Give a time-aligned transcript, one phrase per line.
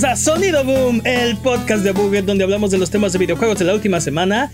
[0.00, 3.58] Bienvenidos a Sonido Boom, el podcast de Buget donde hablamos de los temas de videojuegos
[3.58, 4.50] de la última semana,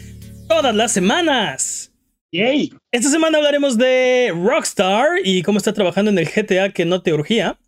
[0.48, 1.92] todas las semanas.
[2.32, 2.72] Yay.
[2.90, 7.12] Esta semana hablaremos de Rockstar y cómo está trabajando en el GTA que no te
[7.12, 7.60] urgía.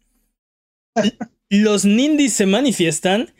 [1.51, 3.33] Los Nindies se manifiestan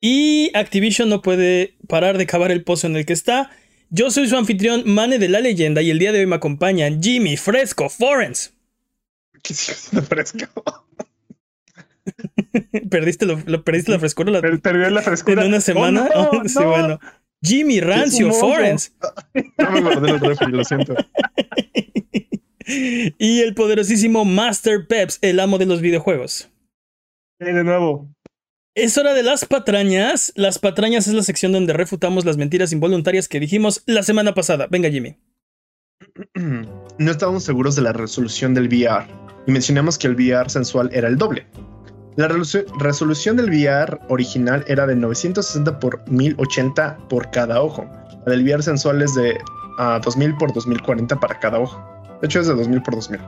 [0.00, 3.50] y Activision no puede parar de cavar el pozo en el que está.
[3.88, 7.02] Yo soy su anfitrión Mane de la leyenda y el día de hoy me acompañan
[7.02, 8.52] Jimmy Fresco Forens.
[9.42, 10.86] ¿Qué sigue fresco?
[12.90, 15.42] ¿Perdiste, lo, lo- perdiste la frescura la- Per- Perdió la frescura.
[15.42, 16.08] en una semana?
[16.14, 16.66] Oh, no, sí, no.
[16.68, 17.00] bueno.
[17.42, 18.32] Jimmy Rancio.
[18.32, 18.94] Forens
[19.58, 20.94] No me guardé el refri, lo siento.
[22.66, 26.50] y el poderosísimo Master Peps, el amo de los videojuegos.
[27.38, 28.08] De nuevo.
[28.76, 30.32] Es hora de las patrañas.
[30.36, 34.66] Las patrañas es la sección donde refutamos las mentiras involuntarias que dijimos la semana pasada.
[34.70, 35.16] Venga, Jimmy.
[36.98, 39.06] No estábamos seguros de la resolución del VR
[39.46, 41.46] y mencionamos que el VR sensual era el doble.
[42.16, 47.86] La resolu- resolución del VR original era de 960 por 1080 por cada ojo.
[48.26, 49.38] La del VR sensual es de
[49.78, 51.80] ah, 2000 por 2040 para cada ojo.
[52.20, 53.20] De hecho es de 2000 por 2000.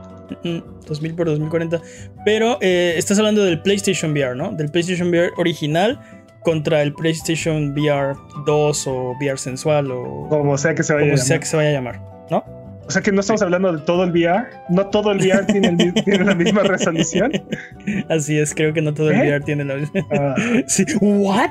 [0.43, 1.81] Mm, 2000 por 2040.
[2.25, 4.51] Pero eh, estás hablando del PlayStation VR, ¿no?
[4.51, 5.99] Del PlayStation VR original
[6.43, 11.13] contra el PlayStation VR 2 o VR sensual o Como sea que se vaya como
[11.15, 11.39] a sea llamar.
[11.39, 12.62] que se vaya a llamar, ¿no?
[12.85, 14.45] O sea que no estamos hablando de todo el VR.
[14.69, 17.31] No todo el VR tiene, el mi- tiene la misma resolución.
[18.09, 19.27] Así es, creo que no todo el ¿Eh?
[19.29, 20.01] VR tiene la misma.
[20.11, 20.35] Ah,
[20.67, 20.85] Sí.
[21.01, 21.49] ¿What?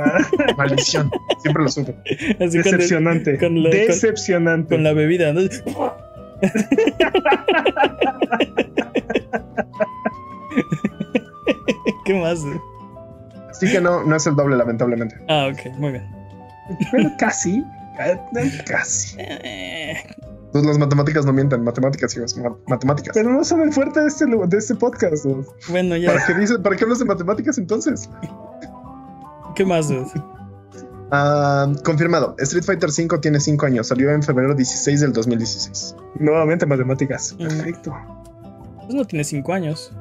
[0.00, 0.18] ah,
[0.56, 1.10] Maldición.
[1.42, 1.94] Siempre lo supe.
[2.04, 3.38] Así con, el- decepcionante.
[3.38, 4.74] con la- Decepcionante.
[4.74, 5.40] con la bebida, ¿no?
[12.04, 12.40] ¿Qué más?
[13.50, 15.16] Así que no, no es el doble, lamentablemente.
[15.28, 16.06] Ah, ok, muy bien.
[16.92, 17.64] Pero casi.
[17.98, 18.18] eh,
[18.66, 19.16] Casi.
[19.18, 19.96] Eh,
[20.52, 21.62] Pues las matemáticas no mienten.
[21.62, 22.36] Matemáticas, hijos.
[22.38, 23.12] ma- Matemáticas.
[23.14, 25.24] Pero no son el fuerte de este, de este podcast.
[25.24, 25.44] dude.
[25.68, 26.26] Bueno, ¿Para ya.
[26.26, 28.08] qué, dice, ¿Para qué hablas de matemáticas entonces?
[29.54, 29.88] ¿Qué más?
[29.88, 30.06] dude?
[31.10, 32.34] Ah, confirmado.
[32.38, 33.86] Street Fighter V tiene 5 años.
[33.88, 35.96] Salió en febrero 16 del 2016.
[36.18, 37.34] Nuevamente matemáticas.
[37.34, 37.38] Mm.
[37.42, 37.94] Perfecto.
[38.82, 39.92] Pues no tiene cinco años.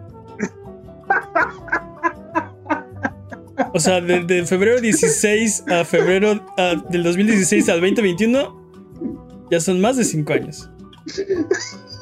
[3.73, 8.56] O sea, de, de febrero 16 a febrero ah, del 2016 al 2021
[9.49, 10.69] ya son más de cinco años.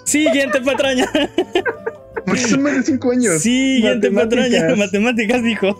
[0.05, 1.09] Siguiente patraña.
[2.25, 3.41] ¿Por qué son más de 5 años?
[3.41, 4.61] Siguiente Matemáticas.
[4.61, 4.75] patraña.
[4.75, 5.79] Matemáticas dijo.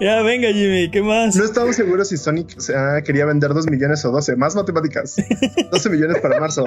[0.00, 1.34] ya, venga, Jimmy, ¿qué más?
[1.34, 4.36] No estamos seguros si Sonic ah, quería vender 2 millones o 12.
[4.36, 5.16] Más matemáticas.
[5.72, 6.66] 12 millones para marzo.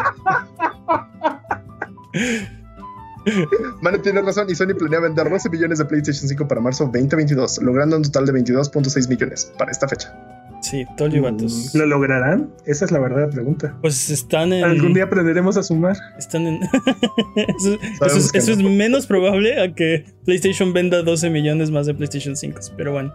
[3.82, 7.62] Mane tiene razón y Sony planea vender 12 millones de PlayStation 5 para marzo 2022,
[7.62, 10.14] logrando un total de 22.6 millones para esta fecha.
[10.62, 11.74] Sí, you vatos.
[11.74, 12.52] ¿Lo lograrán?
[12.66, 13.76] Esa es la verdadera pregunta.
[13.82, 14.64] Pues están en.
[14.64, 15.98] Algún día aprenderemos a sumar.
[16.20, 16.59] Están en.
[17.36, 17.78] eso,
[18.18, 18.70] es, que eso no.
[18.70, 22.59] es menos probable a que PlayStation venda 12 millones más de PlayStation 5.
[22.78, 23.12] Pero bueno.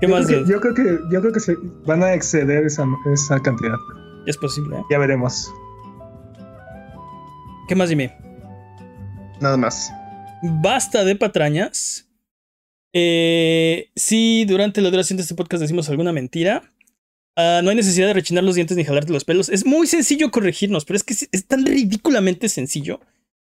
[0.00, 0.26] ¿Qué Yo más?
[0.26, 1.56] creo, que, yo creo que yo creo que se
[1.86, 3.76] van a exceder esa, esa cantidad.
[4.26, 4.76] Es posible.
[4.76, 4.82] ¿eh?
[4.90, 5.52] Ya veremos.
[7.68, 8.10] ¿Qué más, Jimmy?
[9.40, 9.92] Nada más.
[10.42, 12.08] Basta de patrañas.
[12.92, 16.72] Eh, si durante la duración de este podcast decimos alguna mentira,
[17.36, 19.48] ah, no hay necesidad de rechinar los dientes ni jalarte los pelos.
[19.48, 23.00] Es muy sencillo corregirnos, pero es que es, tan ridículamente sencillo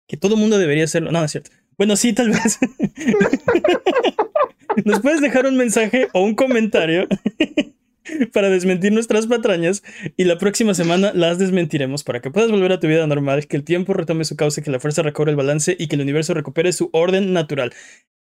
[0.09, 1.13] que todo mundo debería hacerlo.
[1.13, 1.51] No, no es cierto.
[1.77, 2.59] Bueno, sí, tal vez.
[4.85, 7.07] Nos puedes dejar un mensaje o un comentario
[8.33, 9.83] para desmentir nuestras patrañas
[10.17, 13.57] y la próxima semana las desmentiremos para que puedas volver a tu vida normal, que
[13.57, 16.35] el tiempo retome su cauce, que la fuerza recobre el balance y que el universo
[16.35, 17.73] recupere su orden natural.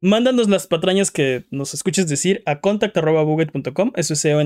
[0.02, 4.46] Mándanos las patrañas que nos escuches decir a contact.abuget.com, eso es en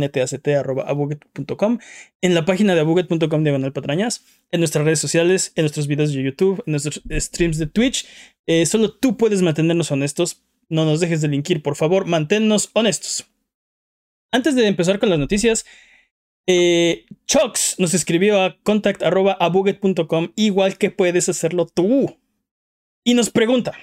[2.33, 6.63] la página de abuget.com diagonal patrañas, en nuestras redes sociales, en nuestros videos de YouTube,
[6.65, 8.05] en nuestros streams de Twitch.
[8.45, 10.43] Eh, solo tú puedes mantenernos honestos.
[10.69, 13.25] No nos dejes de linkir, por favor, manténnos honestos.
[14.31, 15.65] Antes de empezar con las noticias,
[16.47, 22.17] eh, Chox nos escribió a contact.abuget.com, igual que puedes hacerlo tú.
[23.03, 23.73] Y nos pregunta: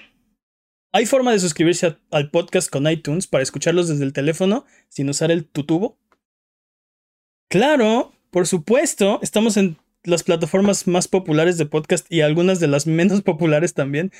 [0.93, 5.31] ¿Hay forma de suscribirse al podcast con iTunes para escucharlos desde el teléfono sin usar
[5.31, 5.99] el tutubo?
[7.49, 9.19] Claro, por supuesto.
[9.21, 14.11] Estamos en las plataformas más populares de podcast y algunas de las menos populares también.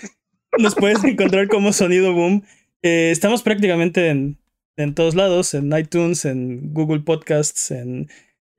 [0.57, 2.43] Nos puedes encontrar como Sonido Boom.
[2.81, 4.37] Eh, estamos prácticamente en,
[4.77, 8.09] en todos lados, en iTunes, en Google Podcasts, en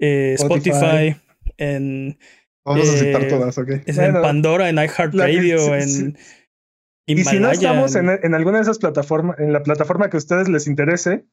[0.00, 0.70] eh, Spotify,
[1.08, 1.20] Spotify.
[1.56, 2.18] en,
[2.64, 3.70] Vamos a Eh, citar todas, ¿ok?
[3.86, 6.18] es Bueno, en Pandora, en iHeartRadio, sí, en
[7.06, 10.16] Y si no estamos en, en- en alguna de esas plataformas, en la plataforma que
[10.16, 11.24] a ustedes les interese,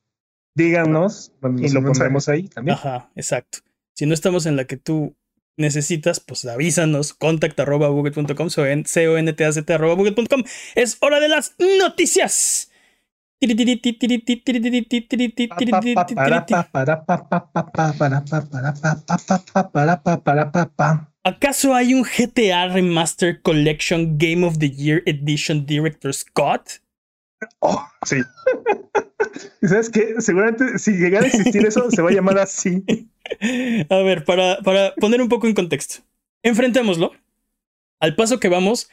[0.55, 2.77] díganos y lo pondremos ahí también.
[2.77, 3.57] Ajá, exacto.
[3.93, 5.15] Si no estamos en la que tú
[5.57, 10.43] necesitas, pues avísanos, contact arroba buget.com, c-o-n-t-a-z arroba buget.com.
[10.75, 12.71] Es hora de las noticias.
[21.23, 26.81] ¿Acaso hay un GTA Remaster Collection Game of the Year Edition Director Scott?
[27.59, 28.17] Oh, sí.
[29.63, 30.15] ¿Sabes qué?
[30.19, 32.83] Seguramente si llegara a existir eso, se va a llamar así.
[33.89, 36.03] A ver, para, para poner un poco en contexto.
[36.41, 37.11] Enfrentémoslo.
[37.99, 38.89] Al paso que vamos,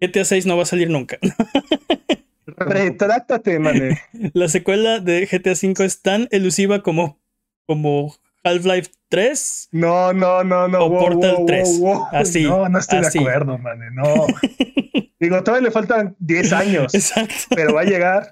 [0.00, 1.18] GTA 6 no va a salir nunca.
[2.56, 4.00] Retráctate, mané.
[4.34, 7.20] La secuela de GTA 5 es tan elusiva como,
[7.66, 9.68] como Half-Life 3.
[9.72, 10.84] No, no, no, no.
[10.84, 11.80] O Portal 3.
[12.12, 12.44] Así.
[12.44, 13.18] No, no estoy así.
[13.18, 13.86] de acuerdo, mané.
[13.92, 14.26] No.
[15.20, 16.94] Digo, todavía le faltan 10 años.
[16.94, 17.34] Exacto.
[17.54, 18.28] Pero va a llegar.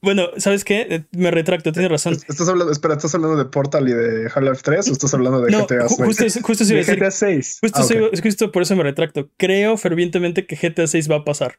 [0.00, 0.86] Bueno, ¿sabes qué?
[0.90, 2.14] Eh, Me retracto, tienes razón.
[2.14, 5.52] ¿Estás hablando, espera, ¿estás hablando de Portal y de Half-Life 3 o estás hablando de
[5.52, 6.34] No, GTA ju- 6?
[6.34, 6.82] justo, justo De.
[6.82, 7.58] GTA 6.
[7.60, 9.30] Justo, Ah, justo por eso me retracto.
[9.36, 11.58] Creo fervientemente que GTA 6 va a pasar.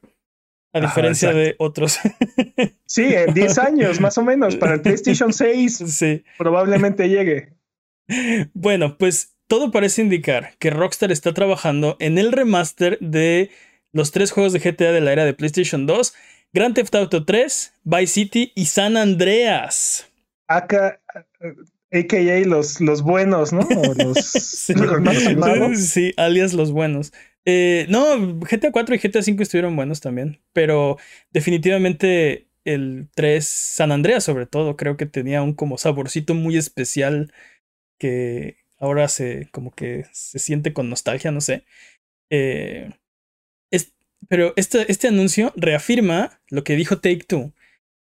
[0.73, 1.99] A diferencia de otros.
[2.85, 4.55] Sí, en 10 años, más o menos.
[4.55, 6.23] Para el PlayStation 6 sí.
[6.37, 7.53] probablemente llegue.
[8.53, 13.49] Bueno, pues todo parece indicar que Rockstar está trabajando en el remaster de
[13.93, 16.13] los tres juegos de GTA de la era de PlayStation 2,
[16.53, 20.07] Grand Theft Auto 3, Vice City y San Andreas.
[20.47, 20.99] Acá,
[21.91, 22.47] a.k.a.
[22.47, 23.61] los, los buenos, ¿no?
[23.61, 24.73] O los, Sí.
[24.75, 25.79] los.
[25.79, 27.11] Sí, alias los buenos.
[27.45, 30.98] Eh, no, GTA 4 y GTA 5 estuvieron buenos también, pero
[31.31, 37.34] definitivamente el 3, San Andreas sobre todo, creo que tenía un como saborcito muy especial
[38.00, 41.66] que ahora se como que se siente con nostalgia, no sé.
[42.31, 42.92] Eh,
[43.72, 43.94] es-
[44.30, 47.54] pero este, este anuncio reafirma lo que dijo Take Two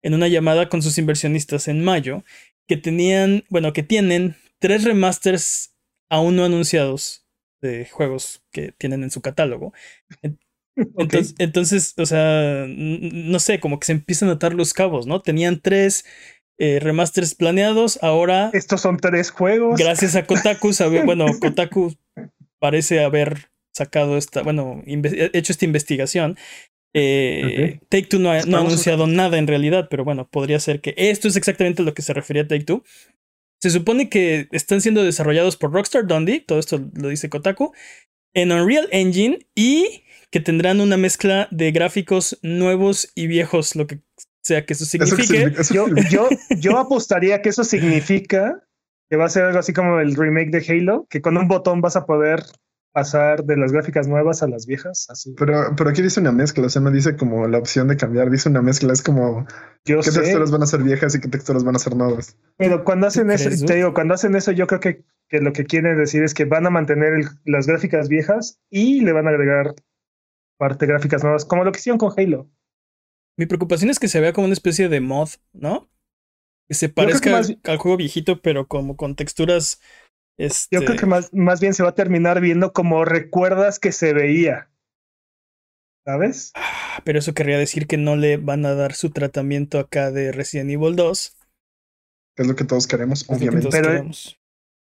[0.04, 2.24] en una llamada con sus inversionistas en mayo,
[2.68, 5.74] que tenían, bueno, que tienen tres remasters
[6.10, 7.23] aún no anunciados
[7.64, 9.74] de juegos que tienen en su catálogo.
[10.76, 15.22] Entonces, entonces, o sea, no sé, como que se empiezan a atar los cabos, ¿no?
[15.22, 16.04] Tenían tres
[16.58, 19.80] eh, remasters planeados, ahora Estos son tres juegos.
[19.80, 21.94] gracias a Kotaku, sabe, bueno, Kotaku
[22.60, 26.38] parece haber sacado esta, bueno, hecho esta investigación.
[26.96, 30.80] Eh, Take Two no ha, no ha anunciado nada en realidad, pero bueno, podría ser
[30.80, 32.84] que esto es exactamente a lo que se refería Take Two.
[33.64, 37.72] Se supone que están siendo desarrollados por Rockstar Dundee, todo esto lo dice Kotaku,
[38.36, 44.02] en Unreal Engine y que tendrán una mezcla de gráficos nuevos y viejos, lo que
[44.44, 45.38] sea que eso Eso que signifique.
[45.38, 46.30] significa- eso Yo, significa- yo,
[46.60, 48.66] yo apostaría que eso significa
[49.10, 51.80] que va a ser algo así como el remake de Halo, que con un botón
[51.80, 52.44] vas a poder
[52.94, 55.08] pasar de las gráficas nuevas a las viejas.
[55.10, 55.34] Así.
[55.38, 58.30] Pero, pero aquí dice una mezcla, o sea, no dice como la opción de cambiar,
[58.30, 59.46] dice una mezcla, es como
[59.84, 62.38] Yo qué sé, texturas van a ser viejas y qué texturas van a ser nuevas.
[62.56, 65.40] pero cuando hacen ¿Tú eso, crees, te digo, cuando hacen eso, yo creo que, que
[65.42, 69.12] lo que quieren decir es que van a mantener el- las gráficas viejas y le
[69.12, 69.74] van a agregar
[70.58, 72.50] parte gráficas nuevas, como lo que hicieron con Halo.
[73.38, 75.90] Mi preocupación es que se vea como una especie de mod, ¿no?
[76.68, 79.82] Que se que parezca más- al, al juego viejito, pero como con texturas.
[80.38, 83.92] Este, Yo creo que más, más bien se va a terminar viendo como recuerdas que
[83.92, 84.70] se veía.
[86.06, 86.52] ¿Sabes?
[86.56, 90.32] ah, Pero eso querría decir que no le van a dar su tratamiento acá de
[90.32, 91.38] Resident Evil 2.
[92.36, 93.62] que Es lo que todos queremos, es lo que obviamente.
[93.70, 94.40] todos Pero- queremos.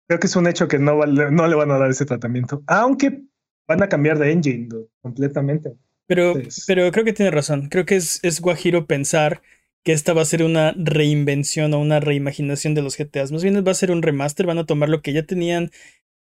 [0.09, 2.63] Creo que es un hecho que no, vale- no le van a dar ese tratamiento.
[2.67, 3.23] Aunque
[3.67, 4.69] van a cambiar de engine
[5.01, 5.75] completamente.
[6.07, 7.67] Pero, Entonces- pero creo que tiene razón.
[7.69, 9.41] Creo que es, es guajiro pensar
[9.87, 13.31] que esta va a ser una reinvención o una reimaginación de los GTAs.
[13.31, 14.45] Más bien va a ser un remaster.
[14.45, 15.71] Van a tomar lo que ya tenían,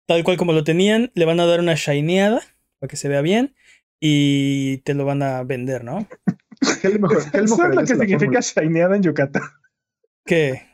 [0.08, 2.44] tal cual como lo tenían, le van a dar una shineada
[2.80, 3.56] para que se vea bien
[4.00, 6.08] y te lo van a vender, ¿no?
[6.82, 7.32] ¿Qué es lo mejor?
[7.32, 8.42] ¿Qué es lo ¿Eso mejor es lo de que significa fórmula?
[8.42, 9.44] shineada en Yucatán?
[10.26, 10.68] ¿Qué?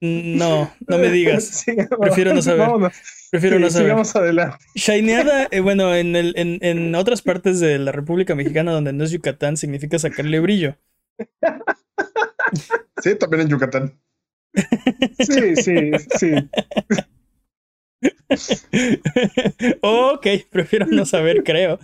[0.00, 1.64] No, no me digas.
[2.00, 2.60] Prefiero no saber.
[2.60, 2.94] vámonos.
[3.30, 3.86] Prefiero Sí, no saber.
[3.86, 4.64] sigamos adelante.
[4.74, 9.04] Shineada, eh, bueno, en, el, en, en otras partes de la República Mexicana donde no
[9.04, 10.78] es Yucatán, significa sacarle brillo.
[13.02, 14.00] Sí, también en Yucatán.
[15.18, 16.34] Sí, sí, sí.
[19.82, 21.78] ok, prefiero no saber, creo.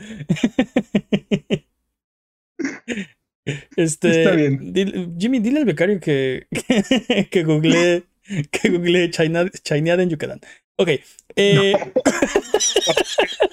[3.76, 4.73] Este, Está bien.
[4.73, 8.05] dile- Jimmy, dile al becario que, que, que googlee
[8.50, 10.41] que googlee China, Chineada en Yucatán.
[10.76, 10.88] Ok.
[11.37, 11.75] Eh,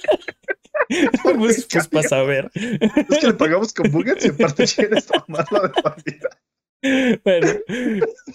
[1.22, 2.50] pues, pues para saber.
[2.54, 6.28] Es que le pagamos con buggets y aparte quieres tomarlo de partida.
[7.24, 7.46] Bueno,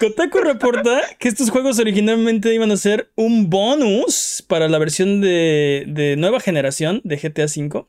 [0.00, 5.84] Kotaku reporta que estos juegos originalmente iban a ser un bonus para la versión de,
[5.86, 7.86] de nueva generación de GTA V.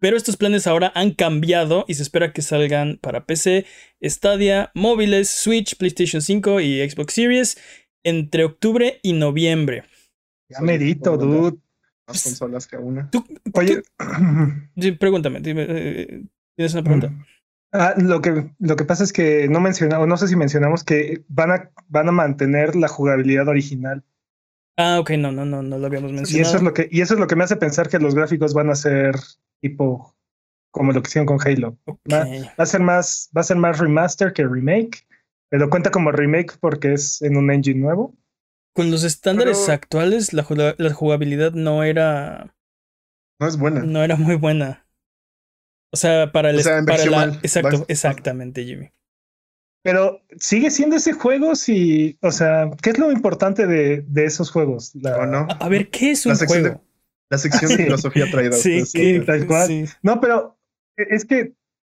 [0.00, 3.66] Pero estos planes ahora han cambiado y se espera que salgan para PC,
[4.02, 7.58] Stadia, móviles, Switch, PlayStation 5 y Xbox Series
[8.02, 9.84] entre octubre y noviembre.
[10.48, 11.58] Ya merito, dude.
[12.12, 13.10] Más consolas que una.
[13.10, 13.82] ¿Tú, Oye,
[14.98, 16.24] pregúntame, dime, eh,
[16.56, 17.12] ¿tienes una pregunta?
[17.72, 21.24] ah, lo que lo que pasa es que no mencionamos, no sé si mencionamos que
[21.28, 24.04] van a van a mantener la jugabilidad original.
[24.76, 26.48] Ah, ok, no, no, no, no lo habíamos Y mencionado.
[26.48, 28.54] eso es lo que y eso es lo que me hace pensar que los gráficos
[28.54, 29.14] van a ser
[29.60, 30.14] tipo
[30.70, 31.76] como lo que hicieron con Halo.
[32.10, 35.06] Va, va a ser más va a ser más remaster que remake,
[35.50, 38.14] pero cuenta como remake porque es en un engine nuevo.
[38.74, 42.54] Con los estándares Pero- actuales, la, jugab- la jugabilidad no era,
[43.38, 43.82] No es buena.
[43.82, 44.86] no era muy buena.
[45.92, 48.90] O sea, para el O sea, para la, exacto, exactamente, Jimmy.
[49.84, 54.50] Pero sigue siendo ese juego si, o sea, ¿qué es lo importante de, de esos
[54.50, 54.94] juegos?
[54.94, 55.40] La- ¿O no?
[55.50, 56.84] A, a ver, ¿qué es un La de- juego?
[57.30, 57.76] La sección Sí.
[57.76, 58.52] de filosofía traída.
[58.52, 59.66] Sí, que- tal cual.
[59.66, 59.84] sí.
[60.02, 60.58] No, pero
[60.96, 61.54] es que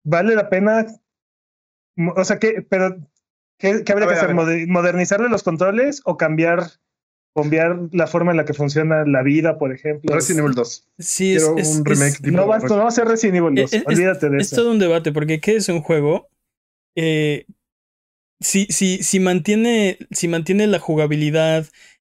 [0.04, 0.86] vale la pena,
[2.16, 2.96] o sea, que, pero
[3.62, 4.34] ¿qué, qué habría A que hacer?
[4.34, 6.64] ¿Moder- ¿Modernizarle los controles o cambiar,
[7.34, 10.14] cambiar la forma en la que funciona la vida, por ejemplo?
[10.14, 10.88] Resident Evil 2.
[10.98, 13.36] Sí, es, Quiero es- un es- remake tipo- No va, no va a ser Resident
[13.38, 14.56] Evil 2, Es- es- olvídate de es eso.
[14.56, 16.28] todo un debate, porque ¿qué es un juego?
[16.96, 17.46] Eh,
[18.40, 21.66] si, si, si, mantiene, si mantiene la jugabilidad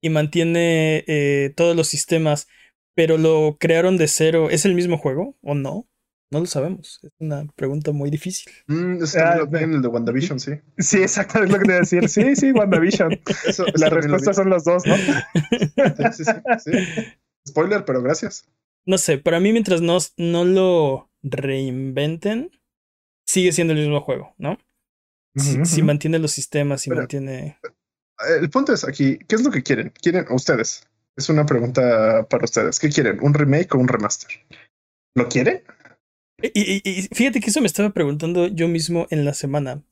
[0.02, 2.48] y mantiene eh, todos los sistemas,
[2.96, 5.88] pero lo crearon de cero, ¿es el mismo juego o no?
[6.32, 7.00] No lo sabemos.
[7.04, 8.52] Es una pregunta muy difícil.
[8.68, 10.52] Mm, eso Ah, lo en el de WandaVision, sí.
[10.78, 12.10] Sí, exacto, es lo que te iba a decir.
[12.10, 13.12] Sí, sí, WandaVision.
[13.48, 14.26] Eso, eso La también lo vi.
[14.26, 14.96] respuesta son los dos, ¿no?
[14.96, 16.32] Sí, sí, sí,
[16.66, 16.72] sí.
[17.48, 18.46] Spoiler, pero gracias.
[18.86, 22.52] No sé, para mí mientras no, no lo reinventen,
[23.26, 24.58] sigue siendo el mismo juego, ¿no?
[25.36, 27.58] Si, mantiene los sistemas, si Pero- mantiene...
[28.42, 29.92] El punto es aquí, ¿qué es lo que quieren?
[30.02, 30.88] ¿Quieren ustedes?
[31.16, 32.80] Es una pregunta para ustedes.
[32.80, 33.20] ¿Qué quieren?
[33.22, 34.30] ¿Un remake o un remaster?
[35.16, 35.62] ¿Lo quieren?
[36.42, 39.84] Y, y- y fíjate que eso me estaba preguntando yo mismo en la semana.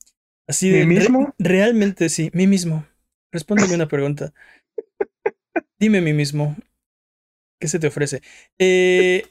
[0.46, 0.86] Así ¿Mí de.
[0.86, 1.34] mismo?
[1.38, 2.86] realmente sí, mí mismo.
[3.32, 4.32] Respóndeme una pregunta.
[5.78, 6.56] Dime mí mismo.
[7.60, 8.22] ¿Qué se te ofrece?
[8.58, 9.24] Eh,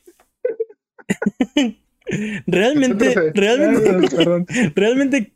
[2.48, 5.34] realmente, realmente, realmente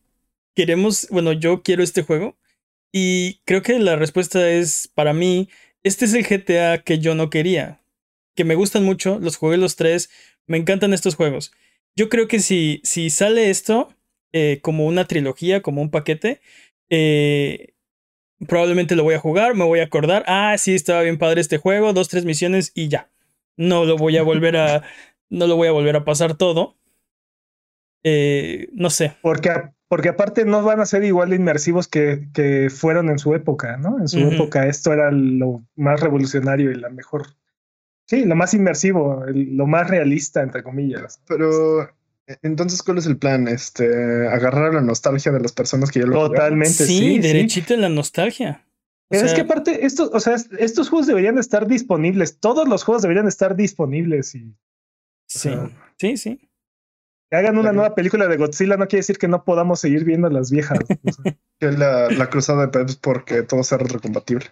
[0.56, 1.08] queremos.
[1.10, 2.38] Bueno, yo quiero este juego.
[2.92, 5.50] Y creo que la respuesta es: para mí,
[5.84, 7.82] este es el GTA que yo no quería.
[8.36, 10.10] Que me gustan mucho, los jugué los tres.
[10.48, 11.52] Me encantan estos juegos.
[11.96, 13.90] Yo creo que si, si sale esto
[14.32, 16.42] eh, como una trilogía, como un paquete,
[16.90, 17.74] eh,
[18.48, 20.24] probablemente lo voy a jugar, me voy a acordar.
[20.28, 23.10] Ah, sí, estaba bien padre este juego, dos, tres misiones y ya.
[23.58, 24.84] No lo voy a volver a.
[25.30, 26.78] no lo voy a volver a pasar todo.
[28.04, 29.18] Eh, no sé.
[29.22, 29.50] Porque,
[29.88, 33.78] porque aparte no van a ser igual de inmersivos que, que fueron en su época,
[33.78, 34.00] ¿no?
[34.00, 37.39] En su época esto era lo más revolucionario y la mejor.
[38.10, 41.22] Sí, lo más inmersivo, el- lo más realista, entre comillas.
[41.28, 43.48] Pero eh, entonces, ¿cuál es el plan?
[43.48, 46.28] Este, agarrar la nostalgia de las personas que ya lo?
[46.30, 47.00] Totalmente, Sí, sí.
[47.16, 47.20] sí.
[47.20, 48.66] derechito en la nostalgia.
[48.66, 51.68] O Pero es sea, que aparte, estos, o sea, es- estos juegos deberían de estar
[51.68, 52.40] disponibles.
[52.40, 54.56] Todos los juegos deberían de estar disponibles y
[55.28, 56.50] Sí, sea, sí, sí.
[57.30, 57.76] que hagan una Claro.
[57.76, 60.80] nueva película de Godzilla no quiere decir que no podamos seguir viendo las viejas.
[60.82, 61.38] o sea.
[61.60, 64.46] Que es la, la cruzada de Peps porque todo sea retrocompatible.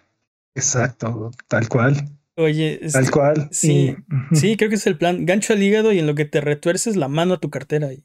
[0.54, 1.96] Exacto, tal cual,
[2.38, 3.48] Oye, tal este, cual.
[3.50, 3.96] sí,
[4.32, 5.26] Y- sí, creo que es el plan.
[5.26, 7.92] Gancho al hígado y en lo que te retuerces la mano a tu cartera.
[7.92, 8.04] Y...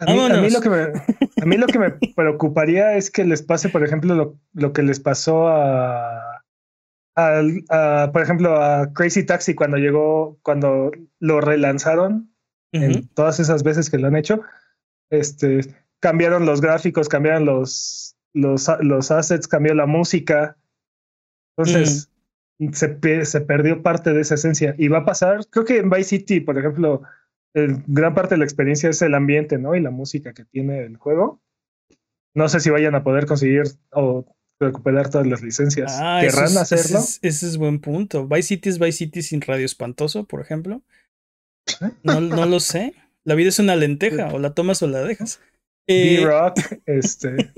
[0.00, 0.82] A mí, a mí lo que me,
[1.40, 4.82] a mí lo que me preocuparía es que les pase, por ejemplo, lo, lo que
[4.82, 6.42] les pasó a,
[8.12, 12.32] por ejemplo, a Crazy Taxi cuando llegó, cuando lo relanzaron
[12.72, 14.42] en todas esas veces que lo han hecho.
[15.10, 15.60] Este,
[16.00, 20.56] cambiaron los gráficos, cambiaron los, los, los assets, cambió la música.
[21.56, 22.07] Entonces,
[22.72, 24.74] se, pe- se perdió parte de esa esencia.
[24.78, 27.02] Y va a pasar, creo que en Vice City, por ejemplo,
[27.54, 29.74] el- gran parte de la experiencia es el ambiente, ¿no?
[29.74, 31.40] Y la música que tiene el juego.
[32.34, 33.62] No sé si vayan a poder conseguir
[33.92, 34.24] o
[34.60, 35.96] recuperar todas las licencias.
[36.00, 36.98] Ah, eso ¿Querrán es- hacerlo?
[36.98, 38.26] Ese es, ese es buen punto.
[38.26, 40.82] Vice City es Vice City sin radio espantoso, por ejemplo.
[42.02, 42.94] No, no lo sé.
[43.24, 45.40] La vida es una lenteja, o la tomas o la dejas.
[45.86, 46.54] Eh, B-Rock,
[46.86, 47.52] este.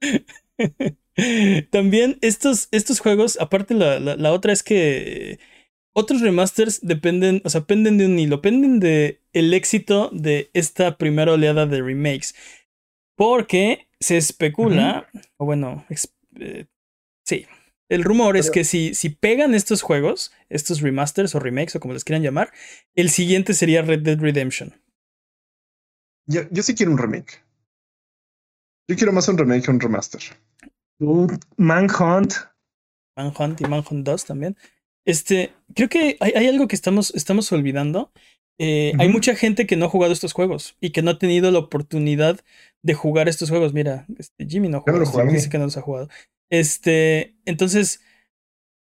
[1.70, 5.38] También estos, estos juegos, aparte la, la, la otra es que
[5.92, 10.96] otros remasters dependen, o sea, penden de un hilo, penden de el éxito de esta
[10.96, 12.34] primera oleada de remakes.
[13.16, 15.08] Porque se especula,
[15.38, 15.84] o bueno,
[16.38, 16.66] eh,
[17.24, 17.46] sí,
[17.88, 21.94] el rumor es que si, si pegan estos juegos, estos remasters o remakes o como
[21.94, 22.52] les quieran llamar,
[22.94, 24.80] el siguiente sería Red Dead Redemption.
[26.26, 27.42] Yo, yo sí quiero un remake.
[28.86, 30.22] Yo quiero más un remake que un remaster.
[30.98, 32.34] Dude, Manhunt.
[33.16, 34.56] Manhunt y Manhunt 2 también.
[35.04, 38.12] Este, creo que hay, hay algo que estamos, estamos olvidando.
[38.60, 41.50] Eh, Hay mucha gente que no ha jugado estos juegos y que no ha tenido
[41.50, 42.40] la oportunidad
[42.82, 43.72] de jugar estos juegos.
[43.72, 45.32] Mira, este, Jimmy no juega, jugué.
[45.32, 46.08] dice que no los ha jugado.
[46.50, 48.02] Este, entonces,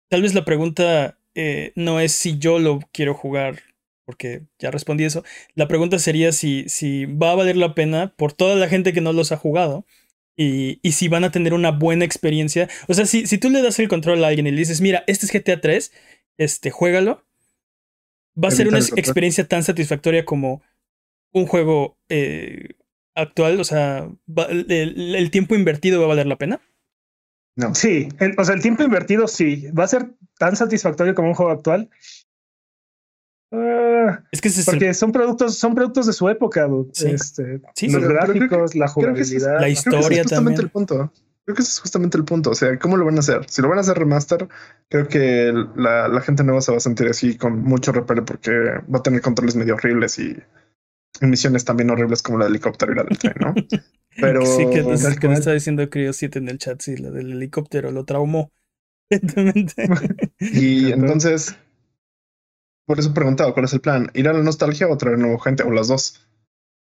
[0.10, 3.60] tal vez la pregunta eh, no es si yo lo quiero jugar,
[4.06, 5.24] porque ya respondí eso.
[5.54, 9.02] La pregunta sería si, si va a valer la pena por toda la gente que
[9.02, 9.86] no los ha jugado.
[10.36, 12.70] Y, y si van a tener una buena experiencia.
[12.88, 15.04] O sea, si, si tú le das el control a alguien y le dices, mira,
[15.08, 15.92] este es GTA 3,
[16.38, 17.26] este, juégalo.
[18.42, 20.62] Va a ser una experiencia tan satisfactoria como
[21.34, 22.70] un juego eh,
[23.14, 23.60] actual.
[23.60, 24.10] O sea,
[24.50, 26.62] el, el tiempo invertido va a valer la pena.
[27.56, 27.76] No.
[27.76, 28.08] Sí,
[28.38, 29.68] o sea, el tiempo invertido sí.
[29.72, 31.90] Va a ser tan satisfactorio como un juego actual.
[33.52, 36.70] Ah, es que porque son productos, son productos de su época,
[37.04, 40.60] este, los gráficos, la jugabilidad, la historia también.
[40.60, 41.12] El punto.
[41.44, 42.52] Creo que ese es justamente el punto.
[42.52, 43.50] O sea, ¿cómo lo van a hacer?
[43.50, 44.48] Si lo van a hacer remaster,
[44.90, 48.52] creo que la, la gente nueva se va a sentir así con mucho repele porque
[48.52, 50.38] va a tener controles medio horribles y
[51.20, 53.54] misiones también horribles como la del helicóptero y la del tren, ¿no?
[54.16, 54.46] Pero.
[54.46, 57.92] Sí, que, nos, que está diciendo Creo 7 en el chat, sí, la del helicóptero
[57.92, 58.52] lo traumó.
[60.40, 61.56] y entonces,
[62.86, 64.10] por eso preguntaba, ¿cuál es el plan?
[64.14, 65.64] ¿Ir a la nostalgia o traer nueva gente?
[65.64, 66.28] O las dos.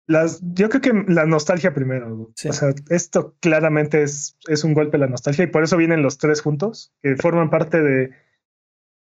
[0.09, 2.33] Las, yo creo que la nostalgia primero.
[2.49, 6.03] O sea, esto claramente es, es un golpe a la nostalgia y por eso vienen
[6.03, 8.11] los tres juntos, que forman parte de,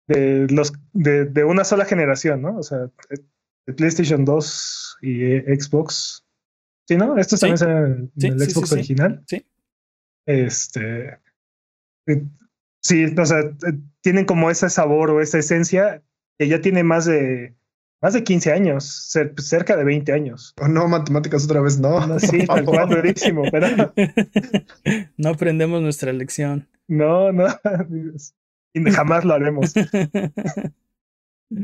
[0.08, 2.56] de, los, de, de una sola generación, ¿no?
[2.56, 2.90] O sea,
[3.66, 6.24] de PlayStation 2 y Xbox.
[6.88, 7.18] Sí, ¿no?
[7.18, 9.22] Estos también son en el Xbox original.
[9.26, 9.44] Sí.
[10.24, 11.18] Este.
[12.06, 12.24] Eh,
[12.80, 16.02] sí, o sea, eh, tienen como ese sabor o esa esencia
[16.38, 17.54] que ya tiene más de
[18.02, 20.54] más de 15 años, cerca de 20 años.
[20.60, 22.18] Oh, no, matemáticas otra vez, no.
[22.20, 23.92] sí, tal cual, durísimo, pero.
[25.16, 26.68] No aprendemos nuestra lección.
[26.88, 27.46] No, no.
[28.74, 29.72] Y jamás lo haremos.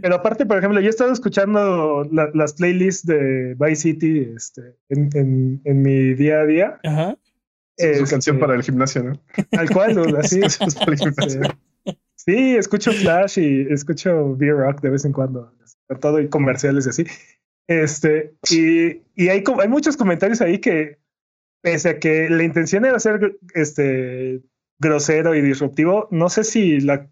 [0.01, 5.11] Pero aparte, por ejemplo, yo he estado escuchando las playlists de Vice City este, en,
[5.13, 6.81] en, en mi día a día.
[6.83, 7.19] Ajá.
[7.77, 9.21] Es su canción para el gimnasio, ¿no?
[9.59, 10.41] Al cual, así.
[10.41, 11.43] es para el gimnasio.
[12.25, 15.53] Sí, escucho Flash y escucho V-Rock de vez en cuando,
[16.01, 17.05] todo y comerciales y así.
[17.67, 20.99] Este, y, y hay, hay muchos comentarios ahí que,
[21.63, 24.41] pese a que la intención era ser este,
[24.79, 27.11] grosero y disruptivo, no sé si la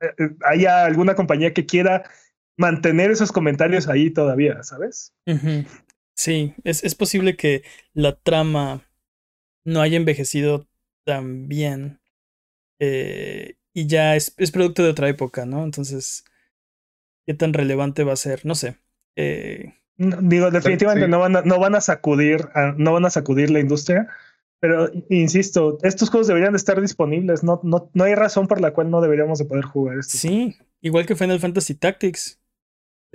[0.00, 2.08] eh, eh, haya alguna compañía que quiera
[2.56, 5.12] mantener esos comentarios ahí todavía, ¿sabes?
[6.14, 7.64] Sí, es, es posible que
[7.94, 8.86] la trama
[9.64, 10.68] no haya envejecido
[11.04, 12.00] tan bien
[12.78, 15.64] eh, y ya es, es, producto de otra época, ¿no?
[15.64, 16.24] Entonces,
[17.26, 18.44] ¿qué tan relevante va a ser?
[18.44, 18.76] No sé.
[19.96, 24.08] Digo, definitivamente no, van a, no van a sacudir, no van a sacudir la industria,
[24.60, 27.42] pero insisto, estos juegos deberían de estar disponibles.
[27.42, 30.16] No, no, no hay razón por la cual no deberíamos de poder jugar esto.
[30.16, 32.38] Sí, igual que Final Fantasy Tactics.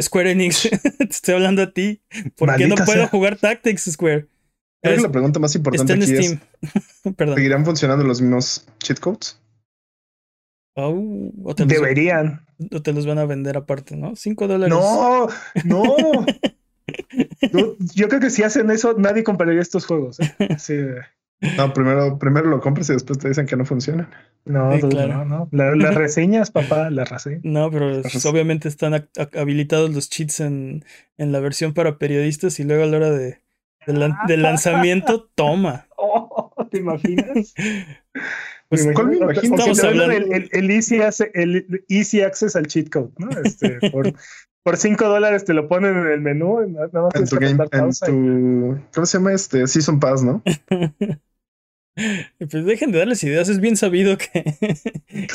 [0.02, 2.02] Square Enix, te estoy hablando a ti.
[2.36, 4.28] ¿Por qué no puedo jugar Tactics, Square?
[4.82, 6.40] Creo que la pregunta más importante aquí Steam.
[6.62, 9.40] es: ¿seguirán funcionando los mismos cheat codes?
[10.76, 12.46] Oh, Deberían.
[12.72, 14.16] o te los van a vender aparte, ¿no?
[14.16, 14.76] Cinco dólares.
[14.76, 15.28] No,
[15.64, 16.26] no.
[17.96, 20.20] yo creo que si hacen eso, nadie compraría estos juegos.
[20.20, 20.58] ¿eh?
[20.60, 20.76] Sí.
[21.58, 24.10] No, primero, primero lo compras y después te dicen que no funcionan.
[24.46, 25.50] No, no, no.
[25.52, 27.42] las reseñas, papá, las reseñas.
[27.44, 30.84] No, pero obviamente están habilitados los cheats en,
[31.18, 33.42] en, la versión para periodistas y luego a la hora de,
[33.86, 34.00] del
[34.42, 35.88] lanzamiento, toma.
[35.98, 37.54] Oh, ¿Te imaginas?
[38.84, 39.56] Pues, ¿cuál me imagino?
[39.56, 41.00] Estamos hablando el, el, easy
[41.34, 43.30] el, easy access al cheat code, ¿no?
[43.44, 44.14] Este, por,
[44.64, 46.62] por 5 dólares te lo ponen en el menú.
[46.62, 49.68] en tu game, en tu, ¿cómo se llama este?
[49.68, 50.44] Season Pass, ¿no?
[51.96, 53.50] pues dejen de darles ideas.
[53.50, 54.56] Es bien sabido que,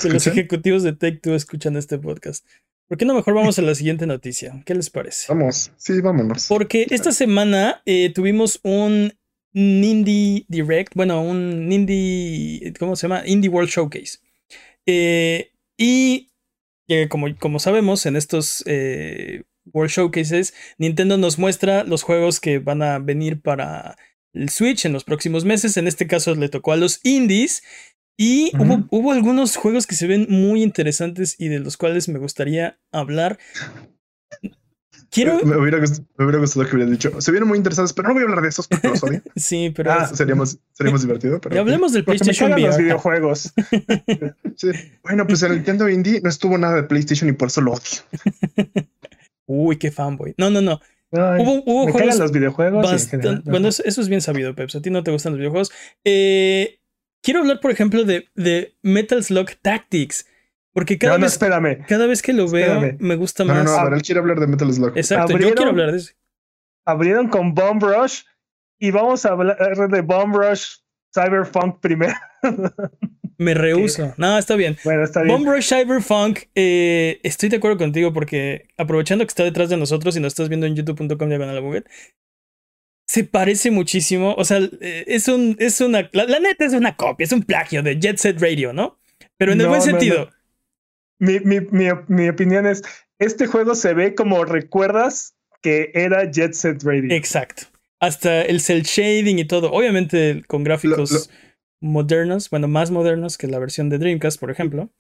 [0.05, 2.46] los ejecutivos de Tech 2 escuchan este podcast.
[2.88, 4.61] ¿Por qué no mejor vamos a la siguiente noticia?
[4.66, 5.26] ¿Qué les parece?
[5.29, 6.48] Vamos, sí, vámonos.
[6.48, 9.12] Porque esta semana eh, tuvimos un
[9.52, 13.22] Indie Direct, bueno, un Indie, ¿cómo se llama?
[13.26, 14.18] Indie World Showcase.
[14.86, 16.30] Eh, y
[17.08, 22.82] como, como sabemos, en estos eh, World Showcases, Nintendo nos muestra los juegos que van
[22.82, 23.96] a venir para
[24.32, 25.76] el Switch en los próximos meses.
[25.76, 27.62] En este caso le tocó a los indies.
[28.16, 32.18] Y hubo, hubo, algunos juegos que se ven muy interesantes y de los cuales me
[32.18, 33.38] gustaría hablar.
[35.11, 35.44] Quiero...
[35.44, 37.20] Me hubiera, gustado, me hubiera gustado que hubieran dicho.
[37.20, 39.20] Se vieron muy interesantes, pero no voy a hablar de esos porque los odio.
[39.37, 39.92] sí, pero.
[39.92, 41.40] Ah, sería, más, divertido.
[41.40, 41.61] Pero...
[41.61, 42.66] hablemos del PlayStation VR.
[42.68, 43.53] los videojuegos.
[44.57, 44.68] sí.
[45.03, 48.03] Bueno, pues el Nintendo Indie no estuvo nada de PlayStation y por eso lo odio.
[49.46, 50.35] Uy, qué fanboy.
[50.38, 50.81] No, no, no.
[51.11, 52.18] hubo, hubo me juegos.
[52.18, 53.11] los videojuegos.
[53.44, 54.77] bueno, eso, es bien sabido, Peps.
[54.77, 55.73] A ti no te gustan los videojuegos.
[56.05, 56.79] Eh,
[57.20, 60.27] quiero hablar, por ejemplo, de, de Metal Slug Tactics.
[60.72, 61.38] Porque cada, vez,
[61.88, 63.64] cada vez que lo veo me gusta más.
[63.64, 64.96] No, no, él quiere hablar de Metal Slug.
[64.96, 66.12] Exacto, yo quiero hablar de eso.
[66.87, 68.22] Abrieron con Bomb Rush
[68.78, 70.76] y vamos a hablar de Bomb Rush
[71.12, 72.14] Cyberpunk primero.
[73.38, 74.14] Me rehuso.
[74.16, 74.76] No, está bien.
[74.85, 75.35] Bueno, está bien.
[75.35, 80.14] Bomb Rush Cyberpunk, eh, estoy de acuerdo contigo porque aprovechando que está detrás de nosotros
[80.16, 81.85] y nos estás viendo en youtube.com diagonal
[83.11, 84.35] se parece muchísimo.
[84.38, 87.83] O sea, eh, es un, es una, la, neta es una copia, es un plagio
[87.83, 89.00] de Jet Set Radio, ¿no?
[89.37, 90.30] Pero en el buen sentido.
[91.20, 92.83] Mi, mi, mi, mi opinión es,
[93.20, 97.14] este juego se ve como recuerdas que era Jet Set Radio.
[97.14, 97.64] Exacto.
[98.00, 99.70] Hasta el cel shading y todo.
[99.72, 101.30] Obviamente con gráficos
[101.80, 104.90] modernos, bueno, más modernos que la versión de Dreamcast, por ejemplo.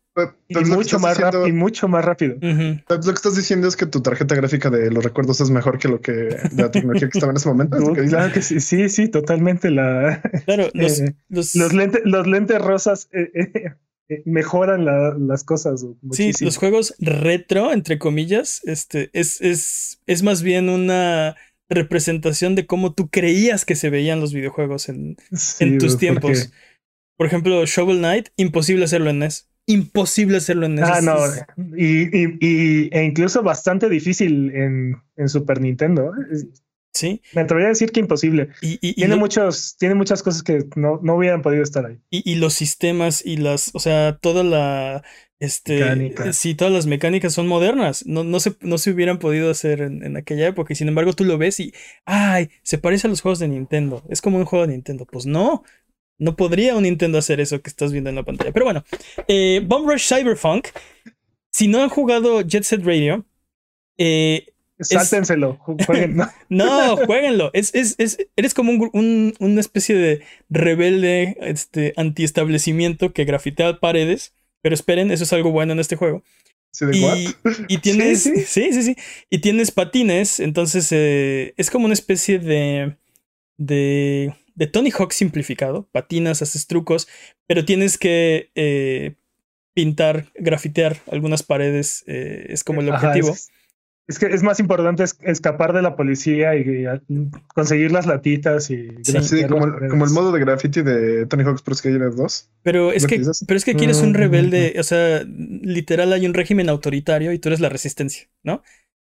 [0.48, 2.36] y, mucho más rápido, y mucho más rápido.
[2.40, 5.88] Lo que estás diciendo es que tu tarjeta gráfica de los recuerdos es mejor que
[5.88, 7.76] lo que la tecnología que estaba en ese momento.
[8.08, 9.70] claro que sí, sí, sí, totalmente.
[9.70, 13.74] La, claro, eh, los, los, lentes, los lentes rosas eh, eh,
[14.24, 14.84] mejoran
[15.26, 15.86] las cosas.
[16.12, 21.36] Sí, los juegos retro, entre comillas, este, es, es, es más bien una
[21.68, 25.16] representación de cómo tú creías que se veían los videojuegos en,
[25.60, 26.52] en tus tiempos.
[27.16, 29.48] Por ejemplo, Shovel Knight, imposible hacerlo en NES.
[29.66, 30.88] Imposible hacerlo en NES.
[30.90, 31.16] Ah, no.
[31.76, 32.08] Y,
[32.40, 36.12] y, e incluso bastante difícil en, en Super Nintendo.
[37.00, 37.22] Sí.
[37.32, 38.50] Me atrevería a decir que imposible.
[38.60, 41.98] Y, tiene, muchos, tiene muchas cosas que no, no hubieran podido estar ahí.
[42.10, 45.02] Y, los sistemas y las, o sea, toda la,
[45.38, 48.04] este, sí, todas las mecánicas son modernas.
[48.06, 50.74] No, no, se, no se hubieran podido hacer en, en, aquella época.
[50.74, 51.72] Y sin embargo, tú lo ves y,
[52.04, 54.04] ay, se parece a los juegos de Nintendo.
[54.10, 55.06] Es como un juego de Nintendo.
[55.06, 55.62] Pues no,
[56.18, 58.52] no podría un Nintendo hacer eso que estás viendo en la pantalla.
[58.52, 58.84] Pero bueno,
[59.26, 60.68] eh, Bomb Rush Cyberpunk.
[61.50, 63.24] Si no han jugado Jet Set Radio,
[63.96, 64.46] eh,
[64.80, 65.58] Sáltenselo,
[66.48, 67.50] no, jueguenlo.
[67.52, 74.34] Es, es, es, eres como un, una especie de rebelde este, antiestablecimiento que grafitea paredes.
[74.62, 76.22] Pero esperen, eso es algo bueno en este juego.
[77.68, 78.22] y, tienes.
[78.46, 78.82] ¿Sí sí.
[78.82, 78.96] sí,
[79.30, 80.40] Y tienes patines.
[80.40, 82.96] Entonces eh, es como una especie de.
[83.56, 85.88] de de Tony Hawk simplificado.
[85.90, 87.08] Patinas, haces trucos,
[87.46, 89.14] pero tienes que eh,
[89.72, 92.04] pintar, grafitear algunas paredes.
[92.06, 93.30] Eh, es como el objetivo.
[93.30, 93.50] es,
[94.18, 96.86] que es más importante escapar de la policía y,
[97.54, 102.14] conseguir las latitas y sí, como, el, modo de graffiti de Tony Hawk's Pro Skater
[102.14, 102.50] 2.
[102.62, 104.14] Pero es que, pero es que aquí eres un mm.
[104.14, 108.62] rebelde, o sea, literal hay un régimen autoritario y tú eres la resistencia, ¿no?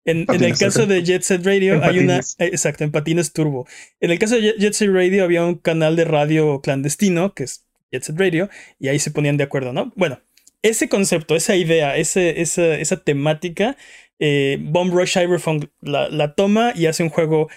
[0.07, 2.21] En, el caso de Jet Set Radio hay una.
[2.39, 3.67] Exacto, en patines turbo.
[3.99, 7.65] En el caso de Jet Set Radio había un canal de radio clandestino, que es
[7.91, 9.93] Jet Set Radio, y ahí se ponían de acuerdo, ¿no?
[9.97, 10.21] Bueno,
[10.63, 13.77] ese concepto, esa idea, ese, esa, esa temática,
[14.19, 17.49] eh, Bomb Rush Cyberpunk la, la, toma y hace un juego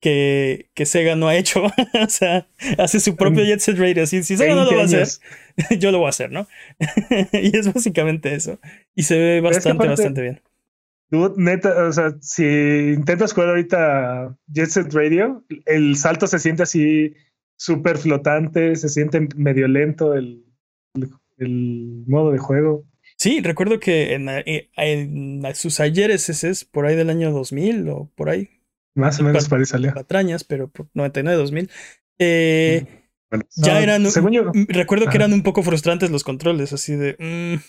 [0.00, 1.64] que, que Sega no ha hecho.
[2.04, 2.48] o sea,
[2.78, 4.06] hace su propio Jet Set Radio.
[4.06, 5.08] Si, si Sega no lo va a hacer,
[5.78, 6.46] yo lo voy a hacer, ¿no?
[7.32, 8.58] y es básicamente eso.
[8.94, 10.42] Y se ve bastante, bastante bien.
[11.08, 16.64] Tú, neta, o sea, si intentas jugar ahorita Jet Set Radio, el salto se siente
[16.64, 17.14] así
[17.56, 20.44] súper flotante, se siente medio lento el,
[21.38, 22.84] el, modo de juego.
[23.18, 27.88] Sí, recuerdo que en, eh, en, sus ayeres ese es por ahí del año 2000
[27.88, 28.50] o por ahí.
[28.94, 29.94] Más o menos para ahí salió.
[29.94, 31.70] Patrañas, pero por 99, 2000.
[32.18, 32.86] Eh,
[33.56, 34.04] ya eran.
[34.68, 37.16] recuerdo que eran un poco frustrantes los controles, así de.
[37.18, 37.60] Mm,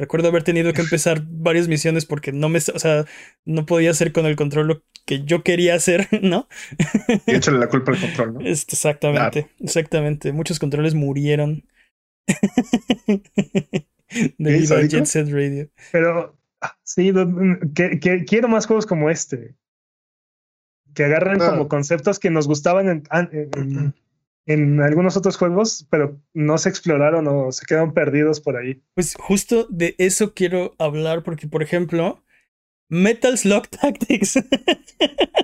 [0.00, 3.04] Recuerdo haber tenido que empezar varias misiones porque no me, o sea,
[3.44, 6.48] no podía hacer con el control lo que yo quería hacer, ¿no?
[7.26, 8.40] Y échale la culpa al control, ¿no?
[8.40, 10.32] Este, exactamente, exactamente.
[10.32, 11.68] Muchos controles murieron.
[14.38, 15.68] Debido a Jet Set Radio.
[15.92, 17.12] Pero ah, sí,
[17.74, 19.54] que, quiero más juegos como este.
[20.94, 23.94] Que agarren como conceptos que nos gustaban en,
[24.46, 28.82] en algunos otros juegos, pero no se exploraron o se quedaron perdidos por ahí.
[28.94, 32.22] Pues justo de eso quiero hablar, porque por ejemplo,
[32.88, 34.38] Metal Slug Tactics.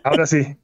[0.03, 0.57] Ahora sí.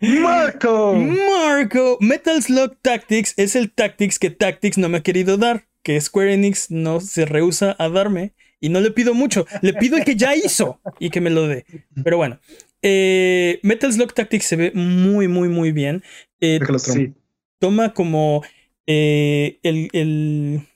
[0.00, 0.94] Marco.
[0.94, 1.98] Marco.
[2.00, 6.34] Metal Slug Tactics es el Tactics que Tactics no me ha querido dar, que Square
[6.34, 8.32] Enix no se rehúsa a darme.
[8.60, 11.48] Y no le pido mucho, le pido el que ya hizo y que me lo
[11.48, 11.66] dé.
[12.04, 12.38] Pero bueno,
[12.80, 16.04] eh, Metal Slug Tactics se ve muy, muy, muy bien.
[16.40, 17.12] Eh, sí
[17.62, 18.42] toma como
[18.88, 20.66] eh, el, el,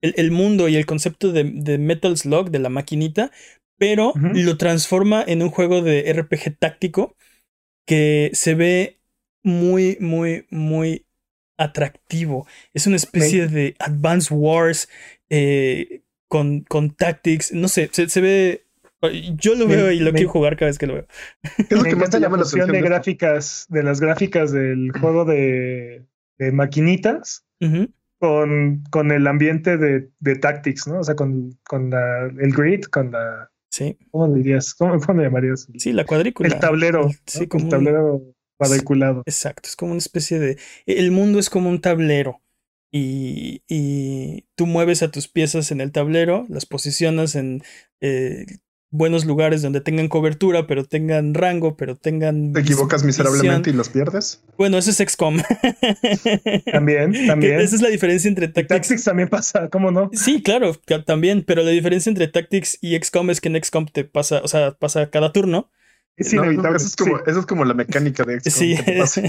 [0.00, 3.32] el, mundo y el concepto de, de, Metal Slug, de la maquinita,
[3.78, 7.16] pero lo transforma en un juego de RPG táctico
[7.84, 9.00] que se ve
[9.42, 11.05] muy, muy, muy
[11.56, 12.46] atractivo.
[12.74, 14.88] Es una especie de Advance Wars
[15.30, 17.52] eh, con, con tactics.
[17.52, 18.64] No sé, se, ve
[19.36, 21.06] yo lo veo y lo quiero jugar cada vez que lo veo.
[21.56, 24.90] ¿Qué es lo que más te llama la atención de gráficas, de las gráficas del
[24.92, 26.06] juego de
[26.38, 27.44] de maquinitas
[28.18, 31.00] con, con el ambiente de, de Tactics, ¿no?
[31.00, 33.50] O sea, con, con la, el grid, con la...
[33.70, 33.98] Sí.
[34.10, 34.74] ¿Cómo le dirías?
[34.74, 35.68] ¿Cómo, cómo le llamarías?
[35.76, 36.48] Sí, la cuadrícula.
[36.48, 37.10] El tablero.
[37.26, 38.22] Sí, como el tablero
[38.56, 39.22] cuadriculado.
[39.26, 40.58] Exacto, es como una especie de...
[40.86, 42.40] El mundo es como un tablero.
[42.92, 47.62] y, y, tú mueves a tus piezas en el tablero, las posicionas en
[48.00, 48.46] eh,
[48.90, 52.52] buenos lugares donde tengan cobertura, pero tengan rango, pero tengan.
[52.52, 54.42] Te equivocas miserablemente y los pierdes.
[54.56, 55.42] Bueno, eso es XCOM.
[56.72, 57.60] también, también.
[57.60, 58.68] Esa es la diferencia entre Tactics.
[58.68, 60.10] Tactics también pasa, ¿cómo no?
[60.12, 64.04] Sí, claro, también, pero la diferencia entre Tactics y XCOM es que en XCOM te
[64.04, 65.70] pasa, o sea, pasa cada turno.
[66.16, 66.76] Es inevitable.
[66.76, 68.52] eso, es como, eso, es como, la mecánica de XCOM.
[68.52, 69.22] Sí.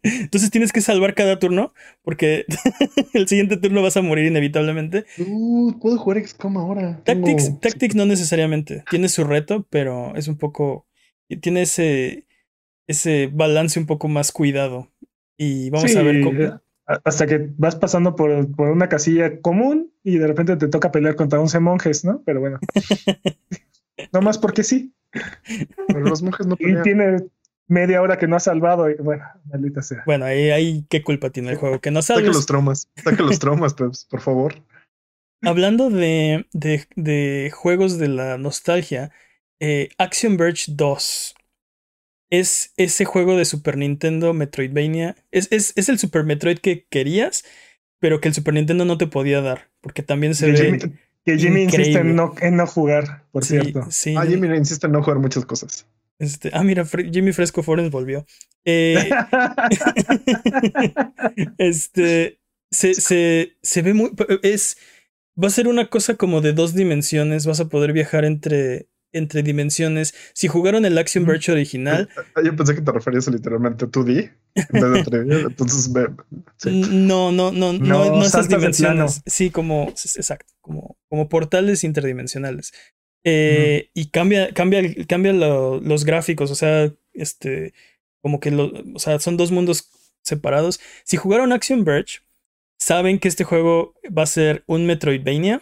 [0.02, 2.46] Entonces tienes que salvar cada turno porque
[3.12, 5.04] el siguiente turno vas a morir inevitablemente.
[5.18, 7.02] Uh, puedo jugar XCOM ahora.
[7.04, 8.84] Tactics, Tactics no necesariamente.
[8.90, 10.86] Tiene su reto, pero es un poco.
[11.42, 12.26] Tiene ese,
[12.86, 14.90] ese balance un poco más cuidado.
[15.36, 16.40] Y vamos a ver cómo.
[16.40, 16.52] Eh,
[17.04, 21.14] hasta que vas pasando por, por, una casilla común y de repente te toca pelear
[21.14, 22.22] contra 11 monjes, ¿no?
[22.24, 22.58] Pero bueno.
[24.12, 24.92] no más porque sí.
[25.88, 27.28] Pero los monjes no Y tiene
[27.70, 28.90] media hora que no ha salvado.
[28.90, 30.02] Y, bueno, maldita sea.
[30.06, 31.80] Bueno, ahí, ahí qué culpa tiene el juego.
[31.80, 32.26] Que no salves.
[32.26, 32.88] Saca los traumas.
[32.96, 34.54] Saca los traumas, pues, por favor.
[35.42, 39.10] Hablando de, de, de, juegos de la nostalgia,
[39.58, 41.34] eh, Action Verge 2
[42.30, 45.16] es ese juego de Super Nintendo Metroidvania.
[45.30, 47.44] Es, es, es, el Super Metroid que querías,
[48.00, 49.70] pero que el Super Nintendo no te podía dar.
[49.80, 50.92] Porque también se ve.
[51.36, 53.86] Que Jimmy insiste en no, en no, jugar, por cierto.
[53.90, 55.86] Sí, ah, Jimmy insiste en no jugar muchas cosas.
[56.18, 58.26] Este, ah, mira, Jimmy Fresco Forens volvió.
[58.64, 59.10] Eh,
[61.58, 62.40] este
[62.70, 64.12] se, se, se ve muy.
[64.42, 64.76] Es.
[65.42, 67.46] Va a ser una cosa como de dos dimensiones.
[67.46, 70.14] Vas a poder viajar entre, entre dimensiones.
[70.32, 72.08] Si jugaron el Action Verge original.
[72.44, 74.32] Yo pensé que te referías literalmente a 2D.
[75.48, 75.88] Entonces,
[76.64, 79.22] no, no, no, no, no, esas dimensiones.
[79.26, 82.72] Sí, como, exacto, como, como portales interdimensionales.
[83.22, 87.74] Eh, y cambia, cambia, cambia los gráficos, o sea, este,
[88.22, 89.90] como que lo, o sea, son dos mundos
[90.22, 90.80] separados.
[91.04, 92.20] Si jugaron Action Verge,
[92.78, 95.60] saben que este juego va a ser un Metroidvania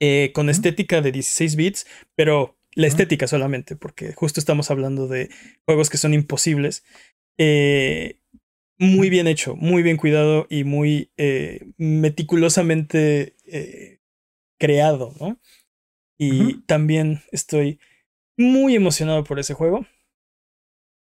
[0.00, 5.30] eh, con estética de 16 bits, pero la estética solamente, porque justo estamos hablando de
[5.64, 6.84] juegos que son imposibles.
[7.36, 8.20] Eh,
[8.78, 13.98] muy bien hecho, muy bien cuidado y muy eh, meticulosamente eh,
[14.60, 15.40] creado, ¿no?
[16.20, 17.80] Y también estoy
[18.36, 19.84] muy emocionado por ese juego.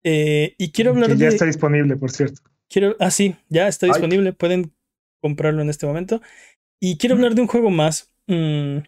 [0.03, 2.41] y quiero hablar que ya está disponible, por cierto.
[2.69, 4.33] Quiero, ah, sí, ya está disponible.
[4.33, 4.73] Pueden
[5.21, 6.21] comprarlo en este momento.
[6.81, 8.11] Y quiero hablar de un juego más.
[8.27, 8.79] Mm,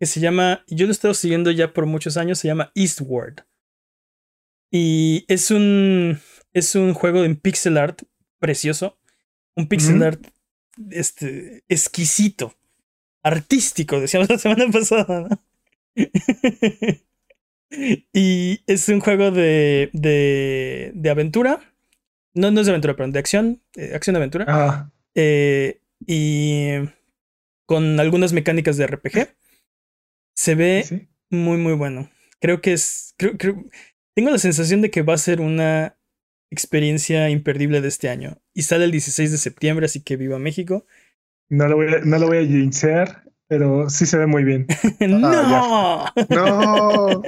[0.00, 3.44] que se llama, yo lo he estado siguiendo ya por muchos años, se llama Eastward.
[4.72, 6.18] Y es un,
[6.54, 8.00] es un juego en pixel art
[8.38, 8.98] precioso,
[9.54, 10.26] un pixel art
[10.90, 12.54] este, exquisito,
[13.22, 15.44] artístico, decíamos la semana pasada, ¿no?
[18.14, 21.60] y es un juego de, de, de aventura.
[22.32, 24.46] No, no es de aventura, perdón, de acción, eh, acción-aventura.
[24.48, 24.90] Ah.
[25.14, 26.88] Eh, y
[27.66, 29.28] con algunas mecánicas de RPG.
[30.40, 32.08] Se ve muy, muy bueno.
[32.40, 33.14] Creo que es.
[33.18, 33.62] Creo, creo,
[34.14, 35.98] tengo la sensación de que va a ser una
[36.50, 38.40] experiencia imperdible de este año.
[38.54, 40.86] Y sale el 16 de septiembre, así que viva México.
[41.50, 44.66] No lo voy a, no lo voy a jinxear, pero sí se ve muy bien.
[45.00, 45.28] ¡No!
[45.30, 47.22] Ah, no.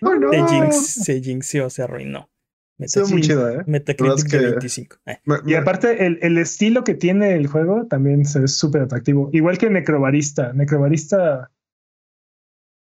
[0.00, 0.32] no, no.
[0.32, 2.32] Se, jinx, se jinxeó, se arruinó.
[2.80, 3.62] Se ve muy chido, ¿eh?
[3.68, 4.96] Metacritic de 25.
[5.06, 5.18] Eh.
[5.46, 9.30] Y aparte, el, el, estilo que tiene el juego también se ve súper atractivo.
[9.32, 10.52] Igual que Necrobarista.
[10.52, 11.52] Necrobarista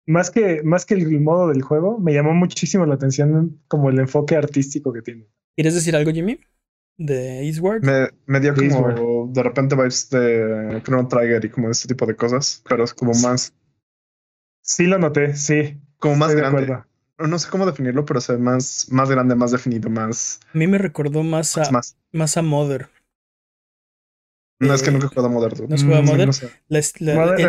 [0.09, 3.99] más que, más que el modo del juego, me llamó muchísimo la atención como el
[3.99, 5.27] enfoque artístico que tiene.
[5.55, 6.39] ¿Quieres decir algo, Jimmy?
[6.97, 7.83] De Eastward.
[7.83, 12.15] Me, me dio como de repente vibes de Chrono Trigger y como este tipo de
[12.15, 13.53] cosas, pero es como más.
[14.61, 15.79] Sí, lo noté, sí.
[15.99, 16.79] Como más grande.
[17.19, 20.39] No sé cómo definirlo, pero se ve más, más grande, más definido, más.
[20.53, 21.97] A mí me recordó más a, más.
[22.11, 22.89] más a Mother.
[24.59, 25.69] No, es que nunca he jugado a Mother.
[25.69, 26.29] ¿No has jugado a Mother?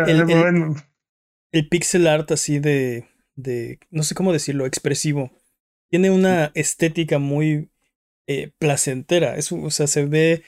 [0.07, 0.75] el, el
[1.69, 5.31] pixel art así de, de, no sé cómo decirlo, expresivo.
[5.89, 7.69] Tiene una estética muy
[8.27, 9.35] eh, placentera.
[9.35, 10.43] Es, o sea, se ve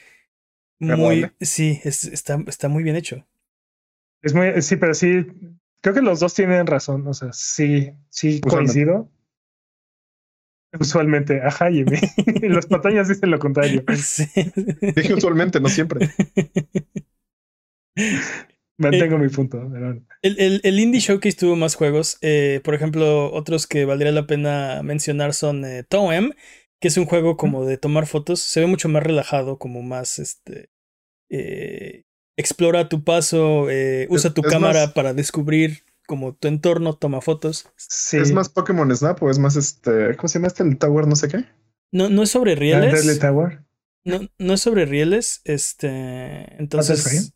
[0.78, 3.26] muy, sí, es, está, está muy bien hecho.
[4.22, 5.26] Es muy, sí, pero sí,
[5.82, 7.06] creo que los dos tienen razón.
[7.06, 9.10] O sea, sí, sí coincido.
[10.78, 11.98] Usualmente, ajá, Jimmy.
[12.48, 13.84] Las pantallas dicen lo contrario.
[13.96, 14.24] Sí.
[14.96, 16.10] Dije usualmente, no siempre.
[18.76, 19.62] Mantengo mi punto.
[20.22, 22.18] El, el, el, Indie Showcase tuvo más juegos.
[22.22, 26.32] Eh, por ejemplo, otros que valdría la pena mencionar son eh, Toem,
[26.80, 28.40] que es un juego como de tomar fotos.
[28.40, 30.70] Se ve mucho más relajado, como más este.
[31.30, 32.02] Eh,
[32.36, 37.68] explora tu paso, eh, usa tu cámara para descubrir como tu entorno, toma fotos.
[37.76, 38.18] Sí.
[38.18, 40.16] ¿Es más Pokémon Snap o es más este.
[40.16, 40.64] ¿Cómo se llama este?
[40.64, 41.44] El Tower, no sé qué.
[41.92, 43.20] No, no es sobre rieles.
[43.20, 43.62] Tower?
[44.04, 45.42] No, no es sobre rieles.
[45.44, 45.88] Este.
[46.60, 47.32] Entonces.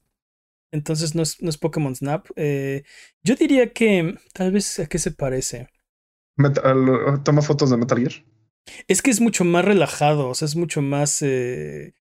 [0.72, 2.26] Entonces no es, no es Pokémon Snap.
[2.36, 2.82] Eh,
[3.22, 5.68] yo diría que tal vez a qué se parece.
[6.36, 8.12] Metal- toma fotos de Metal Gear.
[8.86, 11.22] Es que es mucho más relajado, o sea, es mucho más.
[11.22, 11.94] eh,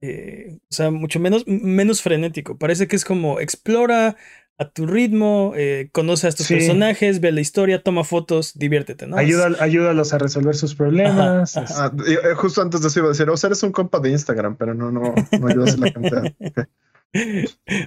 [0.00, 2.58] eh, o sea, mucho menos, menos frenético.
[2.58, 4.16] Parece que es como explora
[4.56, 6.54] a tu ritmo, eh, conoce a estos Sí.
[6.54, 9.16] personajes, ve la historia, toma fotos, diviértete, ¿no?
[9.16, 11.56] Ayuda, ayúdalos a resolver sus problemas.
[11.56, 11.84] Ajá, ajá.
[11.86, 14.10] Ah, eh, justo antes de eso iba a decir, o sea, eres un compa de
[14.10, 16.36] Instagram, pero no, no, no ayudas a la gente.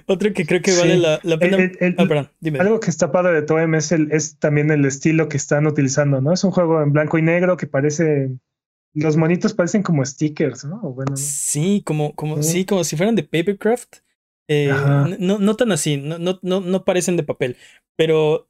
[0.06, 1.00] Otro que creo que vale Sí.
[1.00, 1.56] la, la pena.
[1.58, 2.58] El- el- ah, perdón, dime.
[2.60, 6.20] Algo que está padre de Toem es, el, es también el estilo que están utilizando,
[6.20, 6.32] ¿no?
[6.32, 8.30] Es un juego en blanco y negro que parece.
[8.94, 10.80] Los monitos parecen como stickers, ¿no?
[10.80, 11.16] Bueno.
[11.16, 12.52] Sí, como, como, Sí.
[12.52, 13.96] sí, como si fueran de papercraft.
[14.50, 14.72] Eh,
[15.18, 17.58] no, no tan así, no, no, no, no parecen de papel,
[17.96, 18.48] pero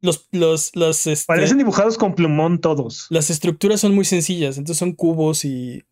[0.00, 3.08] los, los, los, este, parecen dibujados con plumón todos.
[3.10, 5.82] las estructuras son muy sencillas, entonces son cubos y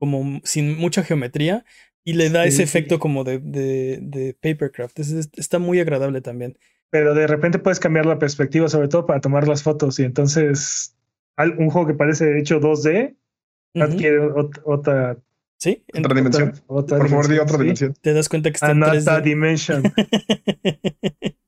[0.00, 1.66] como sin mucha geometría
[2.04, 2.62] y le da ese Sí.
[2.64, 4.98] efecto como de, de, de papercraft.
[5.00, 6.58] Es- es- está muy agradable también.
[6.90, 9.98] Pero de repente puedes cambiar la perspectiva, sobre todo para tomar las fotos.
[9.98, 10.94] Y entonces
[11.36, 13.16] al- un juego que parece hecho 2D
[13.74, 13.84] Ujú.
[13.84, 15.16] adquiere ot- otra,
[15.56, 16.48] Sí, en- Otra dimensión.
[16.50, 17.62] otra, otra Por favor, di otra sí.
[17.62, 17.94] dimensión.
[18.02, 19.22] te das cuenta que está en Another 3D.
[19.22, 19.82] dimension.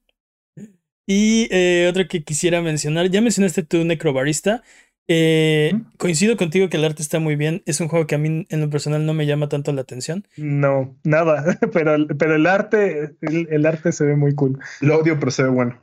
[1.07, 4.63] y eh, otro que quisiera mencionar, ya mencionaste tú Necrobarista.
[5.09, 5.73] Eh.
[5.99, 7.63] Coincido contigo que el arte está muy bien.
[7.67, 10.27] Es un juego que a mí en lo personal no me llama tanto la atención.
[10.37, 11.59] No, nada.
[11.73, 14.59] Pero, pero el arte, el, el arte se ve muy cool.
[14.81, 15.81] Lo odio, pero se ve bueno.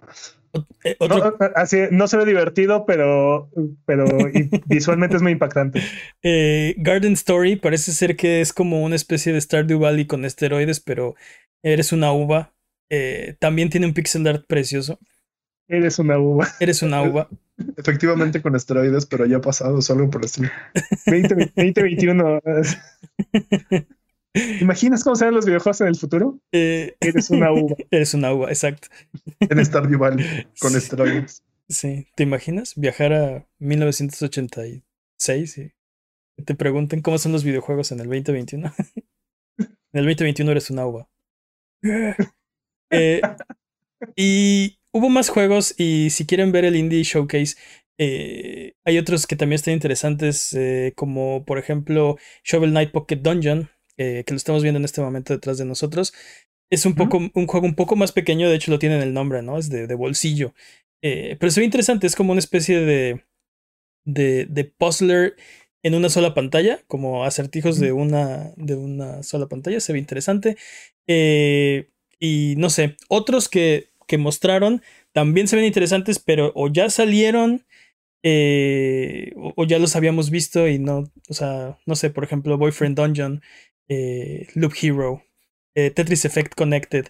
[0.83, 3.49] Eh, otro, No, así, no se ve divertido, pero,
[3.85, 5.81] pero y visualmente es muy impactante.
[6.21, 10.79] eh, Garden Story parece ser que es como una especie de Stardew Valley con esteroides,
[10.79, 11.15] pero
[11.63, 12.53] eres una uva.
[12.91, 14.99] Eh, también tiene un pixel art precioso.
[15.67, 16.47] Eres una uva.
[16.59, 17.29] Eres una uva.
[17.77, 20.49] Efectivamente con esteroides, pero ya pasados, algo por el estilo.
[21.05, 22.41] 20, 2021.
[24.33, 26.39] ¿Te imaginas cómo serán los videojuegos en el futuro?
[26.51, 27.75] Eh, Eres una uva.
[27.91, 28.87] eres una uva, exacto.
[29.39, 30.25] En Stardew Valley,
[30.59, 30.77] con Sí.
[30.77, 31.43] esteroides.
[31.69, 35.71] Sí, ¿te imaginas viajar a 1986 y
[36.43, 38.73] te pregunten cómo son los videojuegos en el 2021?
[39.59, 41.07] en el 2021 eres una uva.
[42.89, 43.21] Eh,
[44.15, 47.55] y hubo más juegos y si quieren ver el Indie Showcase,
[47.97, 53.69] eh, hay otros que también están interesantes, eh, como por ejemplo Shovel Knight Pocket Dungeon,
[53.97, 56.13] eh, que lo estamos viendo en este momento detrás de nosotros.
[56.71, 59.13] Es un, poco, un juego un poco más pequeño, de hecho lo tiene en el
[59.13, 59.57] nombre, ¿no?
[59.57, 60.53] Es de, de bolsillo.
[61.01, 63.25] Pero se ve interesante, es como una especie de,
[64.05, 65.35] de, de puzzler
[65.83, 70.57] en una sola pantalla, como acertijos de una, de una sola pantalla, se ve interesante.
[72.19, 74.81] Y no sé, otros que, que mostraron
[75.13, 77.65] también se ven interesantes, pero o ya salieron
[78.23, 82.57] eh, o, o ya los habíamos visto y no, o sea, no sé, por ejemplo,
[82.57, 83.41] Boyfriend Dungeon,
[83.89, 85.23] eh, Loop Hero,
[85.75, 87.07] eh, Tetris Effect Connected,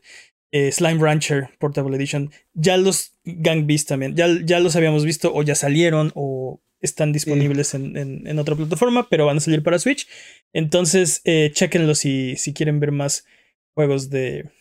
[0.71, 5.41] Slime Rancher Portable Edition, ya los Gang Beasts también, ya, ya los habíamos visto o
[5.41, 9.79] ya salieron o están disponibles en, en- en otra plataforma, pero van a salir para
[9.79, 10.07] Switch.
[10.53, 13.25] Entonces, chequenlo si, si quieren ver más
[13.73, 14.51] juegos de,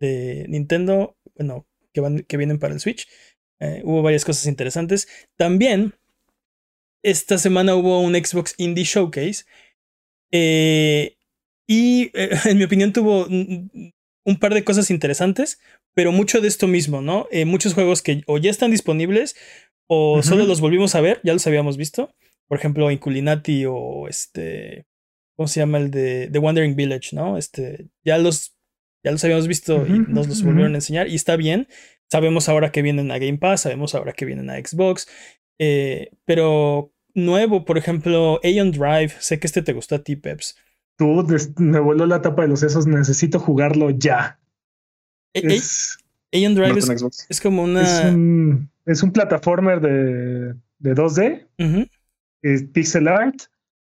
[0.00, 3.08] de Nintendo, bueno, que, van, que vienen para el Switch.
[3.60, 5.08] Eh, hubo varias cosas interesantes.
[5.36, 5.94] También,
[7.02, 9.44] esta semana hubo un Xbox Indie Showcase.
[10.30, 11.16] eh,
[11.66, 15.60] y eh, en mi opinión tuvo un, par de cosas interesantes,
[15.94, 17.26] pero mucho de esto mismo, ¿no?
[17.46, 19.36] Muchos juegos que o ya están disponibles
[19.86, 22.14] o solo los volvimos a ver, ya los habíamos visto.
[22.48, 24.86] Por ejemplo, Inculinati o este.
[25.36, 27.36] ¿Cómo se llama el de The Wandering Village, no?
[27.36, 27.88] Este.
[28.04, 28.53] Ya los.
[29.04, 31.08] Ya los habíamos visto y nos los volvieron a enseñar.
[31.08, 31.68] Y está bien.
[32.10, 35.06] Sabemos ahora que vienen a Game Pass, sabemos ahora que vienen a Xbox.
[35.58, 39.12] eh, pero nuevo, por ejemplo, Aeon Drive.
[39.20, 40.56] Sé que este te gustó a ti, Peps.
[40.96, 41.24] Tú
[41.58, 42.86] me voló la tapa de los sesos.
[42.86, 44.20] Necesito jugarlo ya.
[44.20, 45.96] A- A- Es,
[46.32, 47.68] Aeon Drive No es, como es
[48.00, 48.08] una.
[48.10, 51.86] un, es un plataformer de, de 2D, Ujú,
[52.42, 53.36] es pixel art,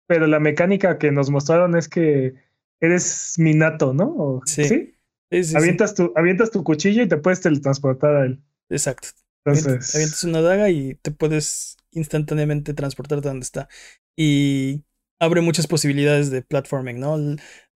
[0.07, 2.35] pero la mecánica que nos mostraron es que
[2.81, 4.05] eres Minato, ¿no?
[4.17, 4.92] O- Sí.
[5.33, 5.45] ¿Sí?
[5.45, 8.43] sí, sí, sí, Avientas, tu, avientas tu cuchillo y te puedes teletransportar a él.
[8.69, 9.09] exacto.
[9.45, 13.69] Entonces, avientas una daga y te puedes instantáneamente transportarte a donde está.
[14.17, 14.85] Y
[15.19, 17.17] abre muchas posibilidades de platforming, ¿no?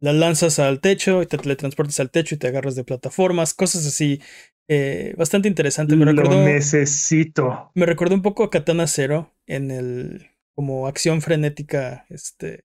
[0.00, 3.86] La lanzas al techo y te teletransportas al techo y te agarras de plataformas, cosas
[3.86, 4.20] así.
[4.68, 5.96] eh, bastante interesante.
[5.96, 7.72] Me lo recordó, necesito.
[7.74, 12.07] me recordó un poco a Katana Zero en el como acción frenética.
[12.11, 12.64] Este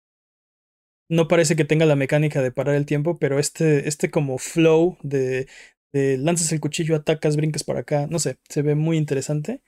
[1.11, 4.97] no parece que tenga la mecánica de parar el tiempo, pero este, este como flow
[5.03, 5.47] de,
[5.93, 9.61] de lanzas el cuchillo, atacas, brincas para acá, no sé, se ve muy interesante.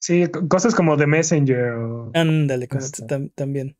[0.00, 1.70] Sí, cosas como The Messenger.
[1.72, 3.04] o- Ándale, como Este.
[3.04, 3.76] tam- también.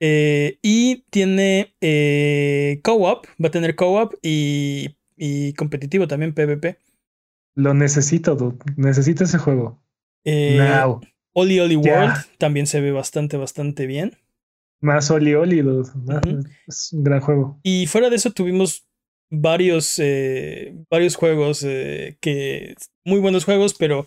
[0.00, 6.78] Eh, y tiene eh, co-op, va a tener co-op y y competitivo también, PvP.
[7.54, 8.58] Lo necesito, dude.
[8.76, 9.80] necesito ese juego.
[10.24, 10.58] Eh,
[11.34, 14.16] Oli Oli World también se ve bastante, bastante bien.
[14.82, 15.60] Más Oli Oli,
[16.66, 17.60] es un gran juego.
[17.62, 18.84] Y fuera de eso tuvimos
[19.30, 22.74] varios, eh, varios juegos eh, que,
[23.04, 24.06] muy buenos juegos, pero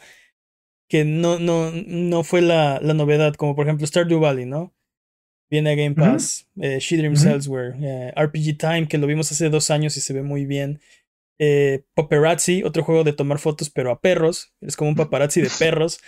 [0.90, 4.76] que no, no, no fue la, la novedad, como por ejemplo Stardew Valley, ¿no?
[5.50, 9.70] Viene a Game Pass, eh, She Dreams Elsewhere, RPG Time, que lo vimos hace dos
[9.70, 10.82] años y se ve muy bien.
[11.38, 14.54] Eh, paparazzi, otro juego de tomar fotos, pero a perros.
[14.62, 16.00] Es como un paparazzi de perros.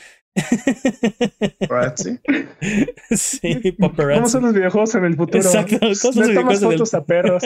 [1.60, 2.20] ¿Paparazzi?
[3.12, 4.20] sí, paparazzi.
[4.20, 5.40] ¿Cómo son los videojuegos en el futuro?
[5.40, 7.44] Exacto, ¿cómo tomas fotos a perros?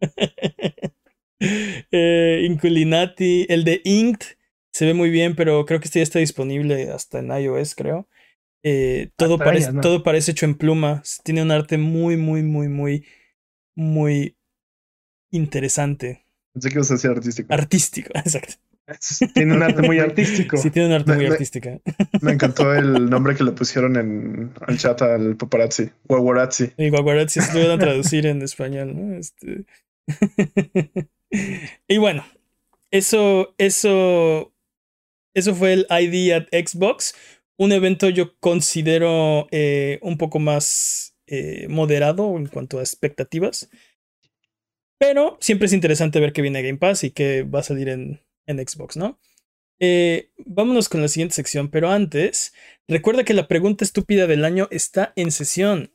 [1.40, 4.26] eh, Inculinati, el de Inked
[4.72, 8.08] se ve muy bien, pero creo que este ya está disponible hasta en iOS, creo.
[8.64, 11.02] Eh, todo, parece, todo parece hecho en pluma.
[11.24, 13.06] Tiene un arte muy, muy, muy, muy,
[13.74, 14.36] muy
[15.30, 16.24] interesante.
[16.52, 17.52] Pensé que ibas a decir artístico.
[17.52, 18.54] Artístico, exacto.
[19.34, 20.56] Tiene un arte muy artístico.
[20.56, 21.80] Sí, tiene un arte muy artístico.
[22.20, 25.90] Me encantó el nombre que le pusieron en el chat al paparazzi.
[26.04, 26.72] Guaguarazzi.
[26.76, 29.16] Y guaguarazzi se lo a traducir en español, ¿no?
[29.16, 29.64] Este...
[31.88, 32.24] y bueno,
[32.90, 34.52] eso, eso,
[35.32, 37.14] eso fue el ID at Xbox
[37.62, 43.70] un evento yo considero eh, un poco más eh, moderado en cuanto a expectativas.
[45.02, 48.20] Pero siempre es interesante ver que viene Game Pass y que va a salir en,
[48.46, 49.18] Xbox, ¿no?
[49.80, 52.52] Eh, vámonos con la siguiente sección, pero antes,
[52.86, 55.90] recuerda que la pregunta estúpida del año está en sesión.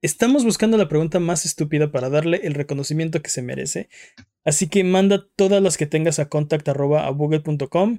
[0.00, 3.88] Estamos buscando la pregunta más estúpida para darle el reconocimiento que se merece.
[4.44, 7.98] Así que manda todas las que tengas a contact.abuget.com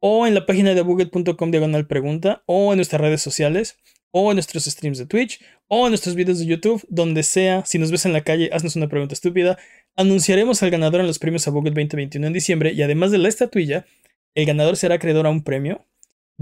[0.00, 3.78] o en la página de buget.com diagonal pregunta, o en nuestras redes sociales,
[4.10, 7.64] o en nuestros streams de Twitch, o en nuestros videos de YouTube, donde sea.
[7.64, 9.58] Si nos ves en la calle, haznos una pregunta estúpida.
[9.96, 13.28] Anunciaremos al ganador en los premios a Buget 2021 en diciembre, y además de la
[13.28, 13.86] estatuilla,
[14.34, 15.86] el ganador será acreedor a un premio.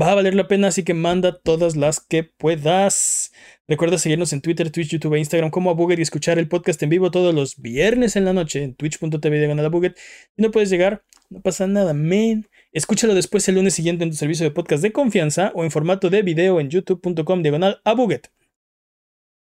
[0.01, 3.33] Va a valer la pena, así que manda todas las que puedas.
[3.67, 6.81] Recuerda seguirnos en Twitter, Twitch, YouTube e Instagram como a Buget y escuchar el podcast
[6.85, 9.97] en vivo todos los viernes en la noche en twitch.tv diagonal a Buget.
[10.37, 12.49] Si no puedes llegar, no pasa nada, man.
[12.73, 16.11] Escúchalo después el lunes siguiente en tu servicio de podcast de confianza o en formato
[16.11, 18.31] de video en youtube.com diagonal a Buget.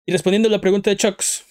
[0.07, 1.45] Y respondiendo a la pregunta de Chucks,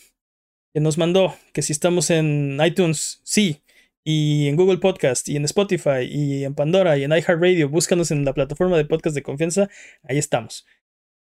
[0.74, 3.62] que nos mandó que si estamos en iTunes, sí,
[4.04, 8.24] y en Google Podcast, y en Spotify, y en Pandora, y en iHeartRadio, búscanos en
[8.24, 9.68] la plataforma de podcast de confianza,
[10.04, 10.66] ahí estamos.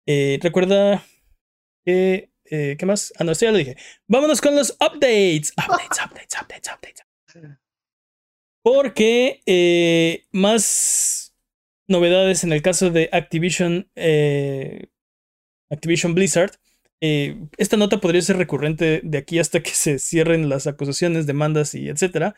[0.06, 1.04] Eh, recuerda
[1.84, 2.30] que...
[2.50, 3.12] Eh, ¿Qué más?
[3.18, 3.76] Ah, no, esto ya lo dije.
[4.06, 5.52] Vámonos con los updates.
[5.52, 7.58] Updates, updates, updates, updates.
[8.62, 11.34] Porque eh, más
[11.86, 14.88] novedades en el caso de Activision, eh,
[15.70, 16.52] Activision Blizzard.
[17.00, 21.74] Eh, esta nota podría ser recurrente de aquí hasta que se cierren las acusaciones, demandas
[21.74, 22.34] y etcétera.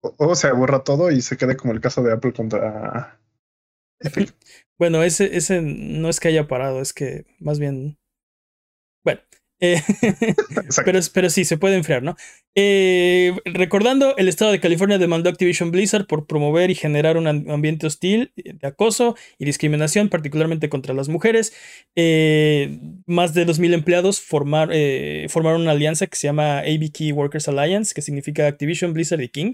[0.00, 3.20] o, se borra todo y se quede como el caso de Apple contra
[4.78, 7.98] Bueno, ese, ese no es que haya parado, es que más bien.
[9.04, 9.20] Bueno,
[9.62, 9.80] eh,
[10.84, 12.16] pero, pero sí, se puede enfriar, ¿no?
[12.56, 17.28] Eh, recordando, el estado de California demandó a Activision Blizzard por promover y generar un
[17.28, 21.54] ambiente hostil de acoso y discriminación, particularmente contra las mujeres.
[21.94, 24.70] Eh, más de 2.000 empleados formar,
[25.28, 29.52] formaron una alianza que se llama ABK Workers Alliance, que significa Activision, Blizzard y King.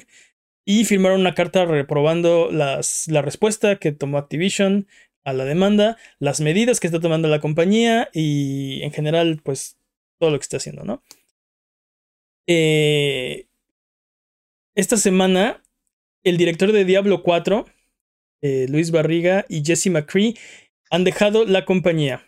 [0.65, 4.87] Y firmaron una carta reprobando las, la respuesta que tomó Activision
[5.25, 9.79] a la demanda, las medidas que está tomando la compañía y en general, pues
[10.19, 11.03] todo lo que está haciendo, ¿no?
[12.47, 13.47] Eh,
[14.75, 15.63] esta semana,
[16.25, 17.67] el director de Diablo 4,
[18.43, 20.35] eh, Luis Barriga y Jesse McCree,
[20.91, 22.27] han dejado la compañía.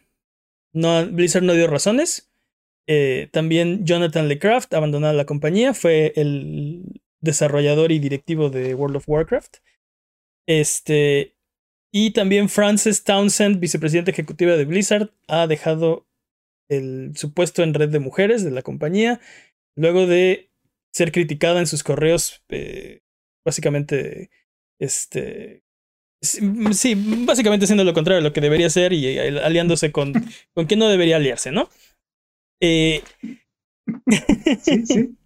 [0.72, 2.30] Blizzard no dio razones.
[2.86, 9.08] Eh, también Jonathan LeCraft abandonó la compañía, fue el desarrollador y directivo de World of
[9.08, 9.58] Warcraft.
[10.46, 11.36] Este,
[11.92, 16.08] y también Frances Townsend, vicepresidenta ejecutiva de Blizzard, ha dejado
[16.70, 19.20] el supuesto en red de mujeres de la compañía,
[19.76, 20.50] luego de
[20.92, 23.02] ser criticada en sus correos, eh,
[23.44, 24.30] básicamente,
[24.80, 25.64] este,
[26.22, 26.94] sí,
[27.26, 30.12] básicamente haciendo lo contrario de lo que debería hacer y eh, aliándose con,
[30.54, 31.68] con quien no debería aliarse, ¿no?
[32.62, 33.02] Eh,
[34.62, 35.16] sí, sí.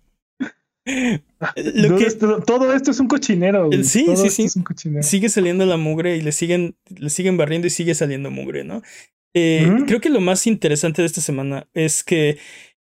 [2.47, 3.71] todo esto es un cochinero.
[3.83, 4.63] Sí, sí, sí.
[5.03, 8.83] Sigue saliendo la mugre y le siguen, le siguen barriendo y sigue saliendo mugre, ¿no?
[9.35, 12.39] Eh, creo que lo más interesante de esta semana es que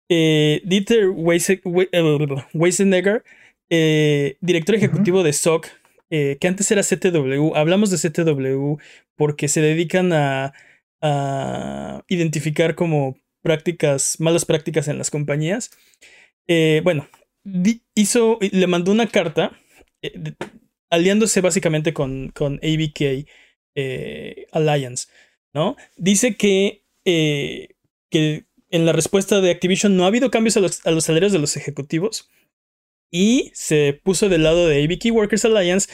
[0.09, 3.23] eh, Dieter Weisenegger,
[3.69, 5.67] eh, director ejecutivo de SOC,
[6.09, 8.75] que antes era CTW, hablamos de CTW
[9.15, 10.53] porque se dedican a,
[12.09, 15.71] identificar como prácticas, malas prácticas en las compañías.
[16.83, 17.07] bueno,
[17.95, 19.57] hizo, le mandó una carta
[20.89, 23.25] aliándose básicamente con, con ABK
[24.51, 25.07] Alliance,
[25.53, 25.75] ¿no?
[25.97, 27.69] Dice que, eh,
[28.09, 31.31] que en la respuesta de Activision no ha habido cambios a los, a los salarios
[31.31, 32.29] de los ejecutivos
[33.11, 35.91] y se puso del lado de ABK Workers Alliance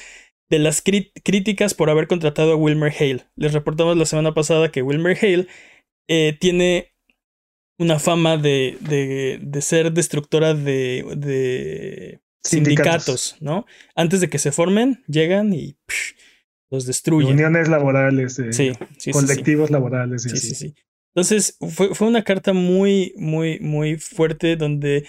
[0.49, 3.25] de las críticas por haber contratado a Wilmer Hale.
[3.35, 5.47] Les reportamos la semana pasada que Wilmer Hale
[6.39, 6.93] tiene
[7.79, 13.35] una fama de, de, de ser destructora de, de sindicatos.
[13.39, 13.65] ¿no?
[13.95, 15.77] Antes de que se formen, llegan y
[16.69, 17.33] los destruyen.
[17.33, 18.71] Uniones laborales, sí,
[19.11, 20.23] colectivos laborales.
[20.23, 20.75] sí, sí, sí.
[21.15, 25.07] Entonces, fue, fue una carta muy, muy, muy fuerte donde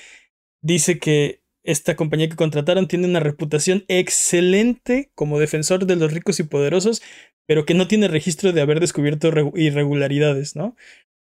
[0.63, 6.41] dice que esta compañía que contrataron tiene una reputación excelente como defensor de los ricos
[6.41, 7.03] y poderosos,
[7.47, 10.77] pero que no tiene registro de haber descubierto irregularidades, ¿no?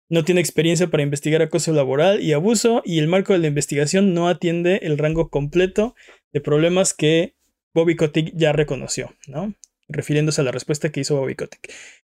[0.10, 4.14] no tiene experiencia para investigar acoso laboral y abuso y el marco de la investigación
[4.14, 5.96] no atiende el rango completo
[6.32, 7.36] de problemas que
[7.74, 9.54] Bobby Kotick ya reconoció, ¿no?
[9.90, 11.72] Refiriéndose a la respuesta que hizo Bobby Kotick.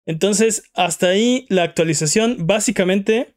[0.07, 3.35] Entonces, hasta ahí la actualización, básicamente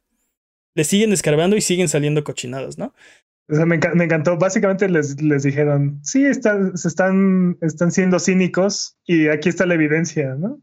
[0.76, 2.94] le siguen descargando y siguen saliendo cochinadas, ¿no?
[3.48, 4.38] O sea, me, encantó.
[4.38, 9.76] Básicamente les, les dijeron, sí, están, se están, están siendo cínicos y aquí está la
[9.76, 10.60] evidencia, ¿no?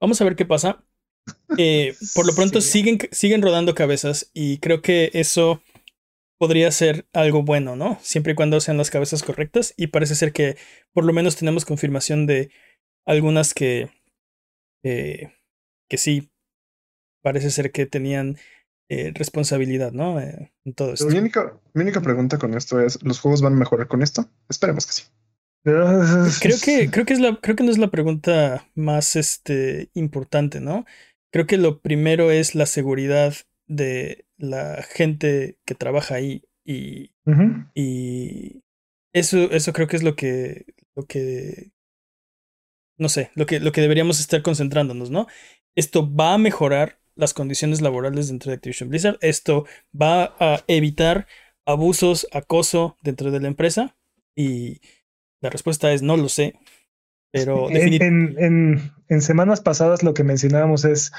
[0.00, 0.82] Vamos a ver qué pasa.
[1.58, 5.60] Eh, por lo pronto siguen, siguen rodando cabezas y creo que eso
[6.38, 7.98] podría ser algo bueno, ¿no?
[8.02, 10.56] Siempre y cuando sean las cabezas correctas y parece ser que
[10.92, 12.50] por lo menos tenemos confirmación de
[13.04, 13.90] algunas que,
[14.82, 15.32] eh,
[15.88, 16.30] que sí,
[17.22, 18.36] parece ser que tenían
[18.88, 20.20] eh, responsabilidad, ¿no?
[20.20, 21.06] en todo esto.
[21.06, 24.28] Mi única, mi única pregunta con esto es, ¿los juegos van a mejorar con esto?
[24.48, 25.02] Esperemos que sí.
[25.64, 30.60] Creo que, creo que es la, creo que no es la pregunta más este, importante,
[30.60, 30.86] ¿no?
[31.32, 33.34] Creo que lo primero es la seguridad
[33.66, 36.42] de la gente que trabaja ahí.
[36.64, 37.12] Y,
[37.74, 38.62] y
[39.12, 41.72] eso, eso creo que es lo que, lo que.
[42.98, 45.26] No sé, lo que, lo que deberíamos estar concentrándonos, ¿no?
[45.74, 49.18] Esto va a mejorar las condiciones laborales dentro de Activision Blizzard.
[49.20, 51.26] Esto va a evitar
[51.66, 53.96] abusos, acoso dentro de la empresa.
[54.34, 54.80] Y
[55.40, 56.54] la respuesta es no lo sé.
[57.32, 61.12] Pero en, en, en, semanas pasadas lo que mencionábamos es,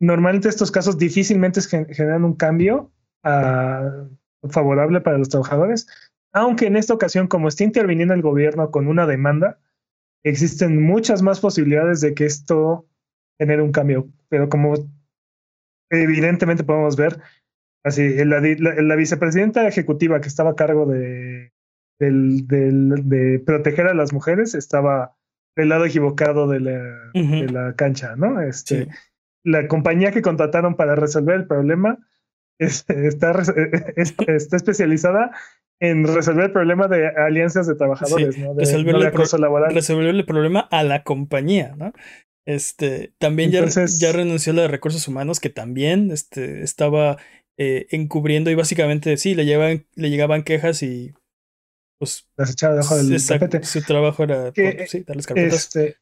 [0.00, 4.06] normalmente estos casos difícilmente generan un cambio ah,
[4.50, 5.86] favorable para los trabajadores,
[6.32, 9.60] aunque en esta ocasión, como está interviniendo el gobierno con una demanda,
[10.24, 12.86] existen muchas más posibilidades de que esto
[13.38, 14.08] genere un cambio.
[14.28, 14.74] Pero como
[15.90, 17.20] evidentemente podemos ver,
[17.84, 21.52] así, la, la vicepresidenta ejecutiva que estaba a cargo de
[22.02, 25.16] del, del, de proteger a las mujeres estaba
[25.56, 28.40] del lado equivocado de la, de la cancha, ¿no?
[28.40, 28.88] Este,
[29.44, 31.98] La compañía que contrataron para resolver el problema
[32.58, 33.32] está,
[33.96, 35.32] está especializada
[35.80, 38.54] en resolver el problema de alianzas de trabajadores, ¿no?
[38.54, 41.92] De, resolverle, el problema a la compañía, ¿no?
[42.46, 47.18] Este, también ya, ya renunció a la de recursos humanos, que también este, estaba
[47.58, 51.14] eh, encubriendo y básicamente sí, le, llevaban, le llegaban quejas y
[51.98, 53.62] pues las echaba debajo del tapete.
[53.64, 55.96] Su trabajo era que, sí, darles Este,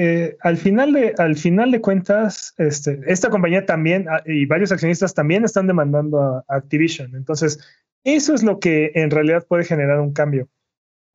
[0.00, 4.70] eh, al, final de, al final de cuentas, este, esta compañía también ah, y varios
[4.70, 7.16] accionistas también están demandando a, Activision.
[7.16, 7.58] Entonces,
[8.04, 10.48] eso es lo que en realidad puede generar un cambio.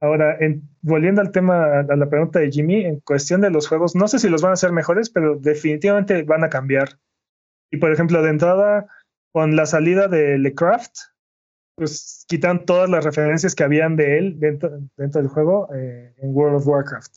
[0.01, 0.37] Ahora,
[0.81, 4.19] volviendo al tema, a la pregunta de Jimmy, en cuestión de los juegos, no sé
[4.19, 6.99] si los van a hacer mejores, pero definitivamente van a cambiar.
[7.71, 8.87] Y por ejemplo, de entrada,
[9.31, 10.93] con la salida de LeCraft,
[11.77, 16.35] pues quitan todas las referencias que habían de él dentro, dentro del juego eh, en
[16.35, 17.13] World of Warcraft.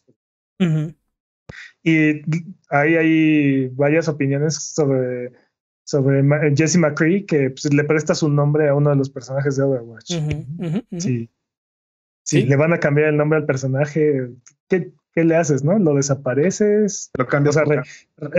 [1.82, 2.22] Y
[2.70, 5.32] ahí hay varias opiniones sobre,
[5.84, 6.22] sobre
[6.56, 10.12] Jesse McCree que pues, le presta su nombre a uno de los personajes de Overwatch.
[10.98, 11.30] sí.
[12.22, 12.42] sí.
[12.42, 14.30] le van a cambiar el nombre al personaje.
[14.68, 15.78] ¿Qué, qué le haces, no?
[15.78, 17.10] ¿Lo desapareces?
[17.14, 17.56] Lo cambias.
[17.56, 17.82] O sea,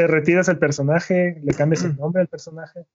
[0.07, 2.85] retiras el personaje, le cambias el nombre al personaje.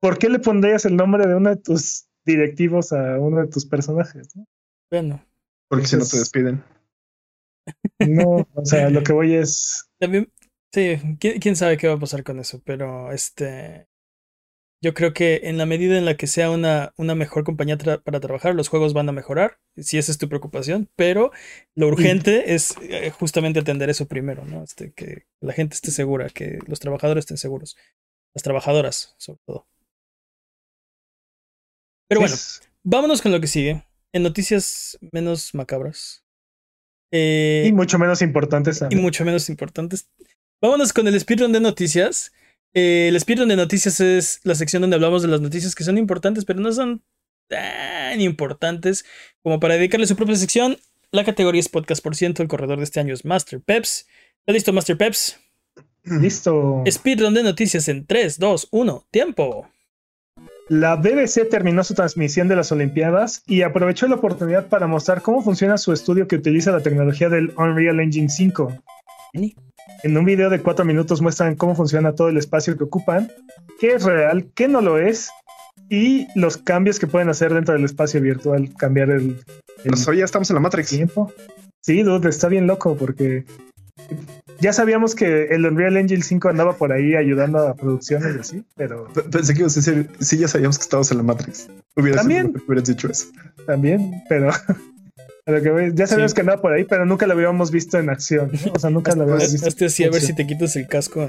[0.00, 3.66] ¿Por qué le pondrías el nombre de uno de tus directivos a uno de tus
[3.66, 4.34] personajes.
[4.36, 4.46] ¿no?
[4.90, 5.24] Bueno.
[5.68, 6.62] Porque si no te despiden.
[7.98, 9.88] No, o sea, lo que voy es.
[9.98, 10.32] También,
[10.72, 13.88] sí, ¿quién, sabe qué va a pasar con eso, pero este.
[14.84, 18.18] Yo creo que en la medida en la que sea una, una mejor compañía para
[18.18, 21.30] trabajar, los juegos van a mejorar, si esa es tu preocupación, pero
[21.76, 24.64] lo urgente es eh, justamente atender eso primero, ¿no?
[24.64, 27.76] Este, que la gente esté segura, que los trabajadores estén seguros,
[28.34, 29.68] las trabajadoras sobre todo.
[32.08, 32.36] Pero bueno,
[32.82, 33.86] vámonos con lo que sigue.
[34.12, 36.21] En noticias menos macabras.
[37.12, 38.82] Eh, y mucho menos importantes.
[38.90, 40.08] Y mucho menos importantes.
[40.60, 42.32] Vámonos con el speedrun de noticias.
[42.74, 45.98] Eh, el speedrun de noticias es la sección donde hablamos de las noticias que son
[45.98, 47.02] importantes, pero no son
[47.48, 49.04] tan importantes
[49.42, 50.78] como para dedicarle su propia sección.
[51.10, 52.42] La categoría es podcast por ciento.
[52.42, 54.06] El corredor de este año es Master Peps.
[54.40, 55.38] ¿Está listo, Master Peps?
[56.04, 56.82] Listo.
[56.90, 59.06] Speedrun de noticias en 3, 2, 1.
[59.10, 59.68] Tiempo.
[60.72, 65.42] La BBC terminó su transmisión de las Olimpiadas y aprovechó la oportunidad para mostrar cómo
[65.42, 68.72] funciona su estudio que utiliza la tecnología del Unreal Engine 5.
[69.34, 73.30] En un video de cuatro minutos muestran cómo funciona todo el espacio que ocupan,
[73.78, 75.30] qué es real, qué no lo es
[75.90, 79.40] y los cambios que pueden hacer dentro del espacio virtual, cambiar el,
[79.84, 80.88] el Pues hoy ya estamos en la Matrix.
[80.88, 81.30] tiempo.
[81.82, 83.44] Sí, dude, está bien loco porque
[84.62, 88.64] ya sabíamos que el Unreal Engine 5 andaba por ahí ayudando a producciones y así,
[88.76, 91.68] pero P- Pensé que ibas a decir, sí, ya sabíamos que estábamos en la Matrix.
[91.96, 92.54] Hubieras, También.
[92.66, 93.26] hubieras dicho eso.
[93.66, 94.50] también, pero
[95.46, 96.34] que ya sabíamos Sí.
[96.36, 98.72] que andaba por ahí, pero nunca lo habíamos visto en acción, ¿no?
[98.72, 99.66] o sea, nunca lo habíamos visto.
[99.68, 101.28] Hazte así a ver si te quitas el casco.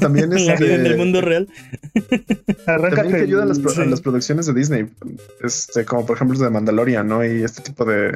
[0.00, 1.46] También, vida, en el este, mundo real.
[2.66, 3.84] Arráncate también que ayuda a las, a sí.
[3.90, 4.86] las producciones de Disney.
[5.42, 7.24] Este, como por ejemplo de Mandalorian, ¿no?
[7.24, 8.12] Y este tipo de.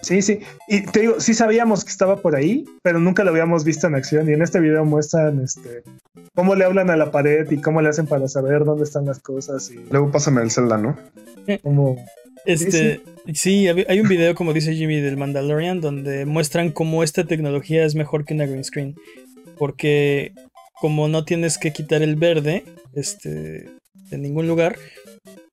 [0.00, 0.40] Eh, Sí, sí.
[0.68, 3.94] Y te digo, sí sabíamos que estaba por ahí, pero nunca lo habíamos visto en
[3.94, 4.28] acción.
[4.28, 5.82] Y en este video muestran este
[6.34, 9.18] cómo le hablan a la pared y cómo le hacen para saber dónde están las
[9.20, 10.96] cosas y Luego pásame el Zelda, ¿no?
[11.62, 11.96] cómo.
[12.46, 13.02] Este,
[13.34, 17.84] sí, hab- hay un video, como dice Jimmy, del Mandalorian, donde muestran cómo esta tecnología
[17.84, 18.96] es mejor que una green screen.
[19.58, 20.32] Porque
[20.80, 23.68] como no tienes que quitar el verde este,
[24.10, 24.76] en ningún lugar,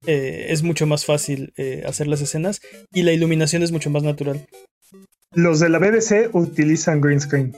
[0.06, 2.62] eh, es mucho más fácil eh, hacer las escenas
[2.94, 4.46] y la iluminación es mucho más natural.
[5.34, 7.54] Los de la BBC utilizan green screen,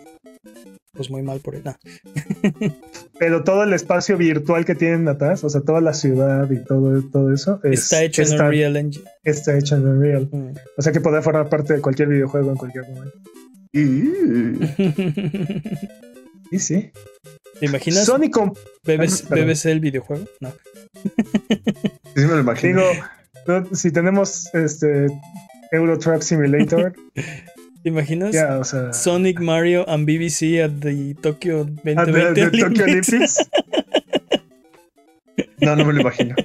[0.93, 1.63] Pues muy mal por él.
[3.19, 7.01] pero todo el espacio virtual que tienen atrás, o sea, toda la ciudad y todo,
[7.11, 9.05] todo eso, es- está hecho en está, Unreal Engine.
[9.23, 10.29] está hecho en Unreal.
[10.31, 10.53] Mm.
[10.77, 13.17] O sea que puede formar parte de cualquier videojuego en cualquier momento.
[16.51, 16.91] Y- sí.
[17.59, 18.53] ¿Te imaginas Sony com-
[18.83, 19.47] BBC, Perdón.
[19.47, 20.25] BBC el videojuego?
[20.39, 20.53] No.
[22.15, 22.81] Sí, me lo imagino.
[23.45, 25.07] digo, si tenemos este
[25.71, 26.93] Euro Truck Simulator,
[27.83, 28.33] ¿Te imaginas?
[28.33, 32.83] ya, o sea, Sonic, Mario and BBC at the Tokyo ah, de, 2020 de Tokyo
[32.83, 33.13] Olympics.
[33.13, 33.49] Olympics.
[35.61, 36.35] No, no me lo imagino.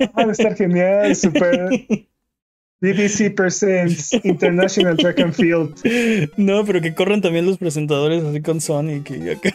[0.00, 1.70] Ah, va a estar genial, super.
[2.82, 6.30] BBC Presents International Track and Field.
[6.36, 9.54] No, pero que corran también los presentadores así con Sonic y acá.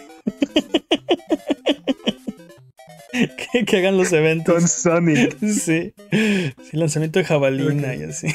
[3.51, 4.53] que, que hagan los eventos.
[4.55, 5.37] Con Sonic.
[5.41, 5.93] Sí.
[6.11, 8.27] sí, lanzamiento de jabalina y así.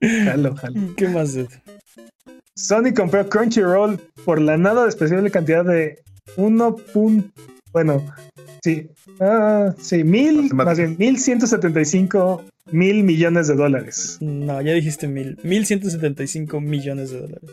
[0.00, 0.80] Jalo, jalo.
[0.96, 1.34] ¿Qué más?
[1.34, 1.48] dude?
[2.54, 5.98] Sony compró Crunchyroll por la nada despreciable cantidad de
[6.36, 6.76] 1.
[6.94, 7.30] pun-
[7.72, 8.02] Bueno,
[8.72, 8.88] sí.
[9.20, 14.18] Ah, sí, mil, más bien, 1175 mil millones de dólares.
[14.20, 15.38] No, ya dijiste mil.
[15.44, 17.50] Mil ciento setenta y cinco millones de dólares.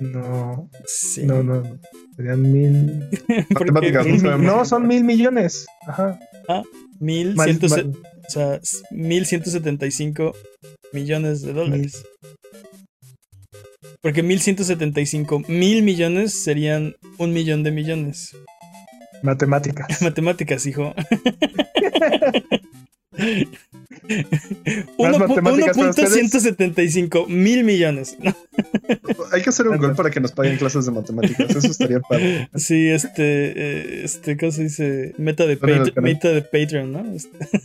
[0.00, 1.22] No, Sí.
[1.24, 1.60] no, no.
[1.62, 1.78] no.
[2.16, 3.04] Serían mil.
[3.54, 5.66] Porque Matemáticas, mil no son mil millones.
[5.86, 6.18] Ajá.
[7.00, 7.92] mil Mal- ciento mal-
[8.26, 8.60] o sea,
[8.90, 10.34] mil ciento setenta y cinco
[10.92, 12.04] millones de dólares.
[14.00, 18.34] Porque mil ciento setenta y cinco mil millones serían un millón de millones.
[19.22, 20.02] Matemáticas.
[20.02, 20.92] Matemáticas, hijo.
[24.98, 26.32] Más matemáticas para ustedes.
[26.32, 28.16] 1.175 mil millones.
[29.32, 31.50] Hay que hacer un gol para que nos paguen clases de matemáticas.
[31.50, 32.48] Eso estaría padre.
[32.54, 35.14] Sí, este, eh, este, ¿cómo se dice?
[35.18, 35.58] Meta de,
[36.00, 37.04] meta Patreon, ¿no?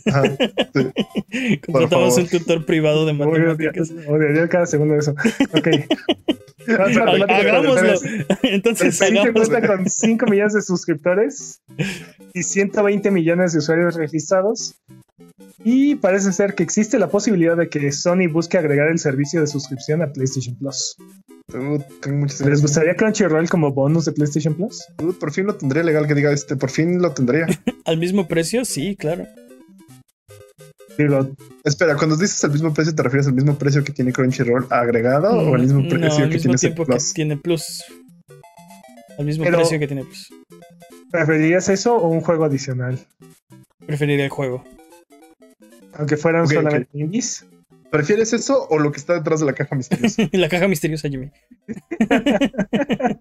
[0.06, 0.22] Ajá,
[0.74, 1.60] sí.
[1.66, 3.92] contratamos un tutor privado de matemáticas.
[4.06, 5.14] Odiaría cada segundo de eso.
[5.52, 5.68] Ok.
[6.68, 7.94] Hagámoslo.
[8.42, 9.32] Entonces, hagámoslo.
[9.32, 11.62] cuenta con 5 millones de suscriptores
[12.34, 14.74] y 120 millones de usuarios registrados.
[15.64, 19.46] Y parece ser que existe la posibilidad de que Sony busque agregar el servicio de
[19.46, 20.96] suscripción a PlayStation Plus.
[21.54, 24.84] Uh, tengo muchas ¿Les gustaría Crunchyroll como bonus de PlayStation Plus?
[25.02, 27.46] Uh, por fin lo tendría legal que diga este, por fin lo tendría.
[27.84, 28.64] ¿Al mismo precio?
[28.64, 29.26] Sí, claro.
[30.98, 31.30] Digo,
[31.64, 35.30] Espera, cuando dices al mismo precio, ¿te refieres al mismo precio que tiene Crunchyroll agregado
[35.30, 37.14] o al mismo No, precio al que mismo tiene tiempo que Plus?
[37.14, 37.84] tiene Plus.
[39.18, 40.28] Al mismo Pero- precio que tiene Plus.
[41.10, 42.98] ¿preferirías eso o un juego adicional?
[43.86, 44.64] Preferiría el juego.
[45.98, 47.44] Aunque fueran Ok, solamente indies.
[47.90, 50.28] ¿Prefieres eso o lo que está detrás de la caja misteriosa?
[50.32, 51.30] La caja misteriosa, Jimmy.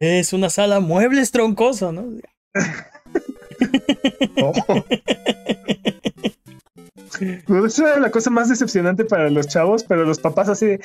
[0.00, 2.06] es una sala muebles troncoso, ¿no?
[4.40, 4.52] Oh,
[7.66, 10.80] Eso era la cosa más decepcionante para los chavos, pero los papás así de,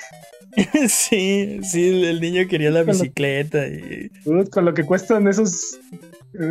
[0.89, 5.79] sí, sí, el, niño quería la bicicleta y "Dude, con lo que cuestan esos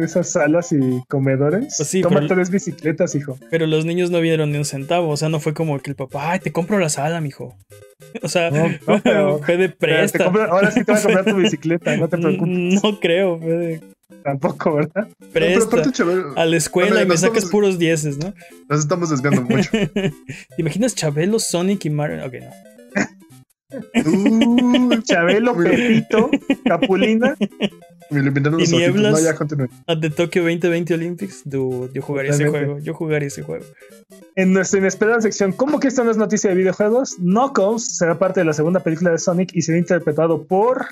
[0.03, 1.75] esas salas y comedores.
[1.77, 3.39] Pues sí, Toma pero- tres bicicletas, hijo.
[3.51, 5.09] Pero los niños no vieron ni un centavo.
[5.09, 7.57] O sea, no fue como que el papá, ay, te compro la sala, mijo.
[8.23, 10.27] O sea, No, no, pero- fue de Pero te presta.
[10.31, 12.83] compro- ahora sí te voy a comprar tu bicicleta, no te preocupes.
[12.83, 13.81] No creo, fue de
[14.23, 15.09] Tampoco, ¿verdad?
[15.19, 15.91] No, pero presta.
[15.93, 18.33] Chabelo, a la escuela y me sacas estamos- puros dieces, ¿no?
[18.69, 19.71] nos estamos desviando mucho.
[19.73, 20.13] ¿Te
[20.59, 22.25] imaginas Chabelo, Sonic y Mario?
[22.25, 22.51] Ok, no.
[24.05, 25.57] Uh, Chabelo.
[25.57, 26.31] Pepito,
[26.65, 27.35] Capulina.
[28.11, 28.95] Me inventaron los ¿Y ojitos.
[28.95, 29.13] nieblas?
[29.13, 29.69] No, ya continúe.
[29.87, 32.79] At the Tokyo 2020 Olympics, dude, yo jugaría ese juego.
[32.79, 33.65] Yo jugaría ese juego.
[34.37, 37.17] En nuestra inesperada sección, ¿cómo que esto no es noticia de videojuegos?
[37.19, 40.87] Knuckles será parte de la segunda película de Sonic y será interpretado por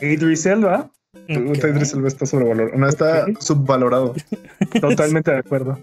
[0.00, 0.90] Idris Elba.
[1.26, 1.74] Puta, Ok.
[1.74, 2.76] Idris Elba está sobrevalorado.
[2.78, 4.14] No, está subvalorado.
[4.80, 5.78] Totalmente de acuerdo.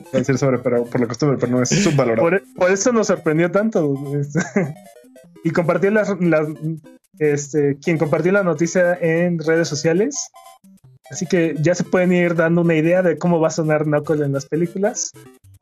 [0.00, 2.20] Voy a decir sobre, pero por la costumbre, pero no es subvalorado.
[2.22, 3.94] Por, por eso nos sorprendió tanto.
[4.18, 4.40] este,
[5.44, 6.48] y compartió las, las-
[7.18, 10.30] este, quien compartió la noticia en redes sociales.
[11.10, 14.20] Así que ya se pueden ir dando una idea de cómo va a sonar Knuckles
[14.20, 15.10] en las películas.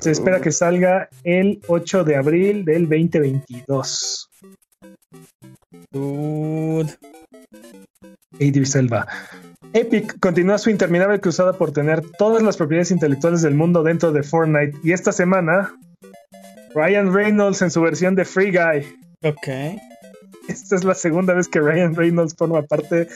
[0.01, 4.29] Se espera que salga el 8 de abril del 2022.
[5.93, 6.95] Dude.
[8.39, 9.07] Idris Elba.
[9.73, 14.23] Epic continúa su interminable cruzada por tener todas las propiedades intelectuales del mundo dentro de
[14.23, 14.79] Fortnite.
[14.83, 15.75] Y esta semana,
[16.75, 18.87] Ryan Reynolds en su versión de Free Guy.
[19.23, 19.79] Ok.
[20.49, 23.09] Esta es la segunda vez que Ryan Reynolds forma parte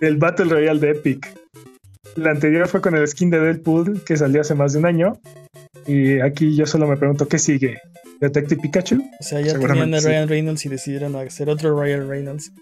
[0.00, 1.34] del Battle Royale de Epic.
[2.16, 5.20] La anterior fue con el skin de Deadpool que salió hace más de un año.
[5.86, 7.78] Y aquí yo solo me pregunto, ¿qué sigue?
[8.20, 9.02] ¿Detective Pikachu?
[9.20, 10.08] O sea, ya tenían a sí.
[10.08, 12.52] Ryan Reynolds y decidieron hacer otro Ryan Reynolds.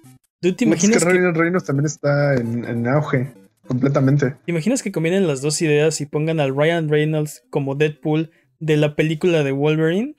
[0.41, 3.33] ¿Tú te Es imaginas que que, Ryan Reynolds también está en, en auge,
[3.67, 4.35] completamente.
[4.45, 8.77] ¿te imaginas que combinen las dos ideas y pongan al Ryan Reynolds como Deadpool de
[8.77, 10.17] la película de Wolverine?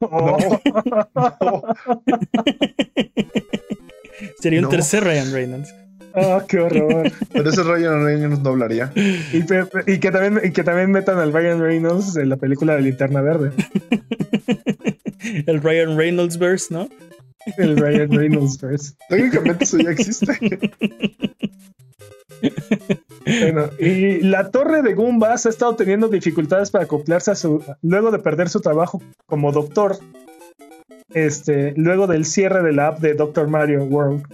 [0.00, 0.38] Oh.
[4.40, 4.68] Sería un No.
[4.68, 5.74] tercer Ryan Reynolds.
[6.14, 7.12] Oh, qué horror.
[7.32, 8.90] Pero ese Ryan Reynolds no hablaría.
[8.96, 9.38] Y,
[9.86, 13.20] y que también, y que también metan al Ryan Reynolds en la película de Linterna
[13.20, 13.52] Verde.
[15.46, 16.88] El Ryan Reynolds verse, ¿no?
[17.58, 18.94] El Ryan Reynolds verse.
[19.08, 20.32] Técnicamente eso ya existe.
[23.26, 27.62] Bueno, y la torre de Goombas ha estado teniendo dificultades para acoplarse a su.
[27.82, 29.98] Luego de perder su trabajo como doctor.
[31.12, 34.24] Este, luego del cierre de la app de Doctor Mario World.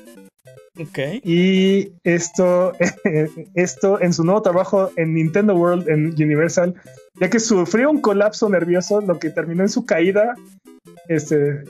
[0.80, 0.98] Ok.
[1.22, 2.72] Y esto,
[3.54, 6.74] esto en su nuevo trabajo en Nintendo World en Universal,
[7.20, 10.34] ya que sufrió un colapso nervioso, lo que terminó en su caída,
[11.08, 11.62] este,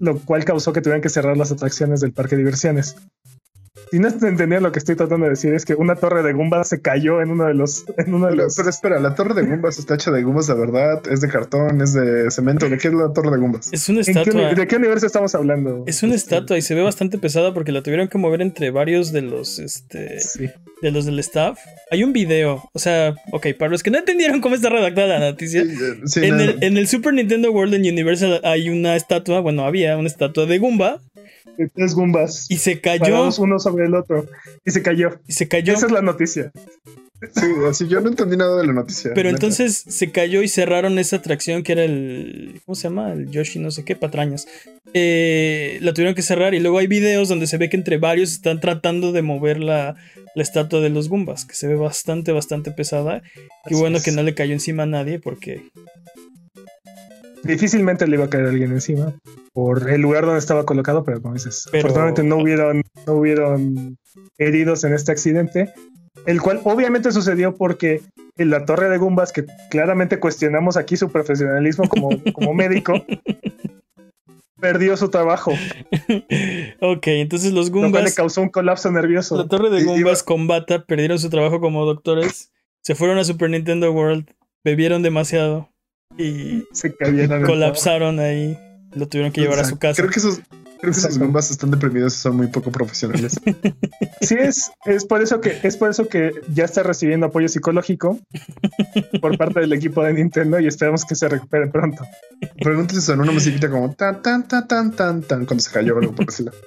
[0.00, 2.96] lo cual causó que tuvieran que cerrar las atracciones del parque de diversiones.
[3.90, 6.68] Si no entendían lo que estoy tratando de decir, es que una torre de Goombas
[6.68, 7.84] se cayó en uno de los.
[7.98, 10.46] En uno de Pero, los pero espera, la torre de Gumbas está hecha de Gumbas
[10.48, 12.68] de verdad, es de cartón, es de cemento.
[12.68, 13.72] ¿De qué es la torre de Gumbas?
[13.72, 14.54] Es una ¿en qué estatua.
[14.54, 15.84] ¿De qué universo estamos hablando?
[15.86, 18.70] Es una Este, estatua y se ve bastante pesada porque la tuvieron que mover entre
[18.70, 20.50] varios de los este Sí.
[20.82, 21.58] de los del staff.
[21.90, 25.30] Hay un video, o sea, ok, para los que no entendieron cómo está redactada la
[25.30, 28.68] noticia, Sí, eh, sí, en no, el, en el Super Nintendo World en Universal hay
[28.70, 31.00] una estatua, bueno, había una estatua de Goomba
[31.58, 32.46] De Tres Goombas.
[32.50, 34.26] y se cayó parados uno sobre el otro.
[34.64, 35.18] Y se cayó.
[35.26, 35.72] y se cayó.
[35.72, 36.50] Esa es la noticia.
[37.32, 39.12] sí, así yo no entendí nada de la noticia.
[39.14, 39.36] Pero neta.
[39.46, 42.60] entonces se cayó y cerraron esa atracción que era el.
[42.66, 43.12] ¿Cómo se llama?
[43.12, 44.46] El Yoshi, no sé qué, patrañas.
[44.92, 48.32] Eh, la tuvieron que cerrar y luego hay videos donde se ve que entre varios
[48.32, 49.96] están tratando de mover la,
[50.34, 53.22] la estatua de los Goombas, que se ve bastante, bastante pesada.
[53.34, 54.04] Qué Así bueno es.
[54.04, 55.62] que no le cayó encima a nadie porque.
[57.44, 59.12] Difícilmente le iba a caer alguien encima
[59.52, 63.96] por el lugar donde estaba colocado, pero como dices, Pero- afortunadamente no hubieron, no hubieron
[64.38, 65.72] heridos en este accidente,
[66.26, 68.00] el cual obviamente sucedió porque
[68.36, 72.94] en la torre de Gumbas, que claramente cuestionamos aquí su profesionalismo como, como médico,
[74.60, 75.52] perdió su trabajo,
[76.80, 79.36] ok, entonces los lo cual le causó un colapso nervioso.
[79.36, 82.50] La torre de Y- Goombas con Bata perdieron su trabajo como doctores,
[82.82, 84.30] se fueron a Super Nintendo World,
[84.64, 85.68] bebieron demasiado
[86.16, 88.58] y Se colapsaron ahí.
[88.94, 90.00] Lo tuvieron que llevar a su casa.
[90.00, 91.24] Creo que esos, creo que esos Exacto.
[91.24, 93.40] Gumbas están deprimidos y son muy poco profesionales.
[94.20, 98.18] Sí, es, es por eso que es por eso que ya está recibiendo apoyo psicológico
[99.20, 102.06] por parte del equipo de Nintendo y esperamos que se recupere pronto.
[102.58, 105.98] Pregúntese si sonó una musiquita como tan, tan, tan, tan, tan, tan, cuando se cayó
[105.98, 106.52] algo por decirlo.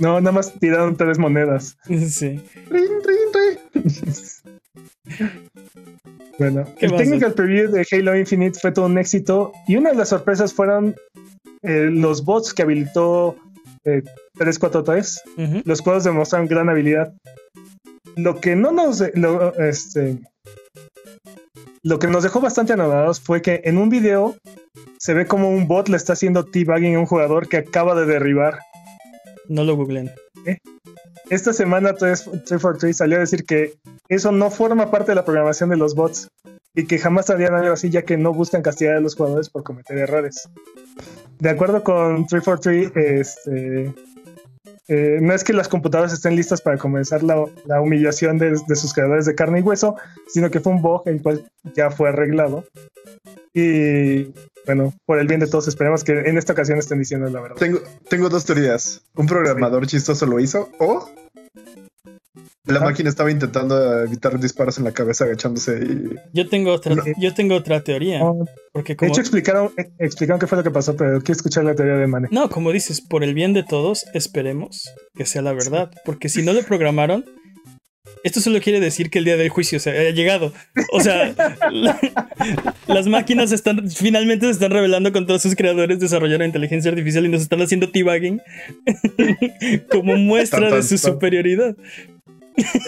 [0.00, 1.76] No, nada más tiraron tres monedas.
[1.86, 2.40] Sí.
[2.70, 3.18] Rin, rin,
[3.74, 3.88] rin.
[6.38, 9.96] Bueno, ¿Qué el technical preview de Halo Infinite fue todo un éxito y una de
[9.96, 10.94] las sorpresas fueron
[11.62, 13.36] eh, los bots que habilitó
[13.84, 14.02] eh,
[14.34, 15.62] 343, Ujú.
[15.64, 17.12] los cuales demostraron gran habilidad.
[18.14, 20.18] Lo que no nos lo, este,
[21.82, 24.36] lo que nos dejó bastante anonadados fue que en un video
[24.98, 28.06] se ve como un bot le está haciendo teabagging a un jugador que acaba de
[28.06, 28.60] derribar.
[29.48, 30.10] No lo googleen.
[31.30, 33.74] Esta semana 343 salió a decir que
[34.08, 36.28] eso no forma parte de la programación de los bots
[36.74, 39.62] y que jamás harían algo así ya que no buscan castigar a los jugadores por
[39.62, 40.48] cometer errores.
[41.38, 43.94] De acuerdo con 343, este,
[44.88, 48.76] eh, no es que las computadoras estén listas para comenzar la, la humillación de, de,
[48.76, 52.08] sus creadores de carne y hueso, sino que fue un bug el cual ya fue
[52.08, 52.64] arreglado.
[53.52, 54.32] Y
[54.64, 57.56] bueno, por el bien de todos, esperemos que en esta ocasión estén diciendo la verdad.
[57.56, 59.02] Tengo, tengo dos teorías.
[59.14, 59.96] Un programador sí.
[59.96, 61.08] chistoso lo hizo o
[62.68, 66.14] la máquina estaba intentando evitar disparos en la cabeza agachándose y...
[66.32, 67.02] Yo tengo otra, no.
[67.18, 68.20] yo tengo otra teoría.
[68.72, 69.08] Porque como...
[69.08, 72.06] De hecho, explicaron, explicaron qué fue lo que pasó, pero quiero escuchar la teoría de
[72.06, 72.28] Mane.
[72.30, 75.90] No, como dices, por el bien de todos, esperemos que sea la verdad.
[76.04, 77.24] Porque si no lo programaron,
[78.24, 80.52] esto solo quiere decir que el día del juicio se haya llegado.
[80.92, 81.34] O sea,
[81.70, 81.98] la,
[82.86, 87.28] las máquinas están finalmente se están revelando con todos sus creadores desarrollaron inteligencia artificial y
[87.28, 88.40] nos están haciendo teabagging
[89.90, 91.76] como muestra de su superioridad.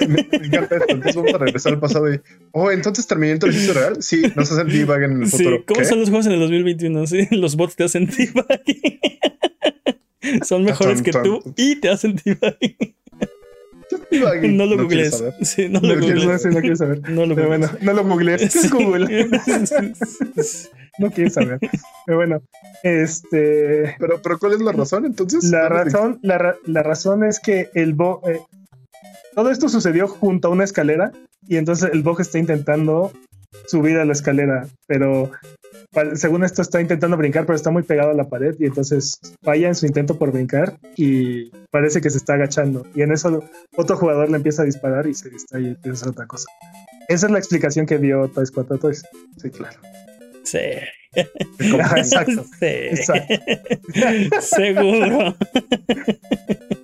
[0.01, 0.87] Me, me, encanta esto.
[0.89, 2.21] Entonces vamos a regresar al pasado y.
[2.53, 4.03] Oh, entonces Terminator es real.
[4.03, 5.57] Sí, nos hacen debug en el futuro.
[5.59, 5.85] Sí, ¿cómo ¿Qué?
[5.87, 7.07] son los juegos en el 2021?
[7.07, 9.01] Sí, los bots te hacen debugging.
[10.45, 12.95] son mejores que tú y te hacen debugging.
[14.57, 15.23] No lo googlees.
[15.43, 16.25] Sí, no lo googlees.
[16.27, 17.01] No, sí, no quieres saber.
[17.11, 18.71] No lo Pero bueno, no lo googlees.
[20.99, 21.59] No quieres saber.
[22.07, 22.43] Pero bueno,
[22.83, 23.97] este.
[23.99, 25.45] Pero, pero ¿cuál es la razón entonces?
[25.45, 28.29] La razón, la, ra- la razón es que el bug.
[28.29, 28.41] eh,
[29.35, 31.13] todo esto sucedió junto a una escalera
[31.47, 33.13] y entonces el bug está intentando
[33.67, 35.31] subir a la escalera, pero
[36.15, 39.69] según esto está intentando brincar, pero está muy pegado a la pared y entonces falla
[39.69, 42.87] en su intento por brincar y parece que se está agachando.
[42.95, 43.43] Y en eso
[43.77, 46.47] otro jugador le empieza a disparar y se distrae y empieza a hacer otra cosa.
[47.09, 49.03] Esa es la explicación que dio Toys 4 Toys.
[49.37, 49.81] Sí, claro.
[50.45, 50.59] Sí.
[51.13, 52.45] Exacto.
[52.61, 52.67] Sí.
[52.67, 53.35] Exacto.
[54.41, 55.35] Seguro.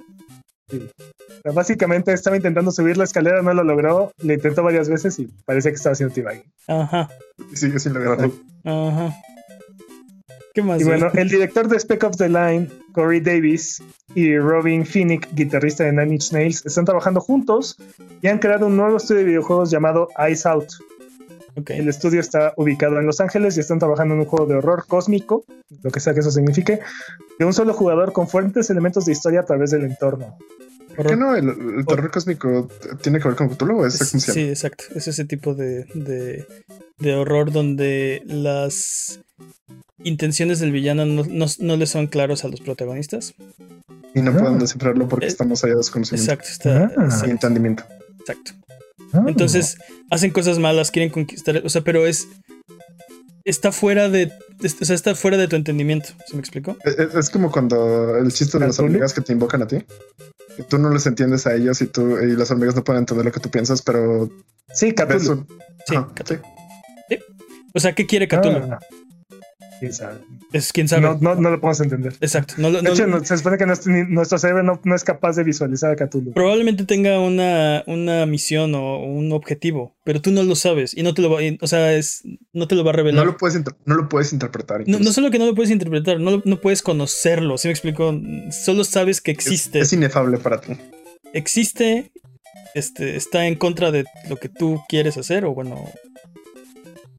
[1.54, 5.70] Básicamente estaba intentando subir la escalera, no lo logró, le intentó varias veces y parecía
[5.70, 6.44] que estaba haciendo teabagging.
[6.68, 7.08] Ajá.
[7.52, 8.32] Y sigue sin lograrlo.
[8.64, 9.14] Ajá.
[10.54, 10.80] ¿Qué más?
[10.80, 13.82] Y bueno, el director de Spec Ops The Line, Corey Davis,
[14.16, 17.76] y Robin Finnick, guitarrista de Nine Inch Nails, están trabajando juntos
[18.22, 20.68] y han creado un nuevo estudio de videojuegos llamado Eyes Out.
[21.58, 21.70] Ok.
[21.70, 24.86] El estudio está ubicado en Los Ángeles y están trabajando en un juego de horror
[24.88, 25.44] cósmico,
[25.82, 26.80] lo que sea que eso signifique,
[27.38, 30.38] de un solo jugador con fuertes elementos de historia a través del entorno.
[30.96, 31.34] ¿Por qué no?
[31.36, 32.68] ¿El, el terror cósmico
[33.02, 34.84] tiene que ver con Cthulhu o es Es- sí, exacto.
[34.94, 36.46] Es ese tipo de, de,
[36.98, 39.20] de horror donde las
[40.02, 43.34] intenciones del villano no, no, no le son claros a los protagonistas.
[44.14, 44.38] Y no Ah.
[44.38, 47.04] pueden descifrarlo porque Eh, estamos allá de desconocimiento Exacto, está, Ah.
[47.04, 47.84] exacto, entendimiento.
[48.20, 48.52] exacto.
[49.12, 49.24] Ah.
[49.28, 49.76] Entonces
[50.10, 52.28] hacen cosas malas, quieren conquistar, o sea, pero es
[53.44, 54.32] está fuera de,
[54.62, 56.08] es- o sea, está fuera de tu entendimiento.
[56.26, 56.76] ¿Se me explicó?
[56.84, 59.84] Es, es- es como cuando el chiste de las hormigas que te invocan a ti.
[60.68, 63.32] Tú no les entiendes a ellos y tú y las hormigas no pueden entender lo
[63.32, 64.30] que tú piensas, pero
[64.72, 65.32] sí, Cthulhu.
[65.32, 65.46] un-
[65.86, 66.40] Sí, Cthulhu.
[67.74, 68.72] O sea, ¿qué quiere Cthulhu?
[68.72, 68.78] Ah.
[69.78, 70.18] Quién sabe.
[70.52, 71.02] Es quién sabe.
[71.02, 72.14] No, no, no lo podemos entender.
[72.20, 72.54] Exacto.
[72.56, 74.94] No, lo- De no- hecho, no- se supone que nuestro, ni- nuestro cerebro no, no
[74.94, 76.32] es capaz de visualizar a Cthulhu.
[76.32, 81.12] probablemente tenga una, una misión o un objetivo, pero tú no lo sabes y no
[81.12, 82.22] te lo va, y- o sea, es,
[82.54, 83.26] no te lo va a no revelar.
[83.26, 84.82] lo puedes inter- no lo puedes interpretar.
[84.86, 87.72] No, no solo que no lo puedes interpretar, no, lo- no puedes conocerlo, ¿sí me
[87.72, 88.18] explico?
[88.50, 89.80] Solo sabes que existe.
[89.80, 90.72] es inefable para ti.
[91.34, 92.12] existe,
[92.74, 95.84] este, está en contra de lo que tú quieres hacer, o bueno,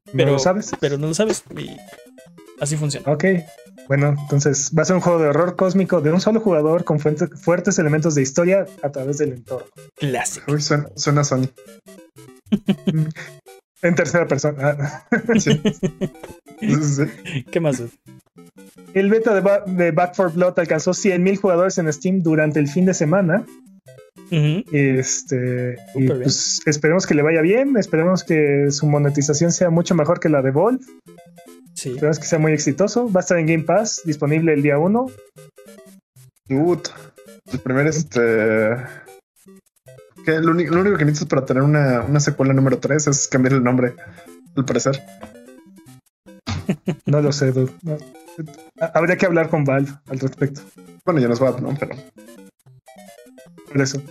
[0.06, 0.70] ¿No pero- lo sabes?
[0.80, 1.76] pero no lo sabes y
[2.60, 3.10] así funciona.
[3.12, 3.24] Ok.
[3.88, 7.00] Bueno, entonces va a ser un juego de horror cósmico de un solo jugador con
[7.00, 9.66] fuente- fuertes elementos de historia a través del entorno.
[9.96, 10.52] Clásico.
[10.52, 11.48] Uy, suena, suena Sony.
[13.80, 14.76] En tercera persona.
[14.80, 15.06] Ah.
[15.38, 15.60] Sí.
[16.60, 17.44] Sí.
[17.50, 17.78] ¿Qué más?
[17.78, 17.90] dude?
[18.92, 22.66] El beta de, Ba- de Back 4 Blood alcanzó 100.000 jugadores en Steam durante el
[22.66, 23.46] fin de semana.
[24.72, 30.18] Este, y pues esperemos que le vaya bien, esperemos que su monetización sea mucho mejor
[30.20, 30.84] que la de Volve,
[31.78, 31.90] Sí.
[31.90, 33.08] esperemos que sea muy exitoso.
[33.10, 35.06] Va a estar en Game Pass, disponible el día 1.
[36.48, 36.90] Dude,
[37.52, 38.76] el primer este.
[40.24, 43.28] Que lo, único, lo único que necesitas para tener una, una secuela número 3 es
[43.28, 43.94] cambiar el nombre,
[44.56, 45.00] al parecer.
[47.06, 47.72] No lo sé, dude.
[47.82, 47.96] No.
[48.92, 50.60] Habría que hablar con Valve al respecto.
[51.04, 51.74] Bueno, ya nos va, ¿no?
[51.78, 51.96] Pero
[53.68, 54.02] Por eso.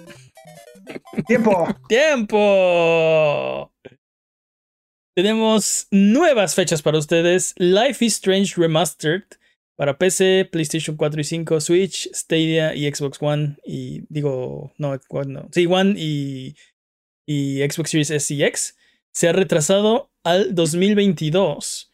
[1.27, 1.67] ¡Tiempo!
[1.87, 3.71] ¡Tiempo!
[5.17, 7.55] Tenemos nuevas fechas para ustedes.
[7.57, 9.23] Life is Strange Remastered
[9.75, 13.57] para PC, PlayStation 4 y 5, Switch, Stadia y Xbox One.
[13.65, 14.95] Y digo, no,
[15.25, 15.49] no.
[15.51, 16.55] Sí, One y,
[17.25, 18.77] y Xbox Series S y X.
[19.11, 21.91] Se ha retrasado al 2022.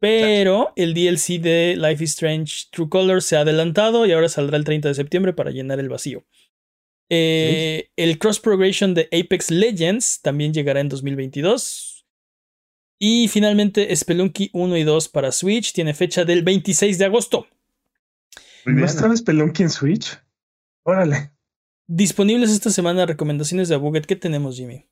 [0.00, 4.56] Pero el DLC de Life is Strange True Colors se ha adelantado y ahora saldrá
[4.56, 6.24] el 30 de septiembre para llenar el vacío.
[7.10, 11.93] Eh, el cross progression de Apex Legends también llegará en 2022.
[13.06, 17.46] Y finalmente Spelunky 1 y 2 para Switch tiene fecha del 26 de agosto.
[18.64, 20.18] ¿No está Spelunky en Switch?
[20.84, 21.30] Órale.
[21.86, 24.06] Disponibles esta semana recomendaciones de Abuget.
[24.06, 24.88] ¿Qué tenemos, Jimmy?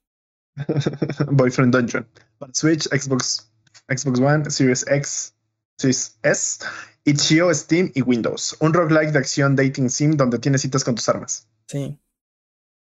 [1.30, 2.06] Boyfriend Dungeon.
[2.36, 3.50] Para Switch, Xbox,
[3.88, 5.34] Xbox One, Series X,
[5.78, 6.62] Series S,
[7.06, 8.54] Itch.io, Steam y Windows.
[8.60, 11.48] Un roguelike de acción dating sim donde tienes citas con tus armas.
[11.66, 11.98] Sí.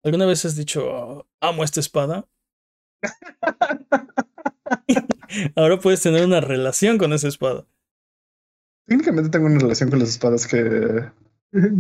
[0.05, 2.29] ¿Alguna vez has dicho, amo esta espada?
[5.55, 7.67] Ahora puedes tener una relación con esa espada.
[8.87, 11.11] Técnicamente tengo una relación con las espadas que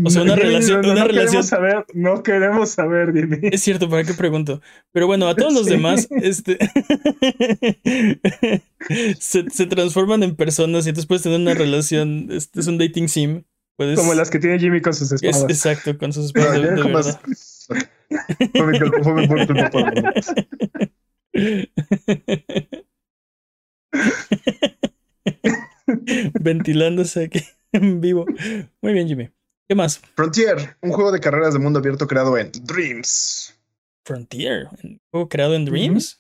[0.05, 0.80] o sea, una relación.
[0.82, 1.42] No, una no relación...
[1.42, 3.38] queremos saber, no queremos saber, Jimmy.
[3.53, 4.61] Es cierto, ¿para qué pregunto?
[4.92, 6.59] Pero bueno, a todos los demás, este.
[9.18, 12.28] se, se transforman en personas y entonces puedes tener una relación.
[12.30, 13.42] Este es un dating sim.
[13.76, 15.51] Puedes, Como las que tiene Jimmy con sus es- espadas.
[15.51, 16.99] exacto, con sus espadas de, de como
[26.41, 28.26] Ventilándose aquí en vivo.
[28.82, 29.30] Muy bien, Jimmy.
[29.68, 29.99] ¿Qué más?
[29.99, 33.55] Frontier, un juego de carreras de mundo abierto creado en Dreams.
[34.05, 36.18] Frontier, un juego creado en Dreams.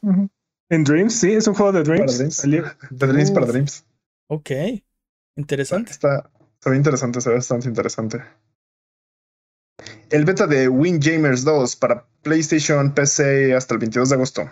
[0.70, 2.00] En Dreams, sí, es un juego de Dreams.
[2.06, 2.34] Para Dreams.
[2.36, 3.46] Salió- De Dreams para.
[3.46, 3.84] Dreams.
[4.28, 4.50] Ok.
[5.36, 5.92] Interesante.
[5.92, 8.22] Está, se ve interesante, se ve bastante interesante.
[10.10, 14.50] El beta de Windjammers 2 para PlayStation, PC hasta el 22 de agosto.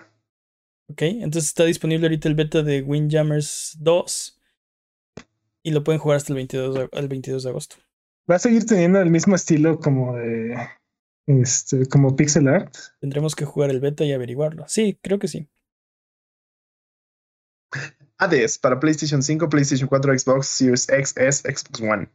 [0.88, 4.40] Ok, entonces está disponible ahorita el beta de Windjammers 2.
[5.64, 7.76] Y lo pueden jugar hasta el 22 de, el 22 de agosto.
[8.30, 10.56] Va a seguir teniendo el mismo estilo como de.
[11.26, 12.76] Este, como pixel art.
[13.00, 14.64] Tendremos que jugar el beta y averiguarlo.
[14.68, 15.48] Sí, creo que sí.
[18.18, 22.08] Hades para PlayStation 5, PlayStation 4, Xbox Series X, S, Xbox One.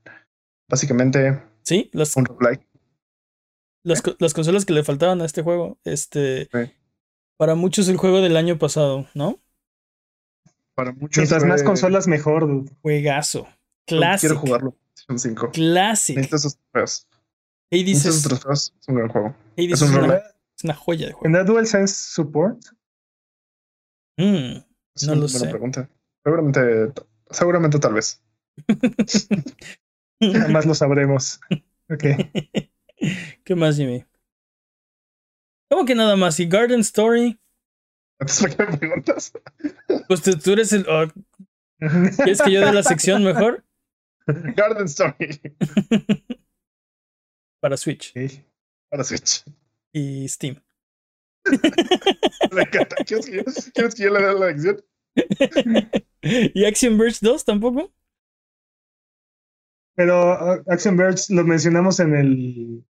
[0.70, 2.26] Básicamente Sí, las, un
[3.84, 5.80] las, las consolas que le faltaban a este juego.
[5.84, 6.50] Este.
[7.42, 9.40] Para muchos el juego del año pasado, ¿no?
[10.76, 11.18] Para muchos.
[11.24, 12.46] Mientras más consolas, mejor.
[12.48, 12.72] dude.
[12.84, 13.48] Juegazo.
[13.88, 14.30] Classic.
[14.30, 14.76] Quiero jugarlo.
[15.08, 15.50] PlayStation 5.
[15.50, 16.16] Classic.
[16.18, 17.08] Necesito esos trofeos.
[17.72, 18.76] Hades es, trofeos.
[18.80, 19.36] Es un gran juego.
[19.58, 20.36] Hades es un es una, roguelike.
[20.56, 21.24] es una joya de juego.
[21.24, 22.60] ¿Tendrá DualSense support?
[24.20, 24.58] Mm,
[24.94, 25.48] Es No una lo buena sé.
[25.48, 25.90] pregunta.
[26.24, 26.94] Seguramente,
[27.32, 28.22] seguramente tal vez.
[30.22, 31.40] Jamás lo sabremos.
[31.90, 32.04] Ok.
[33.44, 34.06] ¿Qué más, Jimmy?
[35.72, 36.38] ¿Cómo que nada más?
[36.42, 37.40] ¿Y Garden Story?
[38.20, 39.32] Entonces, ¿para qué me preguntas?
[40.10, 40.86] Pues tú, tú eres el.
[40.90, 41.08] oh,
[42.18, 43.64] ¿Quieres que yo dé la sección mejor?
[44.28, 45.40] Garden Story.
[47.62, 48.44] Para Switch Ok.
[48.90, 49.46] Para Switch.
[49.94, 50.62] y Steam.
[52.52, 52.98] Me encanta.
[53.06, 53.44] ¿Quieres que yo,
[53.74, 54.84] ¿quieres que yo le dé la lección?
[56.22, 57.94] ¿Y Action Verge 2 tampoco?
[59.96, 62.86] Pero uh, Action Verge lo mencionamos en el.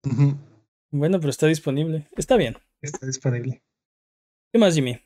[0.89, 2.07] Bueno, pero está disponible.
[2.17, 2.57] Está bien.
[2.82, 3.61] Está disponible.
[4.51, 4.99] ¿Qué más, Jimmy?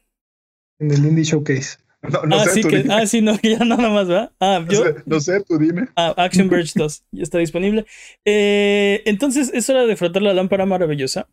[0.80, 1.78] En el Indie Showcase.
[2.06, 2.94] No, no ah, sé, sí, tú que, dime.
[2.94, 4.32] ah, sí, no, que ya nada más, ¿va?
[4.40, 4.84] Ah, No yo.
[4.84, 5.88] sé, no sé, tú dime.
[5.96, 7.88] Ah, Action Verge 2 ya está disponible.
[8.26, 11.28] Eh, entonces es hora de frotar la lámpara maravillosa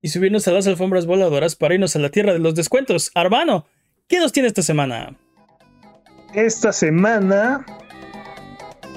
[0.00, 3.10] y subirnos a las alfombras voladoras para irnos a la tierra de los descuentos.
[3.14, 3.66] Arbano,
[4.06, 5.14] ¿qué nos tiene esta semana?
[6.34, 7.66] Esta semana,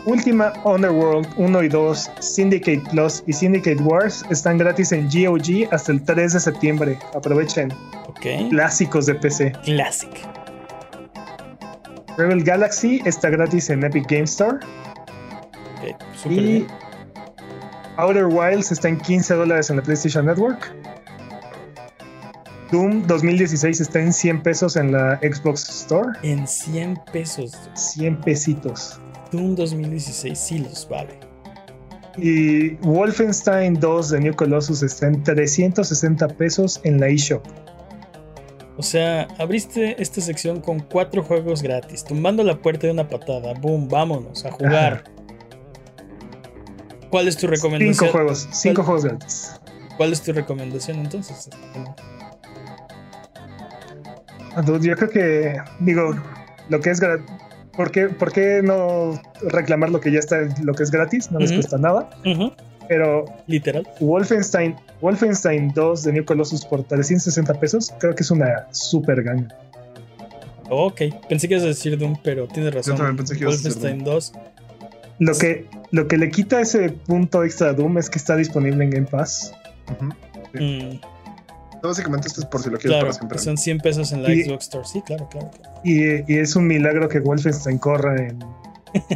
[0.06, 5.92] Última Underworld 1 y 2, Syndicate Plus y Syndicate Wars están gratis en GOG hasta
[5.92, 7.00] el 3 de septiembre.
[7.14, 7.72] Aprovechen.
[8.08, 8.50] Ok.
[8.50, 9.52] Clásicos de PC.
[9.64, 10.10] Classic.
[12.18, 14.58] Rebel Galaxy está gratis en Epic Game Store.
[15.78, 16.68] Ok, súper Y bien.
[17.98, 20.74] Outer Wilds está en 15 dólares en la PlayStation Network.
[22.72, 26.18] Doom 2016 está en 100 pesos en la Xbox Store.
[26.24, 27.52] En 100 pesos.
[27.76, 29.00] 100 pesitos.
[29.32, 31.20] Doom 2016 sí los vale.
[32.18, 37.42] Y Wolfenstein 2 de New Colossus está en 360 pesos en la eShop.
[38.78, 43.54] O sea, abriste esta sección con cuatro juegos gratis, tumbando la puerta de una patada.
[43.54, 45.04] Boom, vámonos a jugar.
[47.10, 47.94] ¿Cuál es tu recomendación?
[47.94, 48.86] Cinco juegos, cinco ¿Cuál?
[48.86, 49.62] juegos gratis.
[49.98, 51.50] ¿Cuál es tu recomendación entonces?
[54.82, 56.16] Yo creo que, digo,
[56.70, 57.30] lo que es gratis.
[57.76, 61.32] ¿Por qué, ¿Por qué no reclamar lo que ya está, lo que es gratis?
[61.32, 62.10] No les cuesta nada.
[62.88, 63.88] Pero Literal.
[64.02, 69.48] Wolfenstein, Wolfenstein 2 de New Colossus por 360 pesos, creo que es una super ganga.
[70.70, 72.98] Ok, pensé que ibas a decir Doom, pero tienes razón.
[72.98, 74.34] también pensé que ibas a decir Wolfenstein 2.
[75.20, 78.84] Lo que, lo que le quita ese punto extra a Doom es que está disponible
[78.84, 79.54] en Game Pass.
[79.92, 80.64] Ujú.
[80.64, 81.00] mm,
[81.84, 83.40] Básicamente esto es por si lo quieres Claro, para siempre.
[83.40, 84.86] son 100 pesos en la Y- Xbox Store.
[84.86, 85.50] Sí, claro, claro.
[85.52, 85.82] claro.
[85.84, 88.40] Y, y es un milagro que Wolfenstein corra en,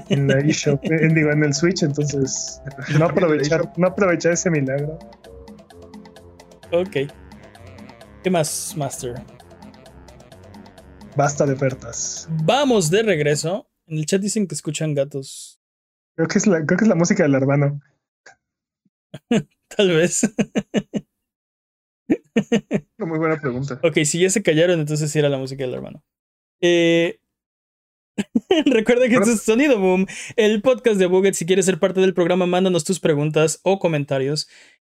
[0.10, 2.62] en la eShop, en, digo, en el Switch, entonces
[2.98, 4.98] no aprovechar, no aprovechar ese milagro.
[6.72, 7.12] Ok.
[8.24, 9.14] ¿Qué más, Master?
[11.16, 12.28] Basta de ofertas.
[12.44, 13.70] Vamos de regreso.
[13.88, 15.60] En el chat dicen que escuchan gatos.
[16.16, 17.80] Creo que es la, creo que es la música del hermano.
[19.68, 20.22] Tal vez.
[22.98, 23.80] Muy buena pregunta.
[23.84, 26.04] ok, si ya se callaron, entonces sí era la música del hermano.
[26.62, 27.20] Eh...
[28.66, 30.08] Recuerda que esto es Sonido Boom,
[30.38, 31.34] el podcast de Buget.
[31.34, 34.48] Si quieres ser parte del programa, mándanos tus preguntas o comentarios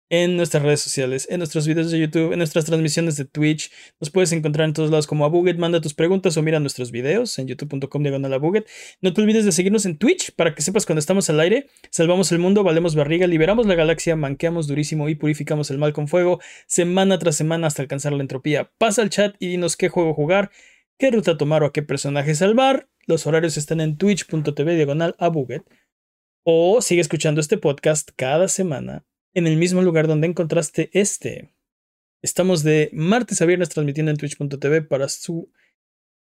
[0.08, 3.72] en nuestras redes sociales, en nuestros videos de YouTube, en nuestras transmisiones de Twitch.
[4.00, 5.58] Nos puedes encontrar en todos lados como a Buget.
[5.58, 8.66] Manda tus preguntas o mira nuestros videos en youtube.com diagonal a Buget.
[9.00, 11.66] No te olvides de seguirnos en Twitch para que sepas cuando estamos al aire.
[11.90, 16.08] Salvamos el mundo, valemos barriga, liberamos la galaxia, manqueamos durísimo y purificamos el mal con
[16.08, 18.70] fuego, semana tras semana hasta alcanzar la entropía.
[18.78, 20.50] Pasa al chat y dinos qué juego jugar,
[20.98, 22.88] qué ruta tomar o a qué personaje salvar.
[23.06, 25.62] Los horarios están en twitch.tv diagonal a Buget.
[26.44, 29.04] O sigue escuchando este podcast cada semana
[29.36, 31.52] en el mismo lugar donde encontraste este.
[32.22, 35.52] Estamos de martes a viernes transmitiendo en twitch.tv para su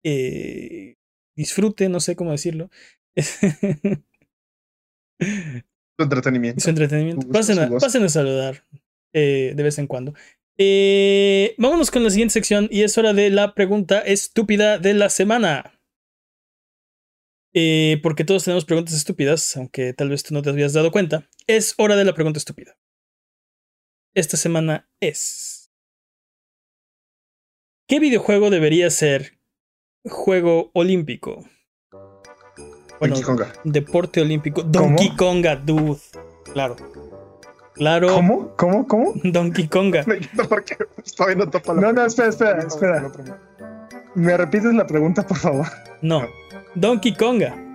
[0.05, 0.94] eh,
[1.34, 2.70] disfrute, no sé cómo decirlo.
[5.94, 6.61] Tu entretenimiento.
[6.61, 7.28] su entretenimiento.
[7.28, 7.86] Pasen a, su gozo.
[7.86, 8.64] pasen a saludar
[9.12, 10.14] eh, de vez en cuando.
[10.57, 15.11] Eh, vámonos con la siguiente sección y es hora de la pregunta estúpida de la
[15.11, 15.78] semana.
[17.53, 21.28] Eh, porque todos tenemos preguntas estúpidas, aunque tal vez tú no te habías dado cuenta.
[21.46, 22.76] Es hora de la pregunta estúpida.
[24.14, 25.70] Esta semana es...
[27.88, 29.38] ¿Qué videojuego debería ser
[30.04, 31.44] juego olímpico?
[33.00, 33.52] Bueno, Donkey Konga.
[33.64, 34.62] deporte olímpico.
[34.62, 36.00] Donkey Konga, dude.
[36.52, 36.76] Claro.
[37.74, 38.08] Claro.
[38.14, 38.54] ¿Cómo?
[38.56, 38.86] ¿Cómo?
[38.86, 39.12] ¿Cómo?
[39.24, 40.04] Donkey Konga.
[40.06, 40.76] Me quito porque
[41.16, 43.10] todavía no topa la No, no, espera, espera, espera.
[44.14, 45.66] ¿Me repites la pregunta, por favor?
[46.02, 46.28] No.
[46.74, 47.72] Donkey Konga.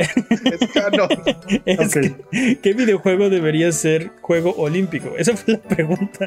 [0.00, 1.08] Es canon.
[1.66, 2.00] Es Ok.
[2.30, 5.12] que- ¿Qué videojuego debería ser juego olímpico?
[5.18, 6.26] Esa fue la pregunta.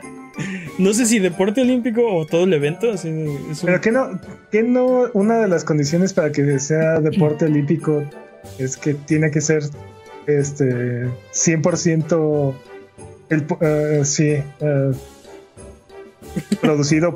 [0.78, 2.92] No sé si deporte olímpico o todo el evento.
[2.92, 4.20] así, un- Pero que no,
[4.52, 8.04] que no, una de las condiciones para que sea deporte olímpico
[8.60, 9.64] es que tiene que ser
[10.28, 12.54] este 100%
[13.30, 14.92] el, eh, sí, eh,
[16.62, 17.16] producido,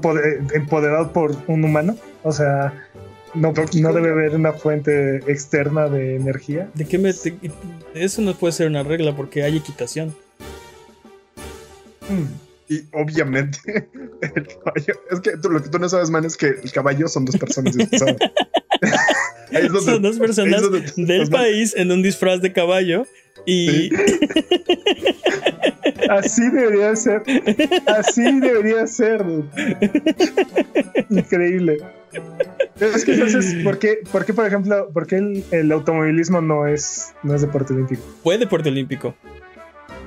[0.54, 1.96] empoderado por un humano.
[2.24, 2.74] O sea,
[3.34, 6.70] no, no debe haber una fuente externa de energía.
[6.74, 7.14] ¿De qué me.?
[7.14, 7.52] de-
[7.94, 10.16] eso no puede ser una regla porque hay equitación.
[12.10, 12.74] Mm.
[12.74, 13.60] Y obviamente
[14.22, 14.94] el caballo.
[15.12, 17.38] Es que tú- lo que tú no sabes, man, es que el caballo son dos
[17.38, 18.18] personas disfrazadas.
[19.52, 23.06] Donde- Son dos personas donde- del país en un disfraz de caballo.
[23.46, 23.92] Y Sí.
[26.10, 27.24] Así debería ser.
[27.88, 29.26] Así debería ser.
[31.10, 31.78] Increíble.
[32.80, 36.68] Es que entonces, ¿por qué, por, qué, por ejemplo, por qué el, el automovilismo no
[36.68, 38.02] es, no es deporte olímpico?
[38.24, 39.16] fue deporte olímpico.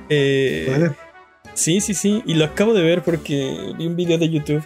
[0.09, 0.91] Eh, ¿Vale?
[1.53, 2.23] Sí, sí, sí.
[2.25, 4.63] Y lo acabo de ver porque vi un video de YouTube.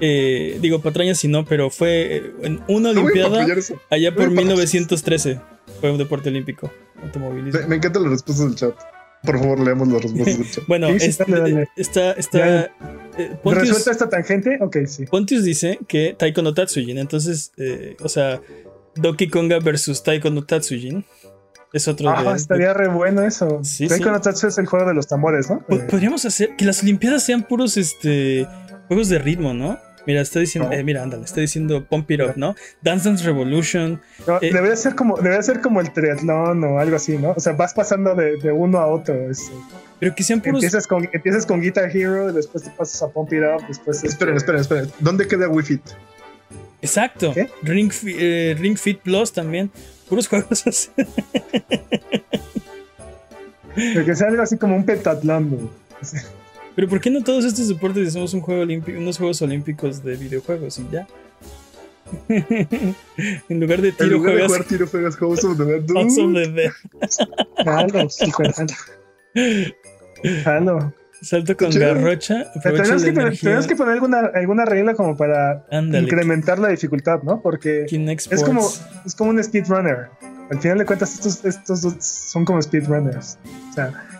[0.00, 3.46] Eh, digo, patrañas si no, pero fue en una No Olimpiada
[3.90, 4.48] allá por Muy padre.
[4.48, 5.40] 1913.
[5.80, 6.70] Fue un deporte olímpico.
[7.02, 7.60] Automovilismo.
[7.60, 8.74] Me, me encantan las respuestas del chat.
[9.24, 10.60] Por favor, leamos las respuestas.
[10.68, 11.68] Bueno, Sí, es- dale, dale.
[11.76, 12.12] está.
[12.12, 12.64] está
[13.16, 14.58] eh, Pontius, ¿Resuelta esta tangente?
[14.60, 15.06] Ok, sí.
[15.06, 16.98] Pontius dice que Taiko no Tatsujin.
[16.98, 18.40] Entonces, eh, o sea,
[18.96, 21.04] Donkey Konga versus Taiko no Tatsujin.
[21.72, 23.60] Es otro Ah, de- estaría re bueno eso.
[23.64, 24.10] Sí, Taiko sí.
[24.10, 25.60] no Tatsu es el juego de los tambores, ¿no?
[25.66, 28.46] Po- Podríamos hacer que las Olimpiadas sean puros este
[28.86, 29.76] juegos de ritmo, ¿no?
[30.06, 30.76] Mira, está diciendo, No.
[30.76, 32.54] eh, mira, ándale, está diciendo Pump It Up, ¿no?
[32.82, 34.00] Dance Dance Revolution.
[34.26, 37.30] no, eh, debería, ser como, debería ser como el triatlón o algo así, ¿no?
[37.36, 39.14] O sea, vas pasando de, de uno a otro.
[39.30, 39.50] es-
[40.00, 40.56] Pero que sean puros.
[40.62, 43.96] empiezas, con, empiezas con Guitar Hero, después te pasas a Pump It Up, después...
[43.98, 44.90] este, Esperen, esperen, esperen.
[45.00, 45.82] ¿Dónde queda Wii Fit?
[46.82, 47.32] Exacto.
[47.32, 47.48] ¿Qué?
[47.62, 49.70] Ring, eh, Ring Fit Plus también.
[50.08, 50.90] Puros juegos así.
[53.76, 55.68] de que sea algo así como un pentatlón, güey.
[56.74, 60.16] Pero ¿por qué no todos estos deportes hacemos un juego olímpico, unos juegos olímpicos de
[60.16, 61.06] videojuegos y ya?
[62.28, 65.86] en lugar de En tiro lugar de juegas jugar tiro, juegas House of the Dead.
[65.92, 66.72] House of the Dead.
[67.64, 68.74] Jalo, súper jalo.
[70.44, 70.94] Jalo.
[71.22, 72.52] Salto con garrocha.
[72.62, 77.40] Tenemos que, tenemos que poner alguna, alguna regla como para incrementar la dificultad, ¿no?
[77.40, 79.06] Porque es como, Sports.
[79.06, 80.10] es como un speedrunner.
[80.50, 83.38] Al final de cuentas, estos, estos son como speedrunners.
[83.70, 84.13] O sea,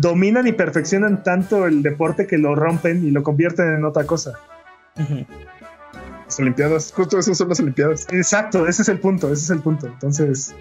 [0.00, 4.32] dominan y perfeccionan tanto el deporte que lo rompen y lo convierten en otra cosa.
[6.26, 6.92] Las Olimpiadas.
[6.94, 8.06] Justo esas son las Olimpiadas.
[8.10, 9.86] Exacto, ese es el punto, ese es el punto.
[9.86, 10.54] Entonces,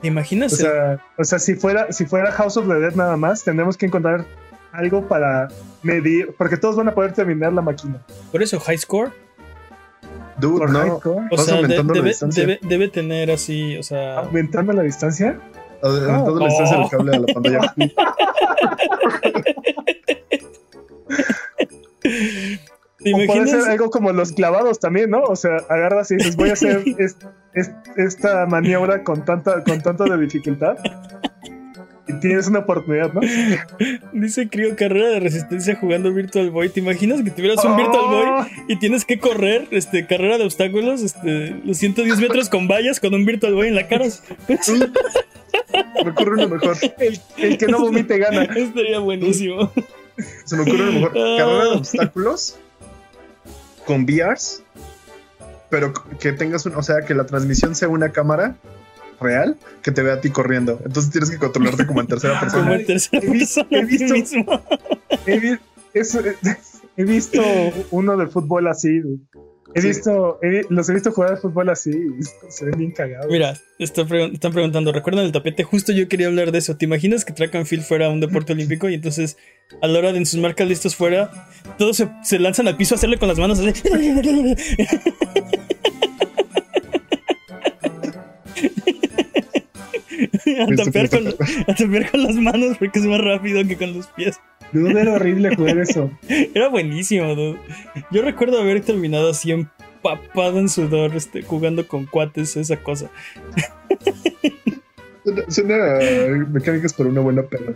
[0.00, 0.52] ¿Te imaginas?
[0.52, 3.76] o sea, o sea si, fuera, si fuera House of the Dead nada más, tendremos
[3.76, 4.24] que encontrar
[4.72, 5.48] algo para
[5.82, 8.04] medir, porque todos van a poder terminar la máquina.
[8.30, 9.10] Por eso, high score.
[10.38, 10.78] Dude, Por no.
[10.80, 11.24] high score.
[11.30, 11.82] O sea, de-
[12.34, 14.18] debe, debe tener así, o sea.
[14.18, 15.38] Aumentando la distancia.
[15.82, 17.74] Aumentando la distancia del cable a la pantalla.
[22.98, 25.22] ¿Te O puede ser algo como los clavados también, ¿no?
[25.24, 27.16] O sea, agarras y dices, voy a hacer es-
[27.54, 30.76] es- esta maniobra con tanta, con tanta de dificultad.
[32.24, 33.20] Tienes una oportunidad, ¿no?
[34.14, 36.70] Dice Crio, carrera de resistencia jugando Virtual Boy.
[36.70, 40.44] ¿Te imaginas que tuvieras un Virtual Boy Oh, y tienes que correr, este, carrera de
[40.44, 44.06] obstáculos, este, los 110 metros con vallas con un Virtual Boy en la cara?
[46.02, 46.78] Me ocurre uno mejor.
[46.96, 48.44] El, el que no vomite gana.
[48.44, 49.70] Estaría buenísimo.
[50.46, 51.12] Se me ocurre uno mejor.
[51.18, 51.36] Ah.
[51.36, 52.56] Carrera de obstáculos
[53.84, 54.62] con VRs,
[55.68, 58.56] pero que tengas un, o sea, que la transmisión sea una cámara
[59.24, 60.80] real que te vea a ti corriendo.
[60.84, 62.76] Entonces tienes que controlarte como en tercera Como persona.
[62.76, 64.62] en tercera he visto- persona he visto- a ti mismo.
[65.26, 65.58] He, vi-
[65.94, 66.18] es-
[66.96, 67.42] he visto
[67.90, 69.00] uno de fútbol así.
[69.76, 69.88] He Sí.
[69.88, 70.38] visto,
[70.68, 73.26] los he visto jugar de fútbol así y se ven bien cagados.
[73.28, 75.64] Mira, está pregun- están preguntando, ¿recuerdan el tapete?
[75.64, 76.76] Justo yo quería hablar de eso.
[76.76, 79.36] ¿Te imaginas que track and field fuera un deporte olímpico y entonces
[79.82, 81.48] a la hora de en sus marcas listos fuera,
[81.78, 83.72] todos se, se lanzan al piso a hacerle con las manos así?
[90.46, 94.06] A, tapear con, a tapear con las manos porque es más rápido que con los
[94.08, 94.38] pies.
[94.72, 96.10] Dude, era horrible jugar eso.
[96.28, 97.58] Era buenísimo, dude.
[98.10, 103.10] Yo recuerdo haber terminado así empapado en sudor, este, jugando con cuates, esa cosa.
[105.48, 105.98] Suena-
[106.50, 107.74] mecánicas para una buena pela.